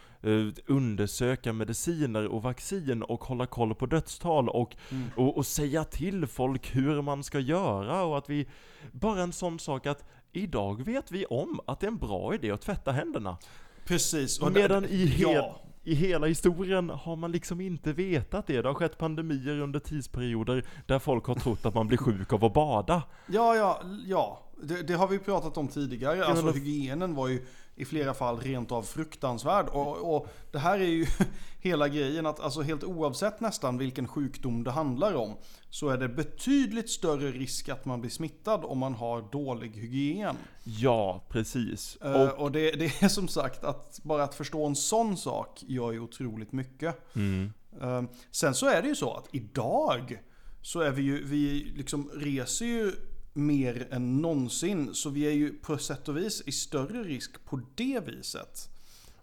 undersöka 0.68 1.54
mediciner 1.54 2.28
och 2.28 2.44
vaccin 2.44 3.04
och 3.04 3.24
hålla 3.24 3.46
koll 3.46 3.76
på 3.76 3.86
dödstal 3.86 4.50
och, 4.50 4.76
Mm. 4.92 5.08
och, 5.16 5.38
och 5.38 5.46
säga 5.46 5.84
till 5.84 6.28
folk 6.28 6.76
hur 6.76 7.02
man 7.02 7.24
ska 7.24 7.40
göra 7.40 8.04
och 8.04 8.18
att 8.18 8.30
vi, 8.30 8.48
bara 8.92 9.22
en 9.22 9.34
sån 9.34 9.60
sak 9.60 9.86
att 9.86 10.06
idag 10.32 10.86
vet 10.86 11.12
vi 11.12 11.26
om 11.26 11.60
att 11.68 11.80
det 11.80 11.86
är 11.86 11.92
en 11.92 11.98
bra 11.98 12.36
idé 12.36 12.52
att 12.52 12.62
tvätta 12.62 12.92
händerna. 12.92 13.38
Precis. 13.86 14.40
Och 14.40 14.52
Medan 14.52 14.86
i, 14.86 15.06
hel, 15.06 15.34
ja. 15.34 15.62
i 15.84 15.96
hela 15.96 16.28
historien 16.28 16.90
har 16.90 17.16
man 17.16 17.32
liksom 17.32 17.62
inte 17.62 17.94
vetat 17.94 18.48
det. 18.48 18.62
Det 18.62 18.68
har 18.68 18.74
skett 18.76 18.98
pandemier 18.98 19.60
under 19.60 19.80
tidsperioder 19.80 20.66
där 20.86 21.00
folk 21.00 21.26
har 21.26 21.36
trott 21.36 21.66
att 21.66 21.74
man 21.76 21.88
blir 21.88 21.98
sjuk 21.98 22.34
av 22.34 22.46
att 22.46 22.54
bada. 22.54 23.04
Ja, 23.28 23.56
ja, 23.56 23.82
ja. 24.06 24.40
Det, 24.64 24.82
det 24.84 24.94
har 24.94 25.08
vi 25.08 25.20
pratat 25.20 25.58
om 25.58 25.68
tidigare. 25.68 26.26
Alltså 26.26 26.46
då- 26.46 26.52
hygienen 26.52 27.16
var 27.16 27.28
ju 27.28 27.46
i 27.76 27.86
flera 27.86 28.14
fall 28.14 28.40
rent 28.40 28.72
av 28.72 28.84
fruktansvärd. 28.84 29.68
Och, 29.70 30.16
och 30.16 30.28
det 30.52 30.60
här 30.60 30.80
är 30.80 30.86
ju 30.88 31.06
hela 31.60 31.88
grejen 31.88 32.26
att 32.26 32.40
alltså 32.40 32.62
helt 32.62 32.84
oavsett 32.84 33.40
nästan 33.40 33.78
vilken 33.78 34.08
sjukdom 34.08 34.64
det 34.64 34.72
handlar 34.72 35.14
om 35.14 35.34
så 35.70 35.90
är 35.90 35.98
det 35.98 36.10
betydligt 36.10 36.90
större 36.90 37.32
risk 37.32 37.70
att 37.70 37.86
man 37.86 38.02
blir 38.02 38.12
smittad 38.12 38.66
om 38.66 38.78
man 38.78 38.94
har 38.94 39.22
dålig 39.32 39.72
hygien. 39.76 40.36
Ja, 40.64 41.26
precis. 41.30 41.96
Eh, 42.02 42.22
Och, 42.22 42.40
och 42.40 42.52
det, 42.52 42.72
det 42.72 42.86
är 43.04 43.08
som 43.10 43.28
sagt 43.28 43.64
att 43.64 44.00
bara 44.04 44.24
att 44.24 44.36
förstå 44.36 44.66
en 44.66 44.76
sån 44.76 45.18
sak 45.18 45.64
gör 45.68 45.92
ju 45.92 46.00
otroligt 46.00 46.52
mycket. 46.52 47.16
mm, 47.16 47.54
Eh, 47.82 48.02
Sen 48.32 48.54
så 48.54 48.66
är 48.66 48.82
det 48.82 48.88
ju 48.88 48.96
så 48.96 49.14
att 49.14 49.28
idag 49.32 50.20
så 50.62 50.80
är 50.80 50.92
vi 50.92 51.02
ju, 51.02 51.24
vi 51.26 51.72
liksom 51.76 52.10
reser 52.16 52.66
ju 52.66 52.92
mer 53.34 53.88
än 53.92 54.22
någonsin. 54.22 54.90
Så 54.94 55.10
vi 55.10 55.28
är 55.28 55.32
ju 55.32 55.54
på 55.54 55.78
sätt 55.78 56.10
och 56.10 56.18
vis 56.18 56.44
i 56.46 56.52
större 56.52 57.04
risk 57.04 57.46
på 57.46 57.62
det 57.76 58.00
viset. 58.06 58.70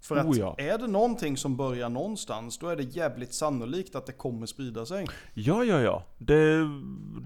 För 0.00 0.16
att 0.16 0.26
Oh 0.26 0.38
ja. 0.38 0.54
är 0.58 0.78
det 0.78 0.86
någonting 0.86 1.36
som 1.36 1.56
börjar 1.56 1.88
någonstans, 1.88 2.58
då 2.58 2.68
är 2.68 2.76
det 2.76 2.82
jävligt 2.82 3.34
sannolikt 3.34 3.94
att 3.94 4.06
det 4.06 4.12
kommer 4.12 4.46
sprida 4.46 4.86
sig. 4.86 5.06
ja, 5.34 5.64
ja, 5.64 5.80
ja. 5.80 6.04
Det, 6.18 6.68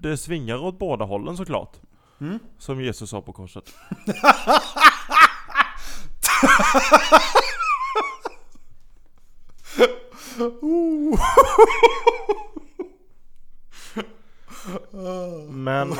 det 0.01 0.17
svingar 0.17 0.57
åt 0.63 0.79
båda 0.79 1.05
hållen 1.05 1.37
såklart. 1.37 1.77
Mm. 2.19 2.39
Som 2.57 2.81
Jesus 2.81 3.09
sa 3.09 3.21
på 3.21 3.33
korset. 3.33 3.73
Men 15.87 15.97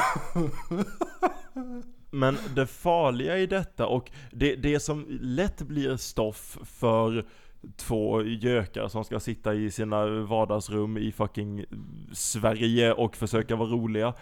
Men 2.12 2.38
det 2.56 2.68
farliga 2.68 3.38
i 3.38 3.46
detta 3.46 3.88
och 3.88 4.12
det, 4.32 4.56
det 4.56 4.80
som 4.80 5.06
lätt 5.22 5.62
blir 5.62 5.98
stoff 5.98 6.58
för 6.64 7.26
två 7.78 8.24
gökar 8.24 8.88
som 8.88 9.04
ska 9.04 9.20
sitta 9.20 9.54
i 9.54 9.72
sina 9.72 10.06
vardagsrum 10.06 10.98
i 10.98 11.12
fucking 11.12 11.66
Sverige 12.14 12.94
och 12.94 13.16
försöka 13.16 13.56
vara 13.56 13.70
roliga 13.70 14.14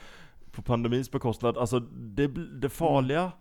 på 0.52 0.62
pandemins 0.62 1.12
bekostnad. 1.12 1.58
Alltså 1.58 1.80
det, 1.80 2.28
det 2.62 2.69
farliga 2.69 3.32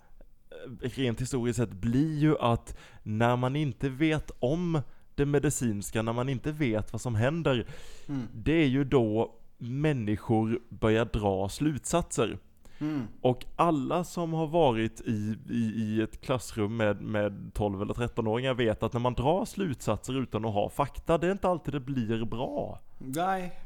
eh, 0.83 0.89
rent 0.89 1.21
historiskt 1.21 1.57
sett 1.57 1.73
blir 1.73 2.19
ju 2.19 2.39
att 2.39 2.77
när 3.03 3.37
man 3.37 3.57
inte 3.57 3.89
vet 3.89 4.31
om 4.39 4.81
det 5.15 5.27
medicinska, 5.27 6.03
när 6.03 6.13
man 6.13 6.29
inte 6.29 6.53
vet 6.53 6.93
vad 6.93 7.01
som 7.01 7.15
händer, 7.15 7.67
Mm. 8.09 8.23
det 8.35 8.53
är 8.53 8.67
ju 8.67 8.85
då 8.85 9.38
människor 9.59 10.61
börjar 10.69 11.05
dra 11.05 11.49
slutsatser. 11.49 12.39
Mm. 12.81 13.07
Och 13.21 13.45
alla 13.57 14.05
som 14.05 14.33
har 14.33 14.47
varit 14.47 15.01
i, 15.01 15.39
i, 15.51 15.73
i 15.77 16.03
ett 16.03 16.21
klassrum 16.21 16.77
med, 16.77 17.01
med 17.01 17.51
12 17.55 17.83
eller 17.83 17.95
13-åringar 17.95 18.55
vet 18.55 18.83
att 18.83 18.93
när 18.93 19.01
man 19.01 19.15
drar 19.15 19.45
slutsatser 19.45 20.23
utan 20.23 20.45
att 20.45 20.55
ha 20.55 20.71
fakta, 20.71 21.19
det 21.19 21.27
är 21.27 21.33
inte 21.33 21.49
alltid 21.49 21.75
det 21.75 21.81
blir 21.81 22.25
bra. 22.25 22.81
Nej. 22.99 23.61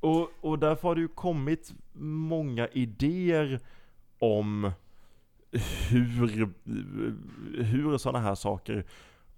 Och, 0.00 0.30
och 0.40 0.58
därför 0.58 0.88
har 0.88 0.94
det 0.94 1.00
ju 1.00 1.08
kommit 1.08 1.72
många 2.02 2.68
idéer 2.68 3.60
om 4.18 4.72
hur, 5.90 6.52
hur 7.62 7.98
sådana 7.98 8.18
här 8.18 8.34
saker 8.34 8.84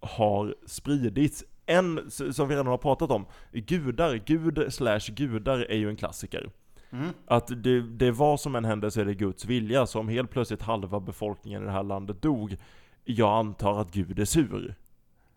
har 0.01 0.55
spridits. 0.67 1.45
En 1.67 2.11
som 2.11 2.49
vi 2.49 2.55
redan 2.55 2.67
har 2.67 2.79
pratat 2.79 3.11
om, 3.11 3.27
gudar, 3.53 4.15
gud 4.15 4.73
slash 4.73 5.01
gudar 5.09 5.59
är 5.71 5.77
ju 5.77 5.89
en 5.89 5.97
klassiker. 5.97 6.51
Mm. 6.93 7.09
Att 7.27 7.63
det, 7.63 7.81
det 7.81 8.11
var 8.11 8.37
som 8.37 8.57
en 8.57 8.65
händelse 8.65 9.01
är 9.01 9.05
det 9.05 9.15
Guds 9.15 9.45
vilja, 9.45 9.87
så 9.87 10.01
om 10.01 10.09
helt 10.09 10.31
plötsligt 10.31 10.63
halva 10.63 11.01
befolkningen 11.01 11.63
i 11.63 11.67
det 11.67 11.73
här 11.73 11.83
landet 11.83 12.23
dog, 12.23 12.57
jag 13.05 13.39
antar 13.39 13.81
att 13.81 13.93
Gud 13.93 14.19
är 14.19 14.25
sur. 14.25 14.75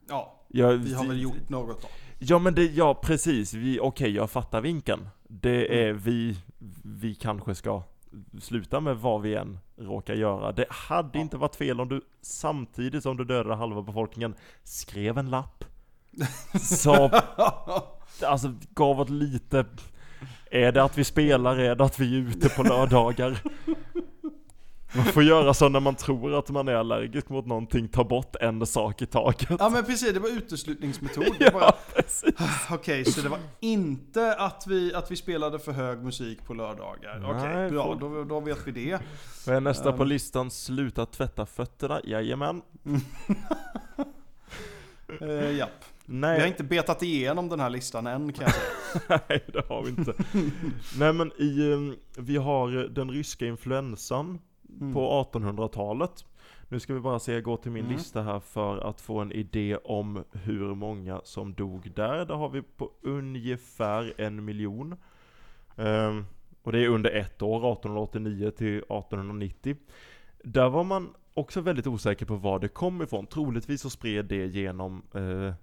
Ja, 0.10 0.40
Jag, 0.48 0.74
vi 0.74 0.94
har 0.94 1.06
väl 1.08 1.22
gjort 1.22 1.50
något 1.50 1.82
då. 1.82 1.88
Ja 2.20 2.40
men 2.40 2.56
det, 2.56 2.64
ja 2.66 2.94
precis, 3.04 3.54
vi, 3.54 3.80
okej 3.80 4.12
jag 4.12 4.30
fattar 4.32 4.62
vinkeln. 4.62 5.08
Det 5.28 5.66
Mm. 5.68 5.88
är 5.90 5.94
vi, 5.94 6.38
vi 6.84 7.16
kanske 7.16 7.56
ska 7.56 7.84
sluta 8.42 8.80
med 8.80 8.98
vad 8.98 9.22
vi 9.22 9.36
än 9.36 9.60
råkar 9.78 10.14
göra. 10.14 10.52
Det 10.52 10.66
hade 10.70 11.10
Ja. 11.18 11.22
inte 11.22 11.38
varit 11.38 11.56
fel 11.56 11.82
om 11.82 11.90
du 11.90 12.02
samtidigt 12.22 13.04
som 13.04 13.18
du 13.18 13.24
dödade 13.26 13.56
halva 13.56 13.82
befolkningen 13.82 14.34
skrev 14.64 15.18
en 15.18 15.30
lapp. 15.30 15.66
Så, 16.62 17.12
alltså 18.26 18.54
gav 18.74 19.02
ett 19.02 19.10
lite, 19.10 19.66
är 20.52 20.72
det 20.72 20.84
att 20.84 20.98
vi 20.98 21.04
spelar, 21.04 21.58
är 21.58 21.76
det 21.76 21.84
att 21.84 22.00
vi 22.00 22.16
är 22.16 22.20
ute 22.20 22.50
på 22.50 22.64
lördagar? 22.64 23.38
Man 24.96 25.06
får 25.06 25.24
göra 25.24 25.54
så 25.54 25.70
när 25.70 25.80
man 25.80 25.96
tror 25.96 26.40
att 26.40 26.50
man 26.50 26.68
är 26.68 26.76
allergisk 26.76 27.30
mot 27.30 27.46
någonting, 27.46 27.88
ta 27.88 28.04
bort 28.04 28.36
en 28.36 28.66
sak 28.66 29.02
i 29.02 29.06
taget. 29.06 29.48
Ja 29.60 29.70
men 29.70 29.84
precis, 29.86 30.14
det 30.14 30.20
var 30.20 30.30
uteslutningsmetod. 30.30 31.26
Det 31.40 31.54
var, 31.54 31.62
Ja, 31.62 31.78
precis. 31.96 32.24
Okej, 32.72 33.06
så 33.06 33.22
det 33.22 33.30
var 33.30 33.40
inte 33.60 34.36
att 34.36 34.64
vi, 34.68 34.94
att 34.94 35.12
vi 35.12 35.16
spelade 35.16 35.60
för 35.60 35.72
hög 35.72 36.04
musik 36.04 36.46
på 36.46 36.54
lördagar. 36.54 37.24
Okej, 37.30 37.56
Nej, 37.56 37.70
bra. 37.72 37.98
Då, 38.00 38.24
då 38.24 38.40
vet 38.40 38.68
vi 38.68 38.72
det. 38.72 39.00
Vad 39.48 39.56
är 39.56 39.62
nästa 39.62 39.92
på 39.94 40.04
Ehm. 40.04 40.10
listan? 40.10 40.52
Sluta 40.52 41.06
tvätta 41.06 41.46
fötterna? 41.46 42.02
Jajamän. 42.04 42.62
Uh, 45.22 45.52
japp. 45.58 45.86
Vi 46.06 46.14
har 46.14 46.20
Nej, 46.22 46.48
inte 46.48 46.64
betat 46.64 47.04
igenom 47.04 47.50
den 47.50 47.60
här 47.60 47.70
listan 47.70 48.08
än 48.08 48.34
kan 48.34 48.44
jag 48.46 48.54
säga. 48.54 49.22
nej 49.30 49.44
det 49.54 49.68
har 49.70 49.84
vi 49.84 49.90
inte. 49.90 50.14
nej 51.00 51.14
men 51.14 51.32
i, 51.38 51.72
um, 51.72 51.96
vi 52.18 52.38
har 52.38 52.72
den 52.72 53.12
ryska 53.12 53.46
influensan 53.48 54.40
Mm. 54.82 54.94
på 54.94 55.28
1800-talet. 55.34 56.26
Nu 56.70 56.80
ska 56.80 56.94
vi 56.94 57.00
bara 57.00 57.20
se, 57.20 57.42
går 57.42 57.58
till 57.58 57.72
min 57.72 57.86
Mm. 57.86 57.98
lista 57.98 58.22
här 58.22 58.40
för 58.40 58.78
att 58.90 59.02
få 59.02 59.20
en 59.20 59.32
idé 59.32 59.78
om 59.78 60.24
hur 60.32 60.76
många 60.76 61.22
som 61.24 61.54
dog 61.54 61.92
där. 61.96 62.26
Där 62.26 62.36
har 62.36 62.50
vi 62.50 62.62
på 62.62 62.92
ungefär 63.02 64.14
en 64.18 64.46
miljon. 64.46 64.96
Ehm, 65.76 66.26
och 66.64 66.72
det 66.72 66.80
är 66.84 66.88
under 66.88 67.12
ett 67.12 67.42
år, 67.42 67.58
1889 67.74 68.52
till 68.58 68.78
1890. 68.78 69.76
Där 70.44 70.70
var 70.70 70.84
man 70.84 71.14
också 71.34 71.62
väldigt 71.62 71.88
osäker 71.88 72.26
på 72.26 72.36
var 72.36 72.60
det 72.60 72.68
kom 72.68 73.02
ifrån. 73.02 73.28
Troligtvis 73.28 73.82
så 73.82 73.90
spred 73.90 74.26
det 74.26 74.46
genom 74.46 75.02
eh, 75.16 75.54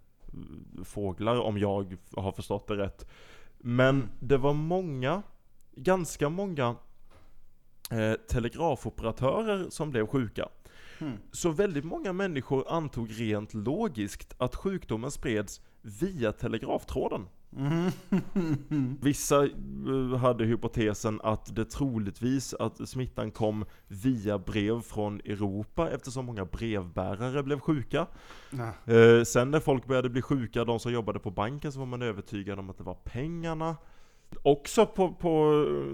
fåglar 0.84 1.40
om 1.40 1.58
jag 1.58 1.96
har 2.16 2.32
förstått 2.32 2.68
det 2.68 2.76
rätt. 2.76 3.10
Men 3.58 4.08
det 4.20 4.36
var 4.36 4.54
många, 4.54 5.22
ganska 5.76 6.28
många 6.28 6.76
eh, 7.90 8.12
telegrafoperatörer 8.28 9.70
som 9.70 9.90
blev 9.90 10.06
sjuka. 10.06 10.48
Mm. 10.98 11.18
Så 11.32 11.50
väldigt 11.50 11.84
många 11.84 12.12
människor 12.12 12.64
antog 12.68 13.20
rent 13.20 13.54
logiskt 13.54 14.34
att 14.38 14.54
sjukdomen 14.54 15.10
spreds 15.10 15.60
via 15.82 16.32
telegraftråden. 16.32 17.26
Mhm. 17.50 17.90
Vissa 19.00 19.44
eh, 19.44 20.16
hade 20.18 20.44
hypotesen 20.44 21.20
att 21.22 21.56
det 21.56 21.64
troligtvis 21.64 22.54
att 22.54 22.88
smittan 22.88 23.30
kom 23.30 23.64
via 23.88 24.38
brev 24.38 24.80
från 24.82 25.20
Europa 25.20 25.90
eftersom 25.90 26.26
många 26.26 26.44
brevbärare 26.44 27.42
blev 27.42 27.60
sjuka. 27.60 28.06
Eh, 28.86 29.24
sen 29.24 29.50
när 29.50 29.60
folk 29.60 29.86
började 29.86 30.08
bli 30.08 30.22
sjuka, 30.22 30.64
de 30.64 30.80
som 30.80 30.92
jobbade 30.92 31.18
på 31.18 31.30
banken, 31.30 31.72
så 31.72 31.78
var 31.78 31.86
man 31.86 32.02
övertygad 32.02 32.58
om 32.58 32.70
att 32.70 32.78
det 32.78 32.84
var 32.84 32.94
pengarna. 32.94 33.76
Också 34.42 34.86
på, 34.86 35.14
på 35.14 35.28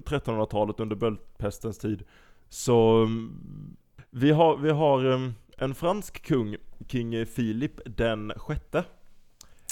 1300-talet 0.04 0.80
under 0.80 0.96
böldpestens 0.96 1.78
tid. 1.78 2.02
Så 2.48 3.02
mm, 3.02 3.76
vi 4.10 4.30
har, 4.30 4.56
vi 4.56 4.70
har 4.70 5.04
mm, 5.04 5.34
en 5.58 5.74
fransk 5.74 6.22
kung, 6.26 6.56
King 6.88 7.26
Philip 7.26 7.80
den 7.86 8.32
sjätte. 8.36 8.84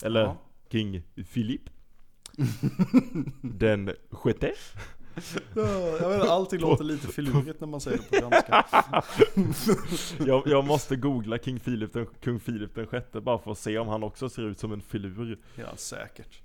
Eller 0.02 0.20
Ja. 0.20 0.36
King 0.70 1.02
Philip. 1.32 1.70
den 3.42 3.90
sjätte. 4.10 4.52
Ja, 5.54 5.62
Jag 6.00 6.08
vet 6.08 6.28
allting 6.28 6.60
låter 6.60 6.84
lite 6.84 7.06
filurigt 7.08 7.60
när 7.60 7.68
man 7.68 7.80
säger 7.80 7.98
det 7.98 8.20
på 8.20 8.30
franska. 8.30 8.64
Jag, 10.26 10.42
jag 10.46 10.64
måste 10.66 10.96
googla 10.96 11.38
King 11.38 11.58
Philip 11.60 11.92
den, 11.92 12.06
kung 12.20 12.40
Philip 12.40 12.74
den 12.74 12.86
sjätte 12.86 13.20
bara 13.20 13.38
för 13.38 13.50
att 13.50 13.58
se 13.58 13.78
om 13.78 13.88
han 13.88 14.02
också 14.02 14.28
ser 14.28 14.42
ut 14.42 14.58
som 14.58 14.72
en 14.72 14.80
filur. 14.80 15.38
Ja, 15.54 15.76
säkert. 15.76 16.42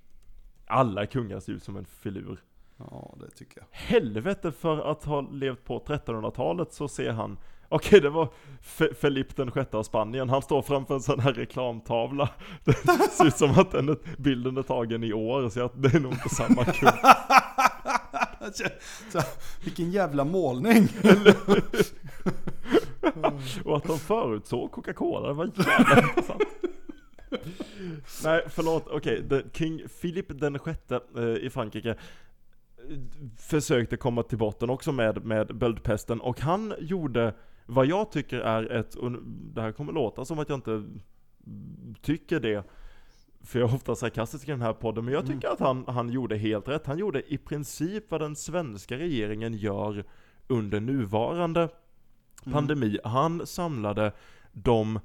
Alla 0.67 1.05
kungar 1.05 1.39
ser 1.39 1.53
ut 1.53 1.63
som 1.63 1.77
en 1.77 1.85
filur. 1.85 2.39
Ja, 2.77 3.15
det 3.19 3.29
tycker 3.29 3.57
jag. 3.59 3.67
Helvete 3.71 4.51
för 4.51 4.91
att 4.91 5.03
ha 5.03 5.21
levt 5.21 5.63
på 5.63 5.79
1300-talet 5.79 6.73
så 6.73 6.87
ser 6.87 7.11
han 7.11 7.37
Okej 7.69 8.01
det 8.01 8.09
var 8.09 8.29
F- 8.61 8.97
Felipe 8.99 9.33
den 9.35 9.51
sjätte 9.51 9.77
av 9.77 9.83
Spanien, 9.83 10.29
han 10.29 10.41
står 10.41 10.61
framför 10.61 10.93
en 10.93 11.01
sån 11.01 11.19
här 11.19 11.33
reklamtavla. 11.33 12.29
Det 12.63 12.73
ser 13.11 13.25
ut 13.27 13.37
som 13.37 13.51
att 13.51 13.71
den 13.71 13.89
är, 13.89 13.97
bilden 14.17 14.57
är 14.57 14.63
tagen 14.63 15.03
i 15.03 15.13
år, 15.13 15.49
så 15.49 15.65
att 15.65 15.81
det 15.81 15.95
är 15.95 15.99
nog 15.99 16.11
inte 16.11 16.29
samma 16.29 16.65
kung 16.65 16.89
Så, 19.11 19.19
vilken 19.63 19.91
jävla 19.91 20.25
målning! 20.25 20.87
Och 23.65 23.77
att 23.77 23.83
de 23.83 23.99
förutsåg 23.99 24.71
Coca-Cola, 24.71 25.27
det 25.27 25.33
var 25.33 25.45
jävla 25.45 26.01
intressant. 26.07 26.43
Nej 28.23 28.43
förlåt, 28.47 28.87
okej, 28.87 29.23
okay, 29.25 29.43
King 29.53 29.81
Philip 30.01 30.25
den 30.29 30.59
sjätte 30.59 30.99
eh, 31.17 31.23
i 31.23 31.49
Frankrike 31.49 31.89
eh, 31.89 31.95
Försökte 33.37 33.97
komma 33.97 34.23
till 34.23 34.37
botten 34.37 34.69
också 34.69 34.91
med, 34.91 35.25
med 35.25 35.55
böldpesten. 35.55 36.21
Och 36.21 36.39
han 36.41 36.73
gjorde 36.79 37.33
vad 37.69 37.85
jag 37.85 38.11
tycker 38.11 38.39
är 38.39 38.71
ett, 38.71 38.95
och 38.95 39.11
det 39.25 39.61
här 39.61 39.71
kommer 39.71 39.93
låta 39.93 40.25
som 40.25 40.39
att 40.39 40.49
jag 40.49 40.57
inte 40.57 40.83
tycker 42.01 42.39
det 42.39 42.63
För 43.41 43.59
jag 43.59 43.69
är 43.69 43.75
ofta 43.75 43.95
sarkastisk 43.95 44.47
i 44.47 44.51
den 44.51 44.61
här 44.61 44.73
podden, 44.73 45.05
men 45.05 45.13
jag 45.13 45.27
tycker 45.27 45.47
att 45.47 45.59
han, 45.59 45.83
han 45.87 46.09
gjorde 46.09 46.37
helt 46.37 46.67
rätt 46.67 46.85
Han 46.85 46.97
gjorde 46.97 47.33
i 47.33 47.37
princip 47.37 48.11
vad 48.11 48.21
den 48.21 48.35
svenska 48.35 48.97
regeringen 48.97 49.53
gör 49.53 50.05
under 50.47 50.79
nuvarande 50.79 51.69
pandemi. 52.51 52.99
Han 53.03 53.47
samlade 53.47 54.11
de, 54.51 54.99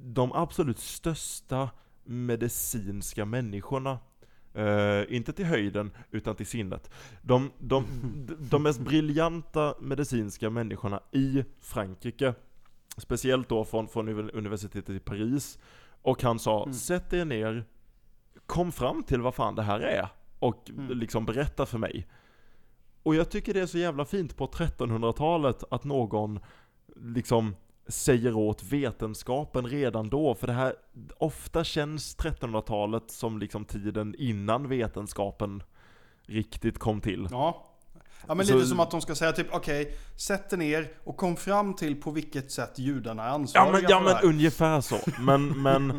de 0.00 0.32
absolut 0.32 0.78
största 0.78 1.70
medicinska 2.04 3.24
människorna. 3.24 3.98
Eh, 4.58 5.04
inte 5.16 5.32
till 5.32 5.44
höjden, 5.44 5.90
utan 6.10 6.36
till 6.36 6.46
sinnet. 6.46 6.90
De, 7.22 7.50
de, 7.58 7.84
de 8.50 8.62
mest 8.62 8.80
briljanta 8.80 9.74
medicinska 9.80 10.50
människorna 10.50 11.00
i 11.12 11.44
Frankrike. 11.60 12.34
Speciellt 12.96 13.48
då 13.48 13.64
från, 13.64 13.88
från 13.88 14.08
uni- 14.08 14.30
universitetet 14.34 14.90
i 14.96 15.00
Paris. 15.00 15.58
Och 16.02 16.22
han 16.22 16.38
sa, 16.38 16.62
Mm. 16.62 16.74
sätt 16.74 17.12
er 17.12 17.24
ner, 17.24 17.64
kom 18.46 18.72
fram 18.72 19.02
till 19.02 19.20
vad 19.20 19.34
fan 19.34 19.54
det 19.54 19.62
här 19.62 19.80
är. 19.80 20.08
Och 20.38 20.70
Mm. 20.70 20.98
liksom 20.98 21.24
berätta 21.26 21.66
för 21.66 21.78
mig. 21.78 22.06
Och 23.02 23.14
jag 23.14 23.30
tycker 23.30 23.54
det 23.54 23.60
är 23.60 23.66
så 23.66 23.78
jävla 23.78 24.04
fint 24.04 24.36
på 24.36 24.46
1300-talet 24.46 25.64
att 25.70 25.84
någon 25.84 26.40
liksom 26.96 27.56
säger 27.88 28.36
åt 28.36 28.62
vetenskapen 28.62 29.66
redan 29.66 30.08
då, 30.08 30.34
för 30.34 30.46
det 30.46 30.52
här, 30.52 30.74
ofta 31.16 31.64
känns 31.64 32.16
1300-talet 32.16 33.10
som 33.10 33.38
liksom 33.38 33.64
tiden 33.64 34.14
innan 34.18 34.68
vetenskapen 34.68 35.62
riktigt 36.22 36.78
kom 36.78 37.00
till. 37.00 37.28
Ja. 37.30 37.67
Ja 38.26 38.34
men 38.34 38.46
Så- 38.46 38.54
lite 38.54 38.66
som 38.66 38.80
att 38.80 38.90
de 38.90 39.00
ska 39.00 39.14
säga 39.14 39.32
typ 39.32 39.46
okej, 39.50 39.94
sätt 40.16 40.52
er 40.52 40.56
ner 40.56 40.88
och 41.04 41.16
kom 41.16 41.36
fram 41.36 41.74
till 41.74 42.00
på 42.00 42.10
vilket 42.10 42.50
sätt 42.52 42.78
judarna 42.78 43.22
är 43.22 43.28
Ja 43.28 43.32
ansvariga 43.34 43.72
men, 43.72 43.82
ja, 43.82 43.88
för 43.88 43.94
det 43.98 44.04
men 44.04 44.14
här. 44.16 44.24
ungefär 44.24 44.80
så. 44.80 44.96
Men, 45.20 45.62
men, 45.62 45.90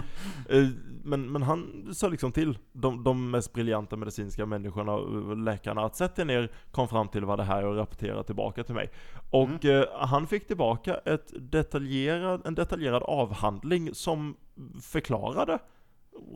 eh, 0.50 0.68
men, 1.04 1.32
men 1.32 1.42
han 1.44 1.90
sa 1.94 2.08
liksom 2.08 2.32
till 2.32 2.58
de, 2.74 3.04
de 3.04 3.32
mest 3.32 3.54
briljanta 3.54 3.96
medicinska 3.96 4.46
människorna, 4.46 4.98
läkarna, 5.36 5.82
att 5.86 5.96
sätt 5.96 6.20
er 6.20 6.26
ner, 6.26 6.52
kom 6.72 6.88
fram 6.88 7.08
till 7.08 7.26
vad 7.26 7.40
det 7.40 7.44
här 7.44 7.58
är 7.58 7.66
och 7.66 7.76
rapportera 7.76 8.24
tillbaka 8.24 8.64
till 8.64 8.76
mig. 8.76 8.90
Och 9.30 9.66
eh, 9.66 9.86
han 10.00 10.28
fick 10.28 10.48
tillbaka 10.48 10.96
ett 11.06 11.34
detaljerad, 11.52 12.42
en 12.46 12.56
detaljerad 12.56 13.04
avhandling 13.04 13.96
som 13.96 14.36
förklarade 14.82 15.60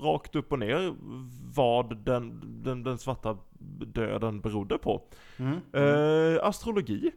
rakt 0.01 0.36
upp 0.36 0.51
och 0.51 0.59
ner 0.59 0.95
vad 1.55 1.97
den, 2.05 2.41
den, 2.63 2.84
den 2.84 2.97
svarta 2.97 3.38
döden 3.86 4.41
berodde 4.41 4.77
på. 4.77 5.01
Mm. 5.38 5.59
Eh, 5.73 6.43
astrologi. 6.43 7.11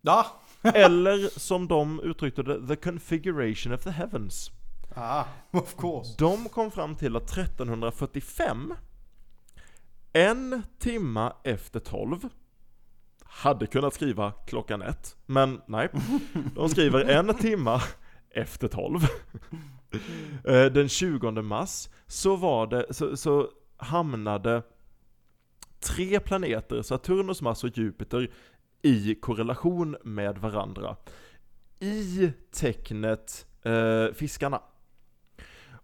Ja. 0.00 0.26
Eller 0.62 1.38
som 1.38 1.68
de 1.68 2.00
uttryckte 2.00 2.42
det, 2.42 2.66
the 2.66 2.76
configuration 2.76 3.72
of 3.72 3.82
the 3.82 3.90
heavens. 3.90 4.50
Ah, 4.94 5.24
of 5.50 5.76
course. 5.76 6.14
De 6.18 6.48
kom 6.48 6.70
fram 6.70 6.96
till 6.96 7.16
att 7.16 7.30
1345, 7.30 8.74
en 10.12 10.62
timma 10.78 11.32
efter 11.44 11.80
12, 11.80 12.28
hade 13.24 13.66
kunnat 13.66 13.94
skriva 13.94 14.32
klockan 14.32 14.82
ett, 14.82 15.16
men 15.26 15.60
nej. 15.66 15.88
De 16.54 16.68
skriver 16.68 17.04
en 17.04 17.34
timma 17.34 17.82
efter 18.30 18.68
12. 18.68 19.00
Eh, 20.44 20.64
Den 20.72 20.88
20 20.88 21.30
mars 21.42 21.88
så 22.06 22.36
var 22.36 22.66
det, 22.66 22.86
så, 22.94 23.16
så 23.16 23.48
hamnade 23.76 24.62
tre 25.80 26.20
planeter, 26.20 26.82
Saturnus, 26.82 27.42
Mars 27.42 27.64
och 27.64 27.78
Jupiter, 27.78 28.30
i 28.82 29.14
korrelation 29.14 29.96
med 30.04 30.38
varandra. 30.38 30.96
I 31.80 32.32
tecknet 32.52 33.46
eh, 33.62 34.06
fiskarna. 34.14 34.60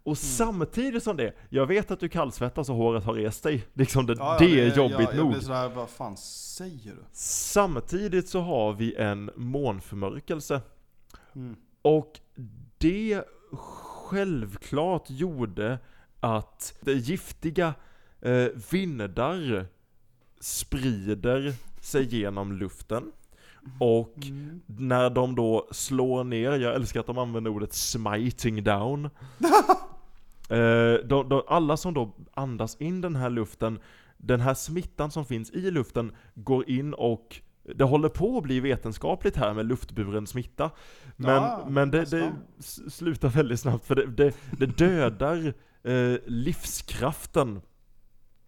Och 0.02 0.18
samtidigt 0.18 1.02
som 1.02 1.16
det, 1.16 1.34
jag 1.48 1.66
vet 1.66 1.90
att 1.90 2.00
du 2.00 2.08
kallsvettas 2.08 2.68
och 2.68 2.76
håret 2.76 3.04
har 3.04 3.14
rest 3.14 3.42
dig, 3.42 3.64
liksom 3.74 4.06
det, 4.06 4.14
Ja, 4.18 4.36
ja, 4.40 4.46
det 4.46 4.60
är 4.60 4.76
jobbigt 4.76 4.98
jag, 4.98 5.14
jag 5.14 5.16
nog. 5.16 5.42
sådär, 5.42 5.68
vad 5.68 5.90
fan 5.90 6.16
säger 6.16 6.90
du? 6.94 7.04
Samtidigt 7.12 8.28
så 8.28 8.40
har 8.40 8.72
vi 8.72 8.94
en 8.94 9.30
månförmörkelse. 9.36 10.60
Mm. 11.34 11.56
Och 11.82 12.20
det 12.78 13.24
självklart 14.10 15.10
gjorde 15.10 15.78
att 16.20 16.74
det 16.80 16.92
giftiga 16.92 17.74
eh, 18.20 18.46
vindar 18.70 19.66
sprider 20.40 21.54
sig 21.80 22.16
genom 22.16 22.52
luften. 22.52 23.12
Och 23.80 24.14
Mm. 24.26 24.60
när 24.66 25.10
de 25.10 25.34
då 25.34 25.68
slår 25.70 26.24
ner, 26.24 26.52
jag 26.52 26.74
älskar 26.74 27.00
att 27.00 27.06
de 27.06 27.18
använder 27.18 27.50
ordet 27.50 27.72
smiting 27.72 28.64
down. 28.64 29.04
eh, 30.50 30.94
de, 31.04 31.28
de, 31.28 31.42
alla 31.48 31.76
som 31.76 31.94
då 31.94 32.16
andas 32.34 32.76
in 32.80 33.00
den 33.00 33.16
här 33.16 33.30
luften, 33.30 33.78
den 34.16 34.40
här 34.40 34.54
smittan 34.54 35.10
som 35.10 35.24
finns 35.24 35.50
i 35.50 35.70
luften 35.70 36.12
går 36.34 36.70
in 36.70 36.94
och 36.94 37.40
det 37.74 37.84
håller 37.84 38.08
på 38.08 38.36
att 38.38 38.42
bli 38.42 38.60
vetenskapligt 38.60 39.36
här 39.36 39.54
med 39.54 39.66
luftburen 39.66 40.26
smitta. 40.26 40.70
Men, 41.16 41.42
Ja, 41.42 41.66
men 41.68 41.90
det, 41.90 42.10
det 42.10 42.32
slutar 42.90 43.28
väldigt 43.28 43.60
snabbt 43.60 43.86
för 43.86 43.94
det, 43.94 44.06
det, 44.06 44.34
det 44.58 44.66
dödar 44.66 45.52
eh, 45.82 46.14
livskraften. 46.26 47.60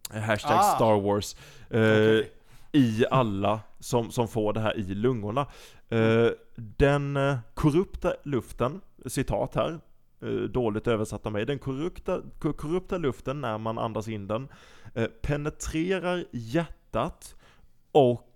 Hashtag 0.09 0.57
Ah. 0.59 0.75
Star 0.75 1.01
Wars. 1.01 1.35
Eh, 1.69 1.79
Okej. 1.79 2.31
i 2.71 3.05
alla 3.11 3.59
som, 3.79 4.11
som 4.11 4.27
får 4.27 4.53
det 4.53 4.59
här 4.59 4.77
i 4.77 4.83
lungorna. 4.95 5.47
Eh, 5.89 6.27
den 6.55 7.17
eh, 7.17 7.37
korrupta 7.53 8.13
luften, 8.23 8.81
citat 9.05 9.55
här, 9.55 9.79
eh, 10.21 10.27
dåligt 10.29 10.87
översatt 10.87 11.25
av 11.25 11.31
mig, 11.31 11.45
den 11.45 11.59
korrupta, 11.59 12.21
ko- 12.39 12.53
korrupta 12.53 12.97
luften 12.97 13.41
när 13.41 13.57
man 13.57 13.77
andas 13.77 14.07
in 14.07 14.27
den 14.27 14.47
eh, 14.95 15.05
penetrerar 15.21 16.25
hjärtat 16.31 17.35
och 17.91 18.29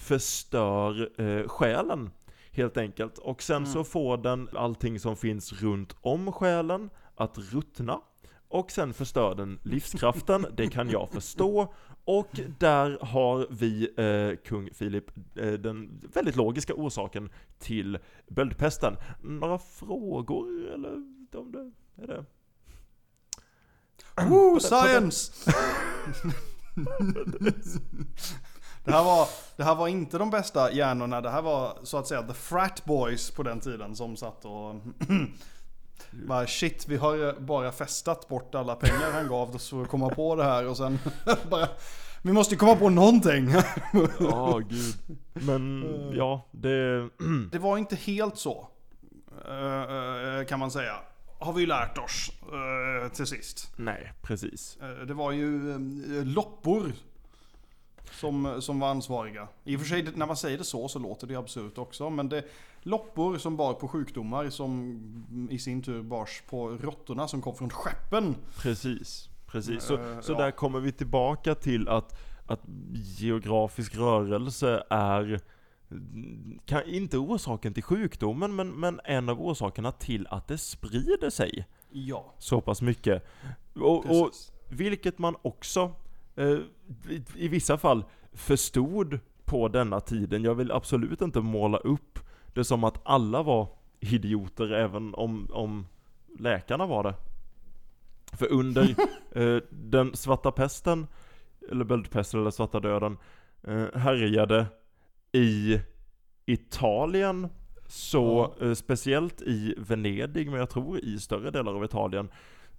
förstör 0.00 1.20
eh, 1.20 1.48
själen 1.48 2.10
helt 2.52 2.76
enkelt. 2.76 3.18
Och 3.18 3.42
sen 3.42 3.66
så 3.66 3.84
får 3.84 4.16
den 4.16 4.48
allting 4.56 5.00
som 5.00 5.16
finns 5.16 5.62
runt 5.62 5.96
om 6.00 6.32
själen 6.32 6.90
att 7.14 7.38
ruttna. 7.38 8.00
Och 8.48 8.70
sen 8.70 8.94
förstör 8.94 9.34
den 9.34 9.58
livskraften, 9.62 10.46
det 10.56 10.68
kan 10.68 10.90
jag 10.90 11.08
förstå. 11.12 11.74
Och 12.04 12.40
där 12.58 12.98
har 13.00 13.46
vi 13.50 13.88
eh, 13.96 14.36
kung 14.48 14.70
Filip, 14.74 15.36
eh, 15.36 15.52
den 15.52 16.00
väldigt 16.14 16.36
logiska 16.36 16.74
orsaken 16.74 17.30
till 17.58 17.98
böldpesten. 18.28 18.96
Några 19.22 19.58
frågor 19.58 20.72
eller 20.74 20.92
om 21.34 21.52
det, 21.52 21.70
är 22.02 22.06
det? 22.06 22.24
Woo, 24.28 24.60
science! 24.60 25.32
det, 28.90 28.96
här 28.96 29.04
var, 29.04 29.28
det 29.56 29.64
här 29.64 29.74
var 29.74 29.88
inte 29.88 30.18
de 30.18 30.30
bästa 30.30 30.72
hjärnorna, 30.72 31.20
det 31.20 31.30
här 31.30 31.42
var 31.42 31.78
så 31.82 31.96
att 31.98 32.06
säga 32.06 32.22
the 32.22 32.34
frat 32.34 32.84
boys 32.84 33.30
på 33.30 33.42
den 33.42 33.60
tiden 33.60 33.96
som 33.96 34.16
satt 34.16 34.44
och 34.44 34.74
bara 36.28 36.46
shit, 36.46 36.88
vi 36.88 36.96
har 36.96 37.40
bara 37.40 37.72
festat 37.72 38.28
bort 38.28 38.54
alla 38.54 38.74
pengar 38.76 39.12
han 39.12 39.28
gav 39.28 39.54
oss 39.54 39.70
för 39.70 39.82
att 39.82 39.88
komma 39.88 40.08
på 40.08 40.34
det 40.36 40.44
här 40.44 40.66
och 40.68 40.76
sen 40.76 40.98
bara 41.50 41.68
vi 42.22 42.32
måste 42.32 42.54
ju 42.54 42.58
komma 42.58 42.76
på 42.76 42.88
någonting. 42.88 43.48
Ja, 44.20 44.58
gud. 44.68 44.94
Men 45.32 45.84
ja, 46.14 46.46
det... 46.50 47.08
Det 47.52 47.58
var 47.58 47.78
inte 47.78 47.96
helt 47.96 48.38
så. 48.38 48.68
eh, 49.48 50.38
eh, 50.38 50.44
Kan 50.44 50.58
man 50.58 50.70
säga. 50.70 50.94
Har 51.38 51.52
vi 51.52 51.60
ju 51.60 51.66
lärt 51.66 51.98
oss 51.98 52.30
eh, 52.42 53.08
till 53.12 53.26
sist. 53.26 53.72
Nej, 53.76 54.12
precis. 54.22 54.78
Eh, 54.82 54.88
Det 55.06 55.14
var 55.14 55.32
ju 55.32 55.70
eh, 55.72 56.24
loppor 56.24 56.92
som, 58.10 58.62
som 58.62 58.80
var 58.80 58.88
ansvariga. 58.88 59.48
I 59.64 59.76
och 59.76 59.80
för 59.80 59.86
sig, 59.86 60.06
när 60.14 60.26
man 60.26 60.36
säger 60.36 60.58
det 60.58 60.64
så 60.64 60.88
så 60.88 60.98
låter 60.98 61.26
det 61.26 61.36
absurt 61.36 61.78
också. 61.78 62.10
Men 62.10 62.28
det 62.28 62.44
loppor 62.82 63.38
som 63.38 63.56
bar 63.56 63.74
på 63.74 63.88
sjukdomar 63.88 64.50
som 64.50 65.48
i 65.50 65.58
sin 65.58 65.82
tur 65.82 66.02
bars 66.02 66.42
på 66.50 66.68
råttorna 66.68 67.28
som 67.28 67.42
kom 67.42 67.54
från 67.56 67.70
skeppen. 67.70 68.36
Precis. 68.56 69.28
Precis. 69.46 69.82
Så, 69.82 69.94
Eh, 69.94 70.20
så 70.20 70.32
ja. 70.32 70.38
där 70.38 70.50
kommer 70.50 70.80
vi 70.80 70.92
tillbaka 70.92 71.54
till 71.54 71.88
att, 71.88 72.18
att 72.46 72.60
geografisk 72.92 73.96
rörelse 73.96 74.84
är 74.90 75.40
kan, 76.64 76.88
inte 76.88 77.18
orsaken 77.18 77.74
till 77.74 77.82
sjukdomen, 77.82 78.56
men, 78.56 78.68
men 78.68 79.00
en 79.04 79.28
av 79.28 79.40
orsakerna 79.40 79.92
till 79.92 80.26
att 80.30 80.48
det 80.48 80.58
sprider 80.58 81.30
sig 81.30 81.66
Ja, 81.90 82.34
så 82.38 82.60
pass 82.60 82.82
mycket. 82.82 83.26
Och, 83.74 84.20
och 84.20 84.30
vilket 84.68 85.18
man 85.18 85.36
också 85.42 85.94
i, 87.08 87.22
i 87.36 87.48
vissa 87.48 87.78
fall 87.78 88.04
förstod 88.32 89.18
på 89.44 89.68
denna 89.68 90.00
tiden. 90.00 90.44
Jag 90.44 90.54
vill 90.54 90.72
absolut 90.72 91.20
inte 91.20 91.40
måla 91.40 91.78
upp 91.78 92.18
det 92.54 92.64
som 92.64 92.84
att 92.84 93.00
alla 93.02 93.42
var 93.42 93.68
idioter 94.00 94.72
även 94.72 95.14
om, 95.14 95.48
om 95.52 95.86
läkarna 96.38 96.86
var 96.86 97.02
det. 97.02 97.14
För 98.32 98.52
under 98.52 98.94
eh, 99.32 99.62
den 99.70 100.16
svarta 100.16 100.52
pesten, 100.52 101.06
eller 101.70 101.84
böldpesten 101.84 102.40
eller 102.40 102.50
svarta 102.50 102.80
döden, 102.80 103.16
eh, 103.62 103.84
härjade 103.94 104.66
i 105.32 105.80
Italien, 106.46 107.48
så 107.86 108.54
eh, 108.60 108.74
speciellt 108.74 109.42
i 109.42 109.74
Venedig, 109.78 110.50
men 110.50 110.58
jag 110.58 110.70
tror 110.70 110.98
i 110.98 111.18
större 111.18 111.50
delar 111.50 111.74
av 111.74 111.84
Italien, 111.84 112.28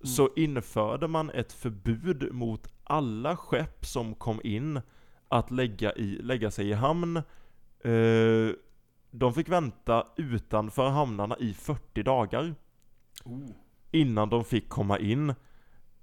så 0.04 0.30
införde 0.36 1.08
man 1.08 1.30
ett 1.30 1.54
förbud 1.54 2.34
mot 2.34 2.68
alla 2.84 3.38
skepp 3.38 3.86
som 3.86 4.16
kom 4.16 4.42
in 4.44 4.82
att 5.28 5.52
lägga, 5.52 5.94
i, 5.94 6.06
lägga 6.22 6.52
sig 6.52 6.70
i 6.70 6.74
hamn. 6.74 7.18
Eh, 7.84 8.50
de 9.12 9.34
fick 9.34 9.50
vänta 9.50 10.08
utanför 10.16 10.90
hamnarna 10.90 11.38
i 11.40 11.54
40 11.54 12.04
dagar 12.04 12.56
Oh. 13.26 13.50
innan 13.92 14.30
de 14.30 14.44
fick 14.44 14.70
komma 14.70 15.00
in. 15.00 15.34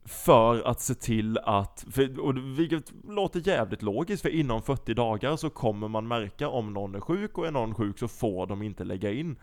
För 0.04 0.62
att 0.62 0.80
se 0.80 0.94
till 0.94 1.38
att, 1.38 1.86
för, 1.90 2.20
och 2.20 2.36
vilket 2.58 2.92
låter 3.08 3.48
jävligt 3.48 3.82
logiskt 3.82 4.22
för 4.22 4.28
inom 4.28 4.62
40 4.62 4.94
dagar 4.94 5.36
så 5.36 5.50
kommer 5.50 5.88
man 5.88 6.08
märka 6.08 6.48
om 6.48 6.72
någon 6.72 6.94
är 6.94 7.00
sjuk 7.00 7.38
och 7.38 7.46
är 7.46 7.50
någon 7.50 7.74
sjuk 7.74 7.98
så 7.98 8.08
får 8.08 8.46
de 8.46 8.62
inte 8.62 8.84
lägga 8.84 9.12
in. 9.12 9.36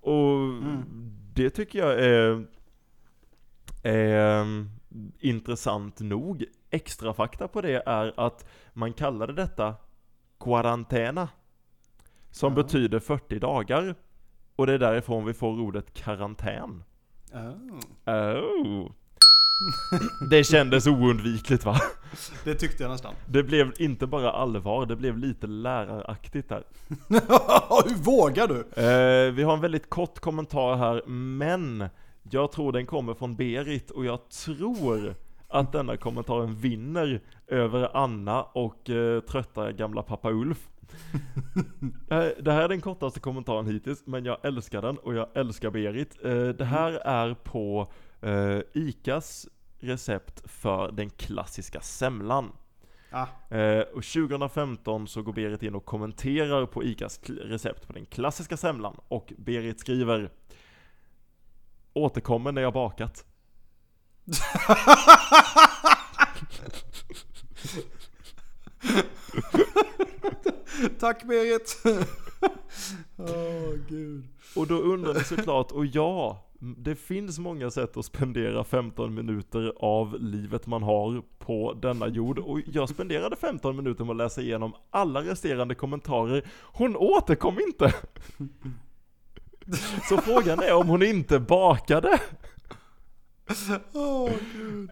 Och 0.00 0.62
det 1.34 1.50
tycker 1.50 1.78
jag 1.78 2.04
är, 2.04 2.46
är 3.88 4.66
intressant 5.20 6.00
nog. 6.00 6.44
Extra 6.70 7.14
fakta 7.14 7.48
på 7.48 7.60
det 7.60 7.82
är 7.86 8.20
att 8.26 8.46
man 8.72 8.92
kallade 8.92 9.32
detta 9.32 9.74
quarantena. 10.40 11.28
Som 12.30 12.52
Ja. 12.56 12.62
betyder 12.62 12.98
40 12.98 13.38
dagar. 13.38 13.94
Och 14.56 14.66
det 14.66 14.72
är 14.72 14.78
därifrån 14.78 15.24
vi 15.24 15.34
får 15.34 15.60
ordet 15.60 15.94
karantän. 15.94 16.82
Oh. 17.32 18.14
Oh. 18.14 18.90
Det 20.30 20.44
kändes 20.44 20.86
oundvikligt 20.86 21.64
va? 21.64 21.76
Det 22.44 22.54
tyckte 22.54 22.82
jag 22.82 22.90
nästan. 22.90 23.14
Det 23.28 23.42
blev 23.42 23.72
inte 23.78 24.06
bara 24.06 24.30
allvar, 24.32 24.86
det 24.86 24.96
blev 24.96 25.18
lite 25.18 25.46
läraraktigt 25.46 26.48
där. 26.48 26.64
Hur 27.88 28.02
vågar 28.04 28.48
du? 28.48 28.60
Eh, 28.82 29.32
vi 29.32 29.42
har 29.42 29.54
en 29.54 29.60
väldigt 29.60 29.90
kort 29.90 30.18
kommentar 30.18 30.76
här, 30.76 31.02
men 31.06 31.88
jag 32.30 32.52
tror 32.52 32.72
den 32.72 32.86
kommer 32.86 33.14
från 33.14 33.36
Berit 33.36 33.90
och 33.90 34.04
jag 34.04 34.28
tror 34.28 35.14
att 35.48 35.72
denna 35.72 35.96
kommentaren 35.96 36.54
vinner 36.54 37.20
över 37.46 37.96
Anna 37.96 38.42
och 38.42 38.90
eh, 38.90 39.20
trötta 39.20 39.72
gamla 39.72 40.02
pappa 40.02 40.30
Ulf. 40.30 40.68
Eh, 42.10 42.28
det 42.40 42.52
här 42.52 42.62
är 42.62 42.68
den 42.68 42.80
kortaste 42.80 43.20
kommentaren 43.20 43.66
hittills, 43.66 44.02
men 44.06 44.24
jag 44.24 44.44
älskar 44.44 44.82
den 44.82 44.98
och 44.98 45.14
jag 45.14 45.28
älskar 45.34 45.70
Berit. 45.70 46.24
Eh, 46.24 46.48
det 46.48 46.64
här 46.64 46.92
är 46.92 47.34
på 47.34 47.92
eh, 48.20 48.58
ICAs 48.72 49.48
recept 49.78 50.50
för 50.50 50.92
den 50.92 51.10
klassiska 51.10 51.80
semlan. 51.80 52.52
Ah, 53.10 53.26
Eh, 53.50 53.80
och 53.80 54.04
2015 54.04 55.06
så 55.08 55.22
går 55.22 55.32
Berit 55.32 55.62
in 55.62 55.74
och 55.74 55.84
kommenterar 55.84 56.66
på 56.66 56.84
ICAs 56.84 57.20
recept 57.28 57.86
på 57.86 57.92
den 57.92 58.06
klassiska 58.06 58.56
semlan. 58.56 58.96
Och 59.08 59.32
Berit 59.38 59.80
skriver 59.80 60.30
Återkommer 61.96 62.52
när 62.52 62.62
jag 62.62 62.72
bakat. 62.72 63.24
tack 70.98 71.24
Berit. 71.24 71.82
Åh 73.16 73.74
gud. 73.88 74.24
Och 74.56 74.66
då 74.66 74.74
undrar 74.74 75.14
ni 75.14 75.20
såklart, 75.20 75.72
och 75.72 75.86
ja, 75.86 76.46
det 76.58 76.96
finns 76.96 77.38
många 77.38 77.70
sätt 77.70 77.96
att 77.96 78.04
spendera 78.04 78.64
15 78.64 79.14
minuter 79.14 79.72
av 79.76 80.16
livet 80.20 80.66
man 80.66 80.82
har 80.82 81.22
på 81.38 81.72
denna 81.72 82.08
jord. 82.08 82.38
Och 82.38 82.60
jag 82.66 82.88
spenderade 82.88 83.36
15 83.36 83.76
minuter 83.76 84.04
med 84.04 84.10
att 84.10 84.16
läsa 84.16 84.40
igenom 84.40 84.74
alla 84.90 85.22
resterande 85.22 85.74
kommentarer. 85.74 86.42
Hon 86.62 86.96
återkom 86.96 87.58
inte! 87.60 87.94
Så 90.08 90.16
frågan 90.16 90.58
är 90.62 90.74
om 90.74 90.88
hon 90.88 91.02
inte 91.02 91.38
bakade? 91.38 92.18
Åh 93.92 94.30
gud. 94.54 94.90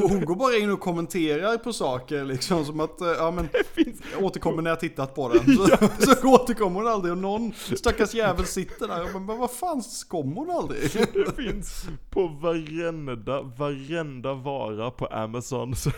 Hon 0.00 0.24
går 0.24 0.34
bara 0.36 0.56
in 0.56 0.70
och 0.72 0.80
kommenterar 0.80 1.56
på 1.56 1.72
saker 1.72 2.24
liksom 2.24 2.64
som 2.64 2.80
att, 2.80 3.00
eh, 3.00 3.06
ja 3.08 3.30
men 3.30 3.48
finns- 3.74 4.00
jag 4.12 4.24
återkommer 4.24 4.62
när 4.62 4.70
jag 4.70 4.80
tittat 4.80 5.14
på 5.14 5.28
den. 5.28 5.56
Så, 5.56 5.66
så 6.22 6.28
återkommer 6.28 6.80
hon 6.80 6.88
aldrig 6.88 7.12
och 7.12 7.18
någon 7.18 7.52
stackars 7.76 8.14
jävel 8.14 8.46
sitter 8.46 8.88
där 8.88 9.02
och 9.02 9.08
bara, 9.12 9.22
men 9.22 9.38
vad 9.38 9.50
fan 9.50 9.82
kom 10.08 10.32
hon 10.36 10.50
aldrig? 10.50 10.82
Det 11.12 11.36
finns 11.42 11.84
på 12.10 12.26
varenda, 12.26 13.42
varenda 13.42 14.34
vara 14.34 14.90
på 14.90 15.06
Amazon 15.06 15.76
så 15.76 15.90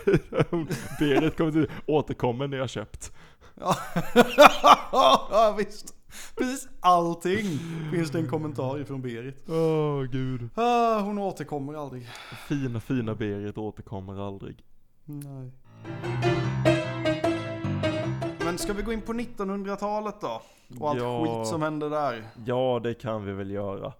Berit 0.99 1.37
kommer 1.37 1.51
till 1.51 1.71
återkommer 1.85 2.47
när 2.47 2.57
jag 2.57 2.69
köpt. 2.69 3.11
ja 5.31 5.55
visst. 5.57 5.93
Precis 6.35 6.67
allting 6.79 7.59
finns 7.93 8.11
det 8.11 8.19
en 8.19 8.27
kommentar 8.27 8.79
ifrån 8.79 9.01
Berit. 9.01 9.43
Åh 9.49 10.03
gud. 10.03 10.49
Ah, 10.55 10.99
hon 10.99 11.17
återkommer 11.17 11.73
aldrig. 11.73 12.07
Fina 12.47 12.79
fina 12.79 13.15
Berit 13.15 13.57
återkommer 13.57 14.27
aldrig. 14.27 14.63
Nej. 15.05 15.51
Men 18.45 18.57
ska 18.57 18.73
vi 18.73 18.83
gå 18.83 18.93
in 18.93 19.01
på 19.01 19.13
1900-talet 19.13 20.15
då? 20.21 20.41
Och 20.79 20.89
allt 20.89 20.99
Ja. 21.01 21.25
skit 21.25 21.47
som 21.49 21.61
hände 21.61 21.89
där. 21.89 22.23
Ja 22.45 22.79
det 22.83 22.93
kan 22.93 23.25
vi 23.25 23.31
väl 23.31 23.51
göra. 23.51 23.93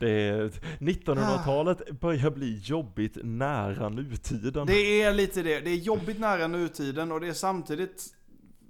Det, 0.00 0.50
1900-talet 0.78 2.00
börjar 2.00 2.30
bli 2.30 2.58
jobbigt 2.58 3.16
nära 3.22 3.88
nutiden. 3.88 4.66
Det 4.66 5.02
är 5.02 5.14
lite 5.14 5.42
det. 5.42 5.60
Det 5.60 5.70
är 5.70 5.76
jobbigt 5.76 6.18
nära 6.20 6.46
nutiden 6.46 7.12
och 7.12 7.20
det 7.20 7.28
är 7.28 7.32
samtidigt 7.32 8.04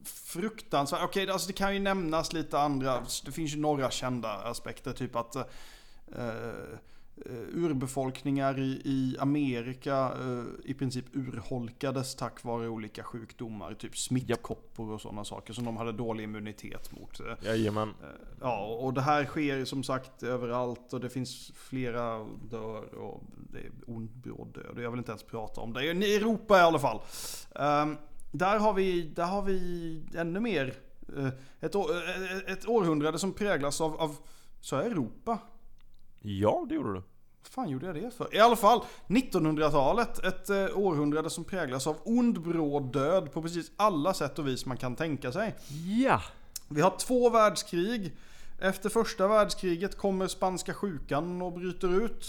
fruktansvärt. 0.05 1.01
Okej, 1.05 1.31
alltså 1.31 1.47
det 1.47 1.53
kan 1.53 1.75
ju 1.75 1.81
nämnas 1.81 2.33
lite 2.33 2.59
andra. 2.59 3.03
Det 3.25 3.33
finns 3.33 3.55
ju 3.55 3.61
några 3.61 3.91
kända 3.91 4.29
aspekter. 4.33 4.93
Typ 4.93 5.17
att 5.17 5.37
eh, 5.37 5.43
eh, 7.27 7.33
urbefolkningar 7.55 8.59
i, 8.59 8.81
i 8.85 9.17
Amerika 9.21 10.13
eh, 10.21 10.71
i 10.71 10.75
princip 10.75 11.05
urholkades 11.13 12.15
tack 12.15 12.45
vare 12.45 12.69
olika 12.69 13.03
sjukdomar. 13.03 13.75
Typ 13.75 13.99
smittkoppor 13.99 14.91
och 14.91 15.01
sådana 15.01 15.25
saker 15.25 15.53
som 15.53 15.65
de 15.65 15.77
hade 15.77 15.93
dålig 15.93 16.25
immunitet 16.25 16.93
mot. 16.93 17.21
Jajamän. 17.45 17.89
Eh, 17.89 18.07
Ja, 18.41 18.65
och 18.65 18.95
det 18.95 19.01
här 19.01 19.25
sker 19.25 19.65
som 19.65 19.83
sagt 19.83 20.23
överallt 20.23 20.93
och 20.93 21.01
det 21.01 21.11
finns 21.11 21.53
flera 21.55 22.19
dör 22.51 22.95
och 22.95 23.23
det 23.53 23.59
är 23.59 23.71
ond 23.87 24.11
bråd 24.11 24.49
död. 24.55 24.85
Jag 24.85 24.91
vill 24.91 24.99
inte 24.99 25.13
ens 25.13 25.23
prata 25.23 25.61
om 25.61 25.73
det. 25.73 25.85
I 25.85 26.17
Europa 26.17 26.59
i 26.59 26.61
alla 26.61 26.79
fall. 26.79 27.01
Ehm, 27.55 27.97
där, 28.35 28.59
har 28.59 28.73
vi, 28.73 29.03
där 29.03 29.25
har 29.25 29.43
vi 29.43 30.03
ännu 30.15 30.41
mer 30.41 30.75
eh, 31.17 31.29
ett, 31.61 31.75
eh, 31.75 32.53
ett 32.53 32.69
århundrade 32.69 33.19
som 33.19 33.33
präglas 33.33 33.81
av, 33.81 34.01
av 34.01 34.17
så 34.61 34.77
Europa. 34.77 35.39
Ja 36.21 36.67
det 36.69 36.75
gjorde 36.75 36.89
du. 36.89 37.03
Vad 37.43 37.51
fan 37.51 37.69
gjorde 37.69 37.87
jag 37.87 37.95
det 37.95 38.11
för? 38.11 38.35
I 38.35 38.39
alla 38.39 38.57
fall, 38.57 38.81
1900-talet, 39.07 40.25
ett 40.25 40.51
eh, 40.51 40.79
århundrade 40.79 41.31
som 41.31 41.45
präglas 41.45 41.87
av 41.87 41.97
ond 42.05 42.43
bråd 42.43 42.93
död 42.93 43.33
på 43.33 43.43
precis 43.43 43.73
alla 43.77 44.15
sätt 44.15 44.39
och 44.39 44.49
vis 44.49 44.67
man 44.67 44.77
kan 44.77 44.97
tänka 44.97 45.33
sig. 45.33 45.55
Ja! 45.85 46.23
Vi 46.69 46.81
har 46.81 46.99
två 46.99 47.31
världskrig. 47.31 48.17
Efter 48.61 48.89
första 48.89 49.29
världskriget 49.29 49.99
kommer 49.99 50.27
spanska 50.27 50.75
sjukan 50.75 51.43
och 51.43 51.53
bryter 51.53 52.05
ut. 52.05 52.27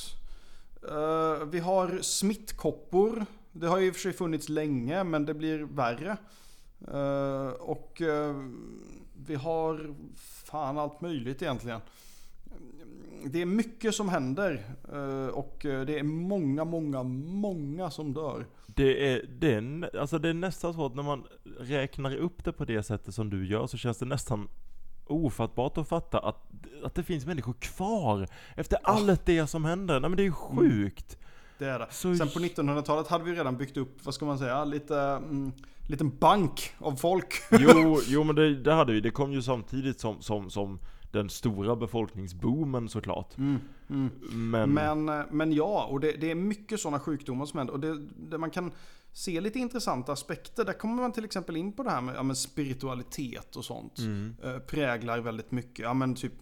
Vi 1.52 1.60
har 1.60 2.02
smittkoppor. 2.02 3.26
Det 3.58 3.68
har 3.68 3.80
ju 3.80 3.88
i 3.88 3.92
och 3.92 3.94
för 3.94 4.02
sig 4.02 4.14
funnits 4.14 4.50
länge 4.50 5.04
men 5.04 5.26
det 5.26 5.34
blir 5.34 5.60
värre. 5.60 6.18
Eh, 6.88 7.48
och 7.48 8.02
eh, 8.02 8.36
vi 9.28 9.36
har 9.36 9.96
fan 10.46 10.78
allt 10.78 11.02
möjligt 11.02 11.42
egentligen. 11.42 11.82
Det 13.26 13.42
är 13.42 13.46
mycket 13.46 13.96
som 13.96 14.10
händer 14.10 14.64
eh, 14.94 15.28
och 15.28 15.58
det 15.62 16.00
är 16.00 16.04
många, 16.04 16.66
många, 16.66 17.04
många 17.04 17.92
som 17.92 18.14
dör. 18.14 18.46
Det 18.68 19.12
är, 19.12 19.26
det, 19.40 19.54
är, 19.54 19.98
alltså 19.98 20.20
det 20.20 20.30
är 20.30 20.34
nästan 20.34 20.74
så 20.74 20.86
att 20.86 20.96
när 20.96 21.04
man 21.04 21.24
räknar 21.60 22.16
upp 22.16 22.44
det 22.44 22.52
på 22.52 22.66
det 22.66 22.84
sättet 22.84 23.16
som 23.16 23.30
du 23.30 23.48
gör 23.48 23.68
så 23.68 23.78
känns 23.78 23.98
det 23.98 24.06
nästan 24.06 24.48
ofattbart 25.06 25.78
att 25.78 25.88
fatta 25.88 26.20
att, 26.20 26.52
att 26.84 26.96
det 26.96 27.04
finns 27.04 27.26
människor 27.26 27.54
kvar 27.54 28.28
efter 28.56 28.78
allt 28.84 29.26
det 29.26 29.48
som 29.48 29.66
händer. 29.66 30.00
Nej 30.00 30.10
men 30.10 30.18
det 30.18 30.24
är 30.24 30.26
ju 30.26 30.32
sjukt. 30.32 31.18
Det 31.58 31.66
är 31.66 31.80
det. 31.80 31.88
Så- 31.92 32.16
Sen 32.16 32.30
på 32.30 32.40
1900-talet 32.40 33.08
hade 33.08 33.24
vi 33.24 33.32
redan 33.34 33.58
byggt 33.58 33.78
upp, 33.78 34.06
vad 34.06 34.14
ska 34.14 34.26
man 34.26 34.38
säga, 34.38 34.66
lite, 34.66 34.98
mm, 35.00 35.52
liten 35.90 36.18
bank 36.18 36.74
av 36.78 36.96
folk. 36.96 37.34
Jo, 37.60 38.00
jo 38.08 38.24
men 38.24 38.36
det, 38.36 38.56
det 38.56 38.74
hade 38.74 38.94
vi. 38.94 39.02
Det 39.02 39.12
kom 39.12 39.32
ju 39.34 39.42
samtidigt 39.42 40.00
som, 40.00 40.22
som, 40.22 40.50
som 40.50 40.80
den 41.12 41.30
stora 41.30 41.76
befolkningsboomen 41.76 42.90
såklart. 42.90 43.38
Mm, 43.38 43.60
mm. 43.90 44.10
Men, 44.52 44.74
Men, 44.74 45.10
eh, 45.20 45.26
men 45.32 45.52
ja, 45.54 45.86
och 45.86 46.00
det, 46.00 46.12
det 46.12 46.32
är 46.32 46.36
mycket 46.36 46.80
sådana 46.80 47.00
sjukdomar 47.00 47.46
som 47.46 47.58
händer. 47.58 47.74
Och 47.74 47.80
det, 47.80 47.98
det 48.30 48.38
man 48.38 48.50
kan 48.50 48.72
se 49.14 49.42
lite 49.42 49.60
intressanta 49.60 50.12
aspekter. 50.12 50.66
Där 50.66 50.74
kommer 50.74 51.02
man 51.02 51.12
till 51.12 51.26
exempel 51.26 51.58
in 51.58 51.72
på 51.74 51.84
det 51.84 51.90
här 51.90 52.02
med 52.02 52.16
ja, 52.16 52.24
men 52.24 52.36
spiritualitet 52.36 53.56
och 53.56 53.66
sånt. 53.66 53.98
Mm. 54.00 54.36
Eh, 54.44 54.58
präglar 54.60 55.20
väldigt 55.20 55.52
mycket. 55.52 55.80
Ja, 55.80 55.94
men 55.94 56.16
typ 56.16 56.34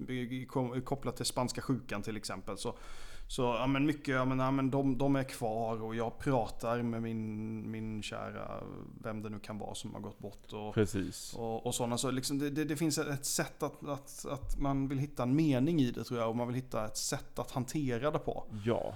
kopplat 0.86 1.16
till 1.18 1.26
spanska 1.26 1.61
sjukan 1.61 2.01
till 2.01 2.18
exempel. 2.18 2.57
Så, 2.57 2.76
så 3.34 3.42
ja, 3.42 3.68
men 3.68 3.86
mycket, 3.86 4.16
ja, 4.16 4.26
men, 4.26 4.40
ja, 4.40 4.52
men 4.52 4.72
de, 4.72 4.98
de 4.98 5.16
är 5.16 5.24
kvar 5.24 5.84
och 5.84 5.96
jag 5.96 6.20
pratar 6.20 6.82
med 6.82 7.02
min, 7.02 7.72
min 7.72 8.04
kära, 8.04 8.64
vem 9.04 9.22
det 9.22 9.30
nu 9.30 9.40
kan 9.40 9.58
vara 9.58 9.76
som 9.76 9.94
har 9.94 10.02
gått 10.02 10.20
bort. 10.20 10.54
Och, 10.54 10.74
Precis. 10.74 11.34
och, 11.38 11.66
och 11.66 11.76
sådana. 11.76 11.98
Så 11.98 12.12
liksom 12.12 12.40
det, 12.40 12.50
det, 12.50 12.66
det 12.66 12.76
finns 12.76 12.98
ett 12.98 13.26
sätt 13.26 13.64
att, 13.64 13.88
att, 13.88 14.26
att 14.26 14.60
man 14.60 14.88
vill 14.88 14.98
hitta 15.00 15.24
en 15.24 15.36
mening 15.36 15.80
i 15.82 15.92
det 15.92 16.04
tror 16.04 16.20
jag. 16.20 16.30
Och 16.30 16.36
man 16.36 16.48
vill 16.48 16.56
hitta 16.56 16.86
ett 16.86 16.98
sätt 16.98 17.40
att 17.40 17.52
hantera 17.52 18.12
det 18.12 18.20
på. 18.20 18.44
Ja. 18.66 18.96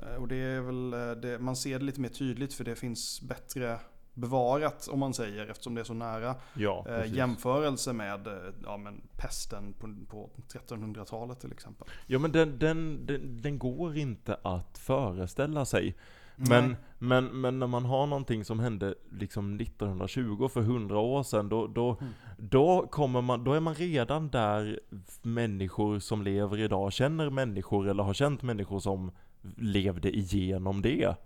Eh, 0.00 0.14
Och 0.14 0.28
det 0.28 0.36
är 0.36 0.60
väl, 0.60 0.92
eh, 0.92 1.10
det, 1.10 1.38
man 1.38 1.56
ser 1.56 1.78
det 1.78 1.84
lite 1.84 2.00
mer 2.00 2.08
tydligt 2.08 2.54
för 2.54 2.64
det 2.64 2.76
finns 2.76 3.22
bättre 3.22 3.78
bevarat 4.14 4.88
om 4.88 4.98
man 4.98 5.14
säger 5.14 5.46
eftersom 5.46 5.74
det 5.74 5.80
är 5.80 5.84
så 5.84 5.94
nära. 5.94 6.34
Ja, 6.54 6.86
Eh, 6.88 7.14
jämförelse 7.14 7.92
med 7.92 8.26
eh, 8.26 8.32
ja, 8.64 8.76
men 8.76 9.00
pesten 9.16 9.72
på, 9.72 9.94
på 10.08 10.30
1300-talet 10.48 11.40
till 11.40 11.52
exempel. 11.52 11.88
Ja 12.06 12.18
men 12.18 12.32
den, 12.32 12.58
den, 12.58 13.06
den, 13.06 13.42
den 13.42 13.58
går 13.58 13.96
inte 13.96 14.36
att 14.42 14.78
föreställa 14.78 15.64
sig. 15.64 15.96
Nej. 16.36 16.48
Men, 16.62 16.76
men, 16.98 17.40
men 17.40 17.58
när 17.58 17.66
man 17.66 17.84
har 17.84 18.06
någonting 18.06 18.44
som 18.44 18.60
hände 18.60 18.94
liksom 19.10 19.60
1920 19.60 20.48
för 20.48 20.60
100 20.60 20.98
år 20.98 21.22
sedan, 21.22 21.48
då, 21.48 21.66
då, 21.66 21.96
Mm. 22.00 22.12
då, 22.38 22.86
kommer 22.86 23.20
man, 23.20 23.44
då 23.44 23.52
är 23.52 23.60
man 23.60 23.74
redan 23.74 24.28
där 24.30 24.80
människor 25.22 25.98
som 25.98 26.22
lever 26.22 26.58
idag 26.60 26.92
känner 26.92 27.30
människor 27.30 27.88
eller 27.88 28.02
har 28.02 28.14
känt 28.14 28.42
människor 28.42 28.80
som 28.80 29.10
levde 29.56 30.16
igenom 30.16 30.82
det. 30.82 31.16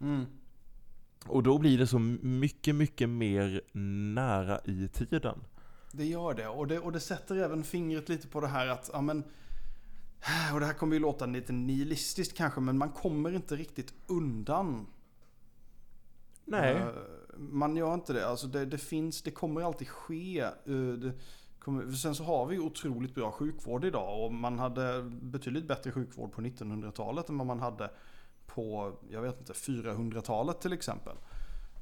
Mm. 0.00 0.26
Och 1.28 1.42
då 1.42 1.58
blir 1.58 1.78
det 1.78 1.86
så 1.86 1.98
mycket, 1.98 2.74
mycket 2.74 3.08
mer 3.08 3.60
nära 4.14 4.60
i 4.64 4.88
tiden. 4.88 5.38
Det 5.92 6.04
gör 6.06 6.34
det. 6.34 6.48
Och, 6.48 6.66
det. 6.66 6.78
och 6.78 6.92
det 6.92 7.00
sätter 7.00 7.36
även 7.36 7.64
fingret 7.64 8.08
lite 8.08 8.28
på 8.28 8.40
det 8.40 8.46
här 8.48 8.66
att, 8.66 8.90
ja 8.92 9.00
men, 9.00 9.24
och 10.54 10.60
det 10.60 10.66
här 10.66 10.72
kommer 10.74 10.94
ju 10.94 11.00
låta 11.00 11.26
lite 11.26 11.52
nihilistiskt 11.52 12.36
kanske, 12.36 12.60
men 12.60 12.78
man 12.78 12.90
kommer 12.90 13.32
inte 13.34 13.56
riktigt 13.56 13.94
undan. 14.06 14.86
Nej. 16.44 16.74
Eh, 16.76 16.88
Man 17.38 17.76
gör 17.76 17.94
inte 17.94 18.12
det. 18.12 18.28
Alltså 18.28 18.46
det, 18.46 18.64
det 18.66 18.78
finns, 18.78 19.22
det 19.22 19.30
kommer 19.30 19.60
alltid 19.60 19.88
ske. 19.88 20.40
Eh, 20.40 20.52
Det 20.98 21.12
kommer, 21.58 21.92
sen 21.92 22.14
så 22.14 22.24
har 22.24 22.46
vi 22.46 22.58
otroligt 22.58 23.14
bra 23.14 23.32
sjukvård 23.32 23.84
idag 23.84 24.24
och 24.24 24.32
man 24.32 24.58
hade 24.58 25.02
betydligt 25.22 25.68
bättre 25.68 25.92
sjukvård 25.92 26.32
på 26.32 26.40
1900-talet 26.40 27.28
än 27.28 27.38
vad 27.38 27.46
man 27.46 27.60
hade 27.60 27.90
på, 28.46 28.96
jag 29.10 29.22
vet 29.22 29.38
inte, 29.38 29.52
400-talet 29.52 30.60
till 30.60 30.72
exempel. 30.72 31.16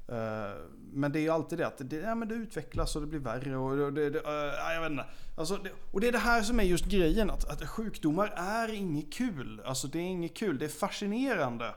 Eh, 0.07 0.55
men 0.93 1.11
det 1.11 1.19
är 1.19 1.21
ju 1.21 1.29
alltid 1.29 1.57
det 1.57 1.67
att 1.67 1.89
det, 1.89 1.95
ja, 1.95 2.15
men 2.15 2.27
det 2.27 2.35
utvecklas 2.35 2.95
och 2.95 3.01
det 3.01 3.07
blir 3.07 3.19
värre 3.19 3.57
och 3.57 3.93
det, 3.93 4.09
det, 4.09 4.19
eh, 4.19 4.73
jag 4.73 4.81
vet 4.81 4.91
inte. 4.91 5.05
Alltså, 5.37 5.57
det, 5.57 5.71
och 5.91 6.01
det 6.01 6.07
är 6.07 6.11
det 6.11 6.17
här 6.17 6.41
som 6.41 6.59
är 6.59 6.63
just 6.63 6.85
grejen, 6.85 7.29
att, 7.29 7.49
att 7.49 7.69
sjukdomar 7.69 8.33
är 8.37 8.73
inget 8.73 9.13
kul. 9.13 9.61
Alltså 9.65 9.87
det 9.87 9.99
är 9.99 10.03
inget 10.03 10.37
kul, 10.37 10.57
det 10.57 10.65
är 10.65 10.69
fascinerande. 10.69 11.75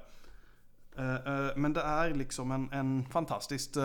Eh, 0.97 1.57
men 1.57 1.73
det 1.73 1.83
är 1.83 2.15
liksom 2.15 2.51
en, 2.51 2.73
en 2.73 3.07
fantastiskt 3.11 3.77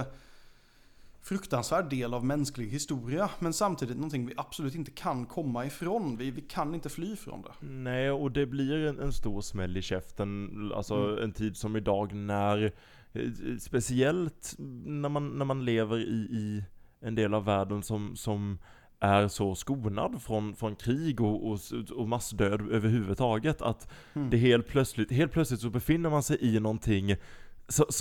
fruktansvärd 1.24 1.90
del 1.90 2.14
av 2.14 2.26
mänsklig 2.26 2.68
historia. 2.68 3.30
Men 3.40 3.54
samtidigt 3.54 3.96
någonting 3.98 4.26
vi 4.26 4.34
absolut 4.38 4.76
inte 4.76 4.92
kan 4.92 5.26
komma 5.26 5.66
ifrån. 5.66 6.18
Vi, 6.18 6.32
vi 6.32 6.42
kan 6.42 6.76
inte 6.76 6.90
fly 6.90 7.16
från 7.16 7.42
det. 7.42 7.66
Nej, 7.68 8.12
och 8.12 8.32
det 8.32 8.46
blir 8.46 8.86
en, 8.86 9.00
en 9.00 9.14
stor 9.14 9.42
smäll 9.42 9.78
i 9.78 9.82
käften. 9.82 10.72
Alltså 10.76 10.96
Mm. 10.96 11.24
en 11.24 11.32
tid 11.32 11.58
som 11.58 11.76
idag 11.76 12.14
när, 12.14 12.72
eh, 13.14 13.22
speciellt 13.60 14.56
när 14.86 15.10
man, 15.10 15.30
när 15.30 15.46
man 15.46 15.66
lever 15.66 15.98
i, 15.98 16.16
i 16.32 16.64
en 17.02 17.16
del 17.16 17.34
av 17.34 17.46
världen 17.46 17.84
som, 17.84 18.16
som 18.16 18.58
är 19.00 19.28
så 19.28 19.56
skonad 19.56 20.22
från, 20.22 20.56
från 20.56 20.76
krig 20.76 21.22
och, 21.22 21.52
och, 21.52 21.60
och 21.96 22.08
massdöd 22.08 22.62
överhuvudtaget. 22.72 23.62
Att 23.62 23.88
Mm. 24.16 24.30
det 24.30 24.38
helt 24.38 24.68
plötsligt, 24.68 25.12
helt 25.12 25.32
plötsligt 25.32 25.60
så 25.60 25.70
befinner 25.70 26.10
man 26.10 26.24
sig 26.24 26.38
i 26.42 26.60
någonting 26.60 27.16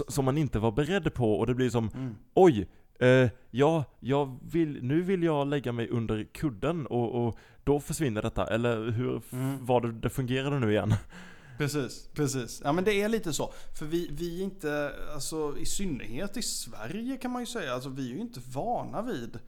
som 0.09 0.25
man 0.25 0.39
inte 0.39 0.59
var 0.59 0.73
beredd 0.73 1.15
på 1.15 1.35
och 1.35 1.47
det 1.47 1.55
blir 1.55 1.71
som 1.71 1.91
Mm. 1.95 2.15
Oj! 2.35 2.69
Eh, 3.03 3.31
ja, 3.51 3.85
jag 4.01 4.39
vill, 4.43 4.83
nu 4.83 5.03
vill 5.03 5.23
jag 5.23 5.47
lägga 5.49 5.73
mig 5.73 5.89
under 5.89 6.25
kudden 6.25 6.87
och, 6.87 7.27
och 7.27 7.39
då 7.65 7.81
försvinner 7.81 8.23
detta. 8.23 8.47
Eller 8.47 8.91
hur 8.91 9.23
Mm. 9.33 9.67
var 9.67 9.81
det 9.81 9.93
det 9.93 10.11
fungerade 10.11 10.59
nu 10.59 10.71
igen? 10.73 10.95
Precis, 11.59 12.09
precis. 12.15 12.61
Ja 12.65 12.73
men 12.73 12.85
det 12.85 13.03
är 13.03 13.09
lite 13.09 13.33
så. 13.33 13.53
För 13.79 13.87
vi, 13.87 14.09
vi 14.13 14.41
är 14.41 14.45
inte, 14.45 14.93
alltså 15.15 15.59
i 15.59 15.67
synnerhet 15.67 16.37
i 16.37 16.43
Sverige 16.43 17.17
kan 17.17 17.31
man 17.31 17.43
ju 17.43 17.47
säga, 17.47 17.73
alltså 17.75 17.89
vi 17.89 18.11
är 18.11 18.15
ju 18.15 18.21
inte 18.21 18.41
vana 18.53 19.03
vid 19.03 19.39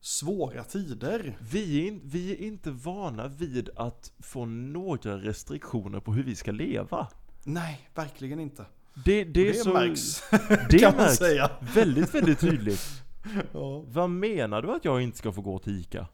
svåra 0.00 0.64
tider. 0.64 1.36
Vi 1.52 1.88
är, 1.88 1.98
vi 2.04 2.32
är 2.32 2.36
inte 2.46 2.70
vana 2.70 3.28
vid 3.28 3.70
att 3.76 4.12
få 4.18 4.44
några 4.46 5.16
restriktioner 5.18 6.00
på 6.00 6.12
hur 6.12 6.22
vi 6.22 6.34
ska 6.34 6.50
leva. 6.52 7.08
Nej, 7.44 7.88
verkligen 7.94 8.40
inte. 8.40 8.64
Det, 8.94 9.24
det, 9.24 9.48
är 9.48 9.52
det 9.52 9.58
så, 9.58 9.72
märks, 9.72 10.22
det 10.70 10.78
kan 10.78 10.96
man 10.96 11.04
märks 11.04 11.16
säga. 11.18 11.50
väldigt, 11.74 12.14
väldigt 12.14 12.40
tydligt. 12.40 12.80
Ja. 13.52 13.84
Vad 13.88 14.10
menar 14.10 14.62
du 14.62 14.70
att 14.70 14.84
jag 14.84 15.02
inte 15.02 15.18
ska 15.18 15.32
få 15.32 15.40
gå 15.40 15.58
till 15.58 15.80
ICA? 15.80 16.06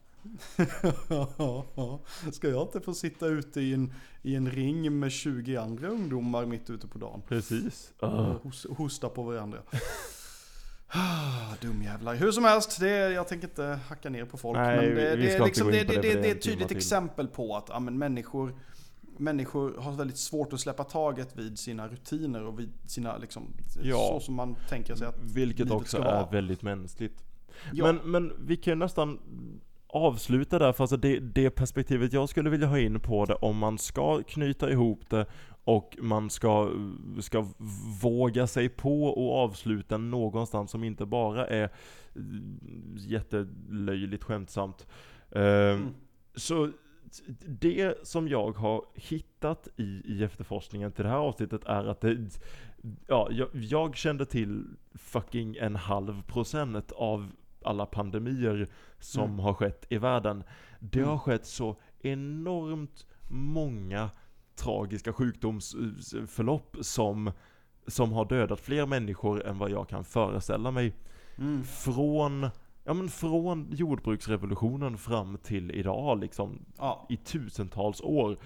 Ska 2.32 2.48
jag 2.48 2.62
inte 2.62 2.80
få 2.80 2.94
sitta 2.94 3.26
ute 3.26 3.60
i 3.60 3.74
en, 3.74 3.92
i 4.22 4.34
en 4.34 4.50
ring 4.50 4.98
med 4.98 5.12
20 5.12 5.56
andra 5.56 5.88
ungdomar 5.88 6.46
mitt 6.46 6.70
ute 6.70 6.86
på 6.88 6.98
dagen? 6.98 7.22
Precis. 7.28 7.92
Uh. 8.02 8.36
hos, 8.42 8.66
hosta 8.76 9.08
på 9.08 9.22
varandra. 9.22 9.58
Ah, 10.88 11.54
Dumjävlar. 11.60 12.14
Hur 12.14 12.32
som 12.32 12.44
helst, 12.44 12.80
det 12.80 12.90
är, 12.90 13.10
jag 13.10 13.28
tänker 13.28 13.48
inte 13.48 13.78
hacka 13.88 14.10
ner 14.10 14.24
på 14.24 14.36
folk. 14.36 14.58
Nej, 14.58 14.76
men 14.76 14.94
det, 14.94 15.16
vi 15.16 15.26
det, 15.26 15.34
är 15.34 15.44
liksom, 15.44 15.66
det, 15.70 15.84
det, 15.84 16.12
är 16.12 16.16
är 16.16 16.30
ett 16.30 16.42
tydligt 16.42 16.70
exempel 16.70 17.28
på 17.28 17.56
att 17.56 17.68
ja, 17.68 17.80
människor, 17.80 18.54
människor 19.18 19.74
har 19.78 19.92
väldigt 19.92 20.16
svårt 20.18 20.52
att 20.52 20.60
släppa 20.60 20.84
taget 20.84 21.36
vid 21.38 21.58
sina 21.58 21.88
rutiner 21.88 22.42
och 22.46 22.58
vid 22.60 22.72
sina, 22.86 23.16
liksom, 23.18 23.42
Ja. 23.82 23.96
så 23.96 24.20
som 24.20 24.34
man 24.34 24.56
tänker 24.68 24.94
sig 24.94 25.06
att 25.06 25.18
Vilket 25.34 25.70
också 25.70 25.96
ska 25.96 26.08
är 26.08 26.12
vara. 26.14 26.30
väldigt 26.30 26.62
mänskligt. 26.62 27.24
Ja. 27.72 27.84
Men, 27.92 28.10
men 28.10 28.32
vi 28.46 28.56
kan 28.56 28.70
ju 28.70 28.74
nästan 28.76 29.18
avsluta 29.86 30.58
där, 30.58 30.72
för 30.72 30.84
alltså 30.84 30.96
det, 30.96 31.18
det 31.20 31.50
perspektivet 31.50 32.12
jag 32.12 32.28
skulle 32.28 32.50
vilja 32.50 32.66
ha 32.66 32.78
in 32.78 33.00
på 33.00 33.24
det, 33.24 33.34
om 33.34 33.56
man 33.56 33.78
ska 33.78 34.22
knyta 34.22 34.70
ihop 34.70 35.10
det 35.10 35.26
och 35.64 35.96
man 36.00 36.30
ska, 36.30 36.70
ska 37.20 37.46
våga 38.02 38.46
sig 38.46 38.68
på 38.68 39.04
och 39.04 39.34
avsluta 39.44 39.98
någonstans 39.98 40.70
som 40.70 40.84
inte 40.84 41.06
bara 41.06 41.46
är 41.46 41.70
jättelöjligt 42.96 44.24
skämtsamt. 44.24 44.86
Ehm, 45.30 45.88
Så 46.34 46.70
det 47.46 48.06
som 48.06 48.28
jag 48.28 48.52
har 48.56 48.84
hittat 48.94 49.68
i, 49.76 50.02
i 50.04 50.24
efterforskningen 50.24 50.92
till 50.92 51.04
det 51.04 51.10
här 51.10 51.16
avsnittet 51.16 51.64
är 51.64 51.84
att 51.84 52.00
det, 52.00 52.40
ja, 53.06 53.28
jag, 53.30 53.48
jag 53.52 53.96
kände 53.96 54.26
till 54.26 54.64
fucking 54.94 55.56
en 55.56 55.76
halv 55.76 56.22
procent 56.22 56.92
av 56.92 57.30
alla 57.62 57.86
pandemier 57.86 58.68
som 58.98 59.24
Mm. 59.24 59.38
har 59.38 59.54
skett 59.54 59.86
i 59.88 59.98
världen. 59.98 60.44
Det 60.80 60.98
Mm. 60.98 61.10
har 61.10 61.18
skett 61.18 61.46
så 61.46 61.76
enormt 62.00 63.06
många 63.30 64.10
tragiska 64.56 65.12
sjukdomsförlopp 65.12 66.76
som, 66.80 67.32
som 67.86 68.12
har 68.12 68.24
dödat 68.24 68.60
fler 68.60 68.86
människor 68.86 69.46
än 69.46 69.58
vad 69.58 69.70
jag 69.70 69.88
kan 69.88 70.04
föreställa 70.04 70.70
mig. 70.70 70.94
Mm. 71.38 71.64
Från, 71.64 72.48
ja 72.88 72.94
men 72.94 73.08
från 73.08 73.66
jordbruksrevolutionen 73.70 74.98
fram 74.98 75.38
till 75.42 75.70
idag 75.70 76.20
liksom, 76.20 76.58
Ja. 76.78 77.06
i 77.08 77.16
tusentals 77.16 78.00
år. 78.00 78.36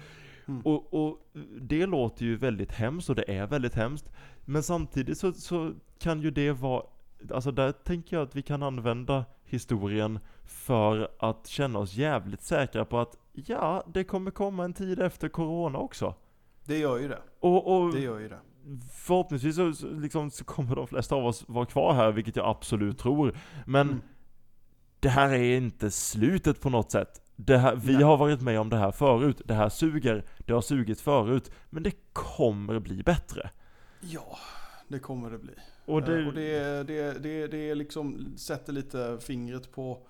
Mm. 0.47 0.61
Och, 0.61 0.93
och 0.93 1.17
det 1.61 1.85
låter 1.85 2.25
ju 2.25 2.35
väldigt 2.37 2.71
hemskt 2.71 3.09
och 3.09 3.15
det 3.15 3.31
är 3.37 3.47
väldigt 3.47 3.75
hemskt. 3.75 4.11
Men 4.45 4.63
samtidigt 4.63 5.17
så, 5.17 5.33
så 5.33 5.71
kan 5.99 6.21
ju 6.21 6.31
det 6.31 6.51
vara, 6.51 6.83
alltså 7.33 7.51
där 7.51 7.71
tänker 7.71 8.15
jag 8.17 8.23
att 8.23 8.35
vi 8.35 8.41
kan 8.41 8.63
använda 8.63 9.25
historien 9.45 10.19
för 10.45 11.09
att 11.19 11.47
känna 11.47 11.79
oss 11.79 11.93
jävligt 11.95 12.41
säkra 12.41 12.85
på 12.85 12.99
att 12.99 13.17
ja, 13.33 13.83
det 13.93 14.03
kommer 14.03 14.31
komma 14.31 14.63
en 14.65 14.73
tid 14.73 14.99
efter 14.99 15.29
corona 15.29 15.77
också. 15.79 16.15
Det 16.65 16.77
gör 16.77 16.97
ju 16.99 17.07
det. 17.07 17.19
Och, 17.39 17.75
och 17.77 17.93
Det 17.93 17.99
gör 18.01 18.19
ju 18.19 18.29
det. 18.29 18.39
förhoppningsvis 18.91 19.55
så, 19.55 19.73
liksom, 19.91 20.31
så 20.31 20.43
kommer 20.43 20.75
de 20.75 20.87
flesta 20.87 21.15
av 21.15 21.25
oss 21.25 21.43
vara 21.47 21.65
kvar 21.65 21.93
här, 21.93 22.11
vilket 22.11 22.35
jag 22.35 22.47
absolut 22.47 22.97
tror. 22.97 23.33
Men 23.65 23.87
Mm. 23.87 24.01
Det 25.03 25.09
här 25.09 25.29
är 25.29 25.57
inte 25.57 25.91
slutet 25.91 26.61
på 26.61 26.69
något 26.69 26.91
sätt. 26.91 27.21
Här, 27.47 27.75
vi 27.75 27.93
Nej. 27.93 28.03
har 28.03 28.17
varit 28.17 28.41
med 28.41 28.59
om 28.59 28.69
det 28.69 28.77
här 28.77 28.91
förut, 28.91 29.41
det 29.45 29.53
här 29.53 29.69
suger, 29.69 30.25
det 30.37 30.53
har 30.53 30.61
sugit 30.61 31.01
förut, 31.01 31.51
men 31.69 31.83
det 31.83 31.91
kommer 32.13 32.79
bli 32.79 33.03
bättre. 33.03 33.49
Ja, 34.01 34.37
det 34.87 34.99
kommer 34.99 35.31
det 35.31 35.37
bli. 35.37 35.53
Och 35.85 36.03
det, 36.03 36.21
Eh, 36.21 36.27
och 36.27 36.33
det, 36.33 36.83
det, 36.83 37.23
det, 37.23 37.47
det 37.47 37.75
liksom 37.75 38.33
sätter 38.37 38.73
lite 38.73 39.17
fingret 39.21 39.71
på 39.71 40.07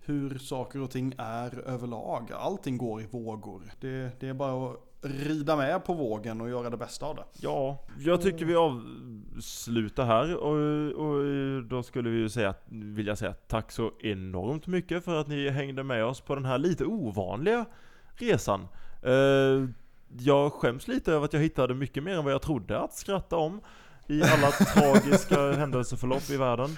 hur 0.00 0.38
saker 0.38 0.80
och 0.80 0.90
ting 0.90 1.14
är 1.18 1.58
överlag. 1.58 2.32
Allting 2.32 2.78
går 2.78 3.02
i 3.02 3.06
vågor. 3.06 3.72
Det, 3.80 4.20
det 4.20 4.28
är 4.28 4.34
bara 4.34 4.70
att 4.70 4.80
rida 5.08 5.56
med 5.56 5.84
på 5.84 5.94
vågen 5.94 6.40
och 6.40 6.48
göra 6.48 6.70
det 6.70 6.76
bästa 6.76 7.06
av 7.06 7.16
det. 7.16 7.24
ja, 7.40 7.78
jag 7.98 8.20
tycker 8.20 8.44
vi 8.44 8.54
avslutar 8.56 10.04
här 10.04 10.36
och, 10.36 11.06
och 11.06 11.24
då 11.62 11.82
skulle 11.82 12.10
vi 12.10 12.18
ju 12.18 12.28
säga, 12.28 12.54
vill 12.68 13.06
jag 13.06 13.18
säga 13.18 13.34
tack 13.48 13.72
så 13.72 13.92
enormt 14.02 14.66
mycket 14.66 15.04
för 15.04 15.20
att 15.20 15.26
ni 15.28 15.48
hängde 15.48 15.82
med 15.82 16.04
oss 16.04 16.20
på 16.20 16.34
den 16.34 16.44
här 16.44 16.58
lite 16.58 16.84
ovanliga 16.84 17.64
resan. 18.14 18.68
Eh, 19.02 19.68
jag 20.18 20.52
skäms 20.52 20.88
lite 20.88 21.12
över 21.12 21.24
att 21.24 21.32
jag 21.32 21.40
hittade 21.40 21.74
mycket 21.74 22.02
mer 22.02 22.14
än 22.18 22.24
vad 22.24 22.32
jag 22.32 22.42
trodde 22.42 22.80
att 22.80 22.94
skratta 22.94 23.36
om 23.36 23.60
i 24.06 24.22
alla 24.22 24.50
tragiska 24.74 25.52
händelseförlopp 25.52 26.30
i 26.30 26.36
världen. 26.36 26.70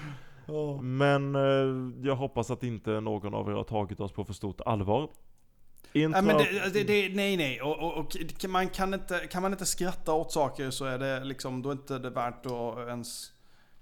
Men 0.83 1.35
eh, 1.35 2.07
jag 2.07 2.17
hoppas 2.17 2.51
att 2.51 2.63
inte 2.63 3.01
någon 3.01 3.35
av 3.35 3.51
er 3.51 3.53
har 3.53 3.65
tagit 3.65 4.01
oss 4.01 4.13
på 4.13 4.25
för 4.25 4.33
stort 4.33 4.61
allvar. 4.61 5.09
Intra... 5.93 6.21
Nej, 6.21 6.35
men 6.35 6.45
det, 6.45 6.71
det, 6.73 6.85
det, 6.85 7.15
nej, 7.15 7.37
nej. 7.37 7.63
Och, 7.63 7.79
och, 7.79 7.99
och 7.99 8.17
man 8.49 8.69
kan, 8.69 8.95
inte, 8.95 9.19
kan 9.19 9.43
man 9.43 9.53
inte 9.53 9.67
skratta 9.67 10.13
åt 10.13 10.33
saker 10.33 10.71
så 10.71 10.85
är 10.85 10.99
det 10.99 11.25
liksom, 11.25 11.63
då 11.63 11.69
är 11.69 11.73
inte 11.73 11.99
det 11.99 12.11
värt 12.11 12.47
att 12.47 12.89
ens 12.89 13.33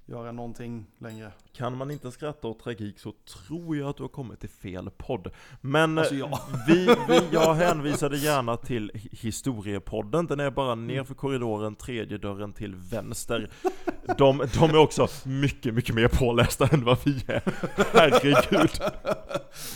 göra 0.09 0.33
någonting 0.33 0.87
längre. 0.99 1.33
Kan 1.53 1.77
man 1.77 1.91
inte 1.91 2.11
skratta 2.11 2.49
åt 2.49 2.59
tragik 2.65 2.99
så 2.99 3.13
tror 3.47 3.77
jag 3.77 3.89
att 3.89 3.97
du 3.97 4.03
har 4.03 4.09
kommit 4.09 4.41
till 4.41 4.49
fel 4.49 4.91
podd. 4.97 5.31
Men 5.61 5.99
Alltså, 5.99 6.15
eh, 6.15 6.21
ja. 6.21 6.41
vi, 6.67 6.87
vi, 7.09 7.21
jag 7.33 7.55
hänvisade 7.55 8.17
gärna 8.19 8.57
till 8.57 8.91
hi- 8.95 9.09
historiepodden, 9.21 10.27
den 10.27 10.41
är 10.41 10.51
bara 10.51 10.75
nerför 10.75 11.15
korridoren, 11.15 11.75
tredje 11.75 12.19
dörren 12.19 12.53
till 12.53 12.75
vänster. 12.75 13.51
De, 14.19 14.43
de 14.59 14.71
är 14.71 14.77
också 14.77 15.09
mycket, 15.25 15.75
mycket 15.75 15.95
mer 15.95 16.09
pålästa 16.09 16.67
än 16.67 16.85
vad 16.85 16.99
vi 17.05 17.25
är. 17.27 17.43
Herregud. 17.93 18.71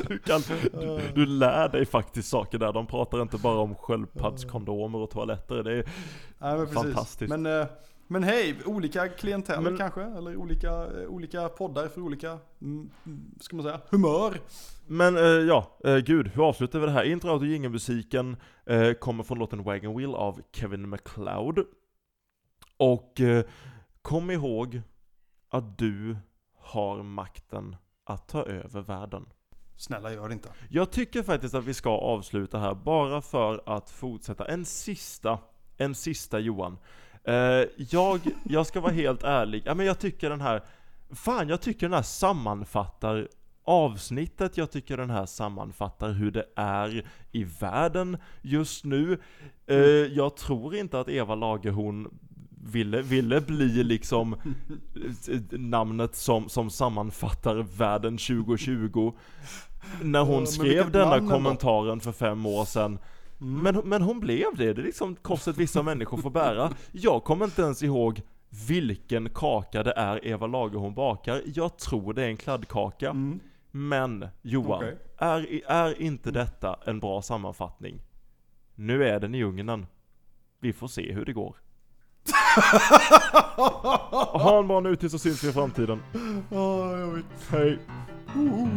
Du, 0.09 0.19
kan, 0.19 0.43
du, 0.73 1.01
du 1.15 1.27
lär 1.27 1.69
dig 1.69 1.87
faktiskt 1.87 2.29
saker 2.29 2.59
där, 2.59 2.73
de 2.73 2.87
pratar 2.87 3.23
inte 3.23 3.39
bara 3.39 3.59
om 3.59 3.75
sköldpaddskondomer 3.75 4.99
och 4.99 5.11
toaletter. 5.11 5.63
Det 5.63 5.73
är, 5.79 5.85
Nej, 6.39 6.59
men. 6.59 6.69
Fantastiskt. 6.69 7.29
Men, 7.31 7.47
eh, 7.47 7.67
men 8.11 8.23
hej, 8.23 8.57
olika 8.67 9.09
klientell 9.09 9.63
Men- 9.63 9.77
kanske? 9.77 10.03
Eller 10.03 10.37
olika, 10.37 10.69
eh, 10.69 11.09
olika 11.09 11.49
poddar 11.49 11.89
för 11.89 12.01
olika, 12.01 12.39
mm, 12.61 12.91
mm, 13.07 13.35
ska 13.41 13.57
man 13.57 13.65
säga, 13.65 13.81
humör. 13.91 14.41
Men 14.87 15.17
eh, 15.17 15.23
ja, 15.23 15.79
eh, 15.85 15.97
gud, 15.97 16.29
hur 16.29 16.49
avslutar 16.49 16.79
vi 16.79 16.87
det 16.87 16.93
här? 16.93 17.05
Intro 17.05 17.31
och 17.31 17.47
jingelmusiken 17.47 18.37
eh, 18.67 18.93
kommer 18.93 19.25
från 19.25 19.39
låten 19.39 19.63
Wagon 19.63 19.97
Wheel 19.97 20.15
av 20.15 20.41
Kevin 20.53 20.89
MacLeod. 20.89 21.59
Och 22.77 23.21
eh, 23.21 23.45
kom 24.03 24.31
ihåg 24.31 24.83
att 25.49 25.79
du 25.79 26.17
har 26.57 27.03
makten 27.03 27.77
att 28.05 28.29
ta 28.29 28.43
över 28.43 28.81
världen. 28.81 29.27
Snälla 29.77 30.13
gör 30.13 30.29
det 30.29 30.35
inte. 30.35 30.49
Jag 30.69 30.91
tycker 30.91 31.23
faktiskt 31.23 31.55
att 31.55 31.65
vi 31.65 31.75
ska 31.75 31.91
avsluta 31.91 32.59
här 32.59 32.75
bara 32.75 33.23
för 33.23 33.63
att 33.67 33.91
fortsätta. 33.91 34.45
En 34.45 34.65
sista, 34.65 35.39
en 35.77 35.95
sista 35.95 36.39
Johan. 36.39 36.79
Eh, 37.25 37.65
jag, 37.91 38.21
jag 38.45 38.67
ska 38.67 38.81
vara 38.81 38.93
helt 38.93 39.23
ärlig, 39.23 39.63
ja 39.67 39.75
men 39.75 39.87
jag 39.87 39.99
tycker 39.99 40.31
den 40.31 40.41
här, 40.41 40.63
fan 41.11 41.49
jag 41.49 41.61
tycker 41.61 41.87
den 41.87 41.95
här 41.95 42.03
sammanfattar 42.03 43.29
avsnittet, 43.65 44.57
jag 44.57 44.71
tycker 44.71 44.97
den 44.97 45.11
här 45.11 45.27
sammanfattar 45.27 46.13
hur 46.13 46.31
det 46.31 46.45
är 46.57 47.07
i 47.33 47.45
världen 47.45 48.17
just 48.43 48.85
nu. 48.85 49.19
Eh, 49.67 49.79
jag 50.13 50.37
tror 50.37 50.75
inte 50.75 51.01
att 51.01 51.09
Eva 51.09 51.35
Lagerhorn 51.35 52.09
ville, 52.65 53.03
ville 53.03 53.41
bli 53.41 53.85
liksom 53.85 54.35
eh, 55.29 55.59
namnet 55.59 56.17
som, 56.17 56.49
som 56.49 56.71
sammanfattar 56.71 57.57
världen 57.57 58.19
2020 58.19 59.13
när 60.03 60.21
hon 60.23 60.47
skrev 60.47 60.91
denna 60.91 61.19
kommentaren 61.19 62.01
för 62.01 62.13
fem 62.13 62.47
år 62.47 62.65
sedan. 62.65 62.99
Men, 63.43 63.81
men 63.85 64.03
hon 64.03 64.21
blev 64.21 64.47
det, 64.57 64.73
det 64.73 64.83
är 64.83 64.85
liksom 64.85 65.17
korset 65.17 65.57
vissa 65.57 65.83
människor 65.83 66.17
får 66.17 66.31
bära. 66.31 66.73
Jag 66.93 67.25
kommer 67.25 67.45
inte 67.45 67.63
ens 67.63 67.83
ihåg 67.83 68.23
vilken 68.69 69.31
kaka 69.31 69.83
det 69.83 69.93
är 69.93 70.27
Eva 70.27 70.47
Lagerhorn 70.47 70.95
bakar. 70.95 71.43
Jag 71.47 71.79
tror 71.79 72.15
det 72.15 72.23
är 72.23 72.29
en 72.29 72.37
kladdkaka. 72.37 73.11
Mm. 73.11 73.41
Men 73.71 74.29
Johan, 74.43 74.79
Okej. 74.79 74.99
är, 75.17 75.61
är 75.67 76.03
inte 76.03 76.31
detta 76.31 76.79
en 76.85 77.01
bra 77.01 77.23
sammanfattning? 77.23 78.03
Nu 78.75 79.09
är 79.09 79.21
den 79.21 79.35
i 79.35 79.43
ugnen. 79.43 79.87
Vi 80.61 80.73
får 80.73 80.89
se 80.89 81.13
hur 81.13 81.25
det 81.25 81.33
går. 81.33 81.57
ha 84.33 84.59
en 84.59 84.69
bra 84.69 84.81
nutid 84.81 85.11
så 85.11 85.19
syns 85.19 85.45
vi 85.45 85.49
i 85.49 85.53
framtiden. 85.53 86.03
Hej! 87.51 87.79
Oh, 88.35 88.43
oh. 88.43 88.69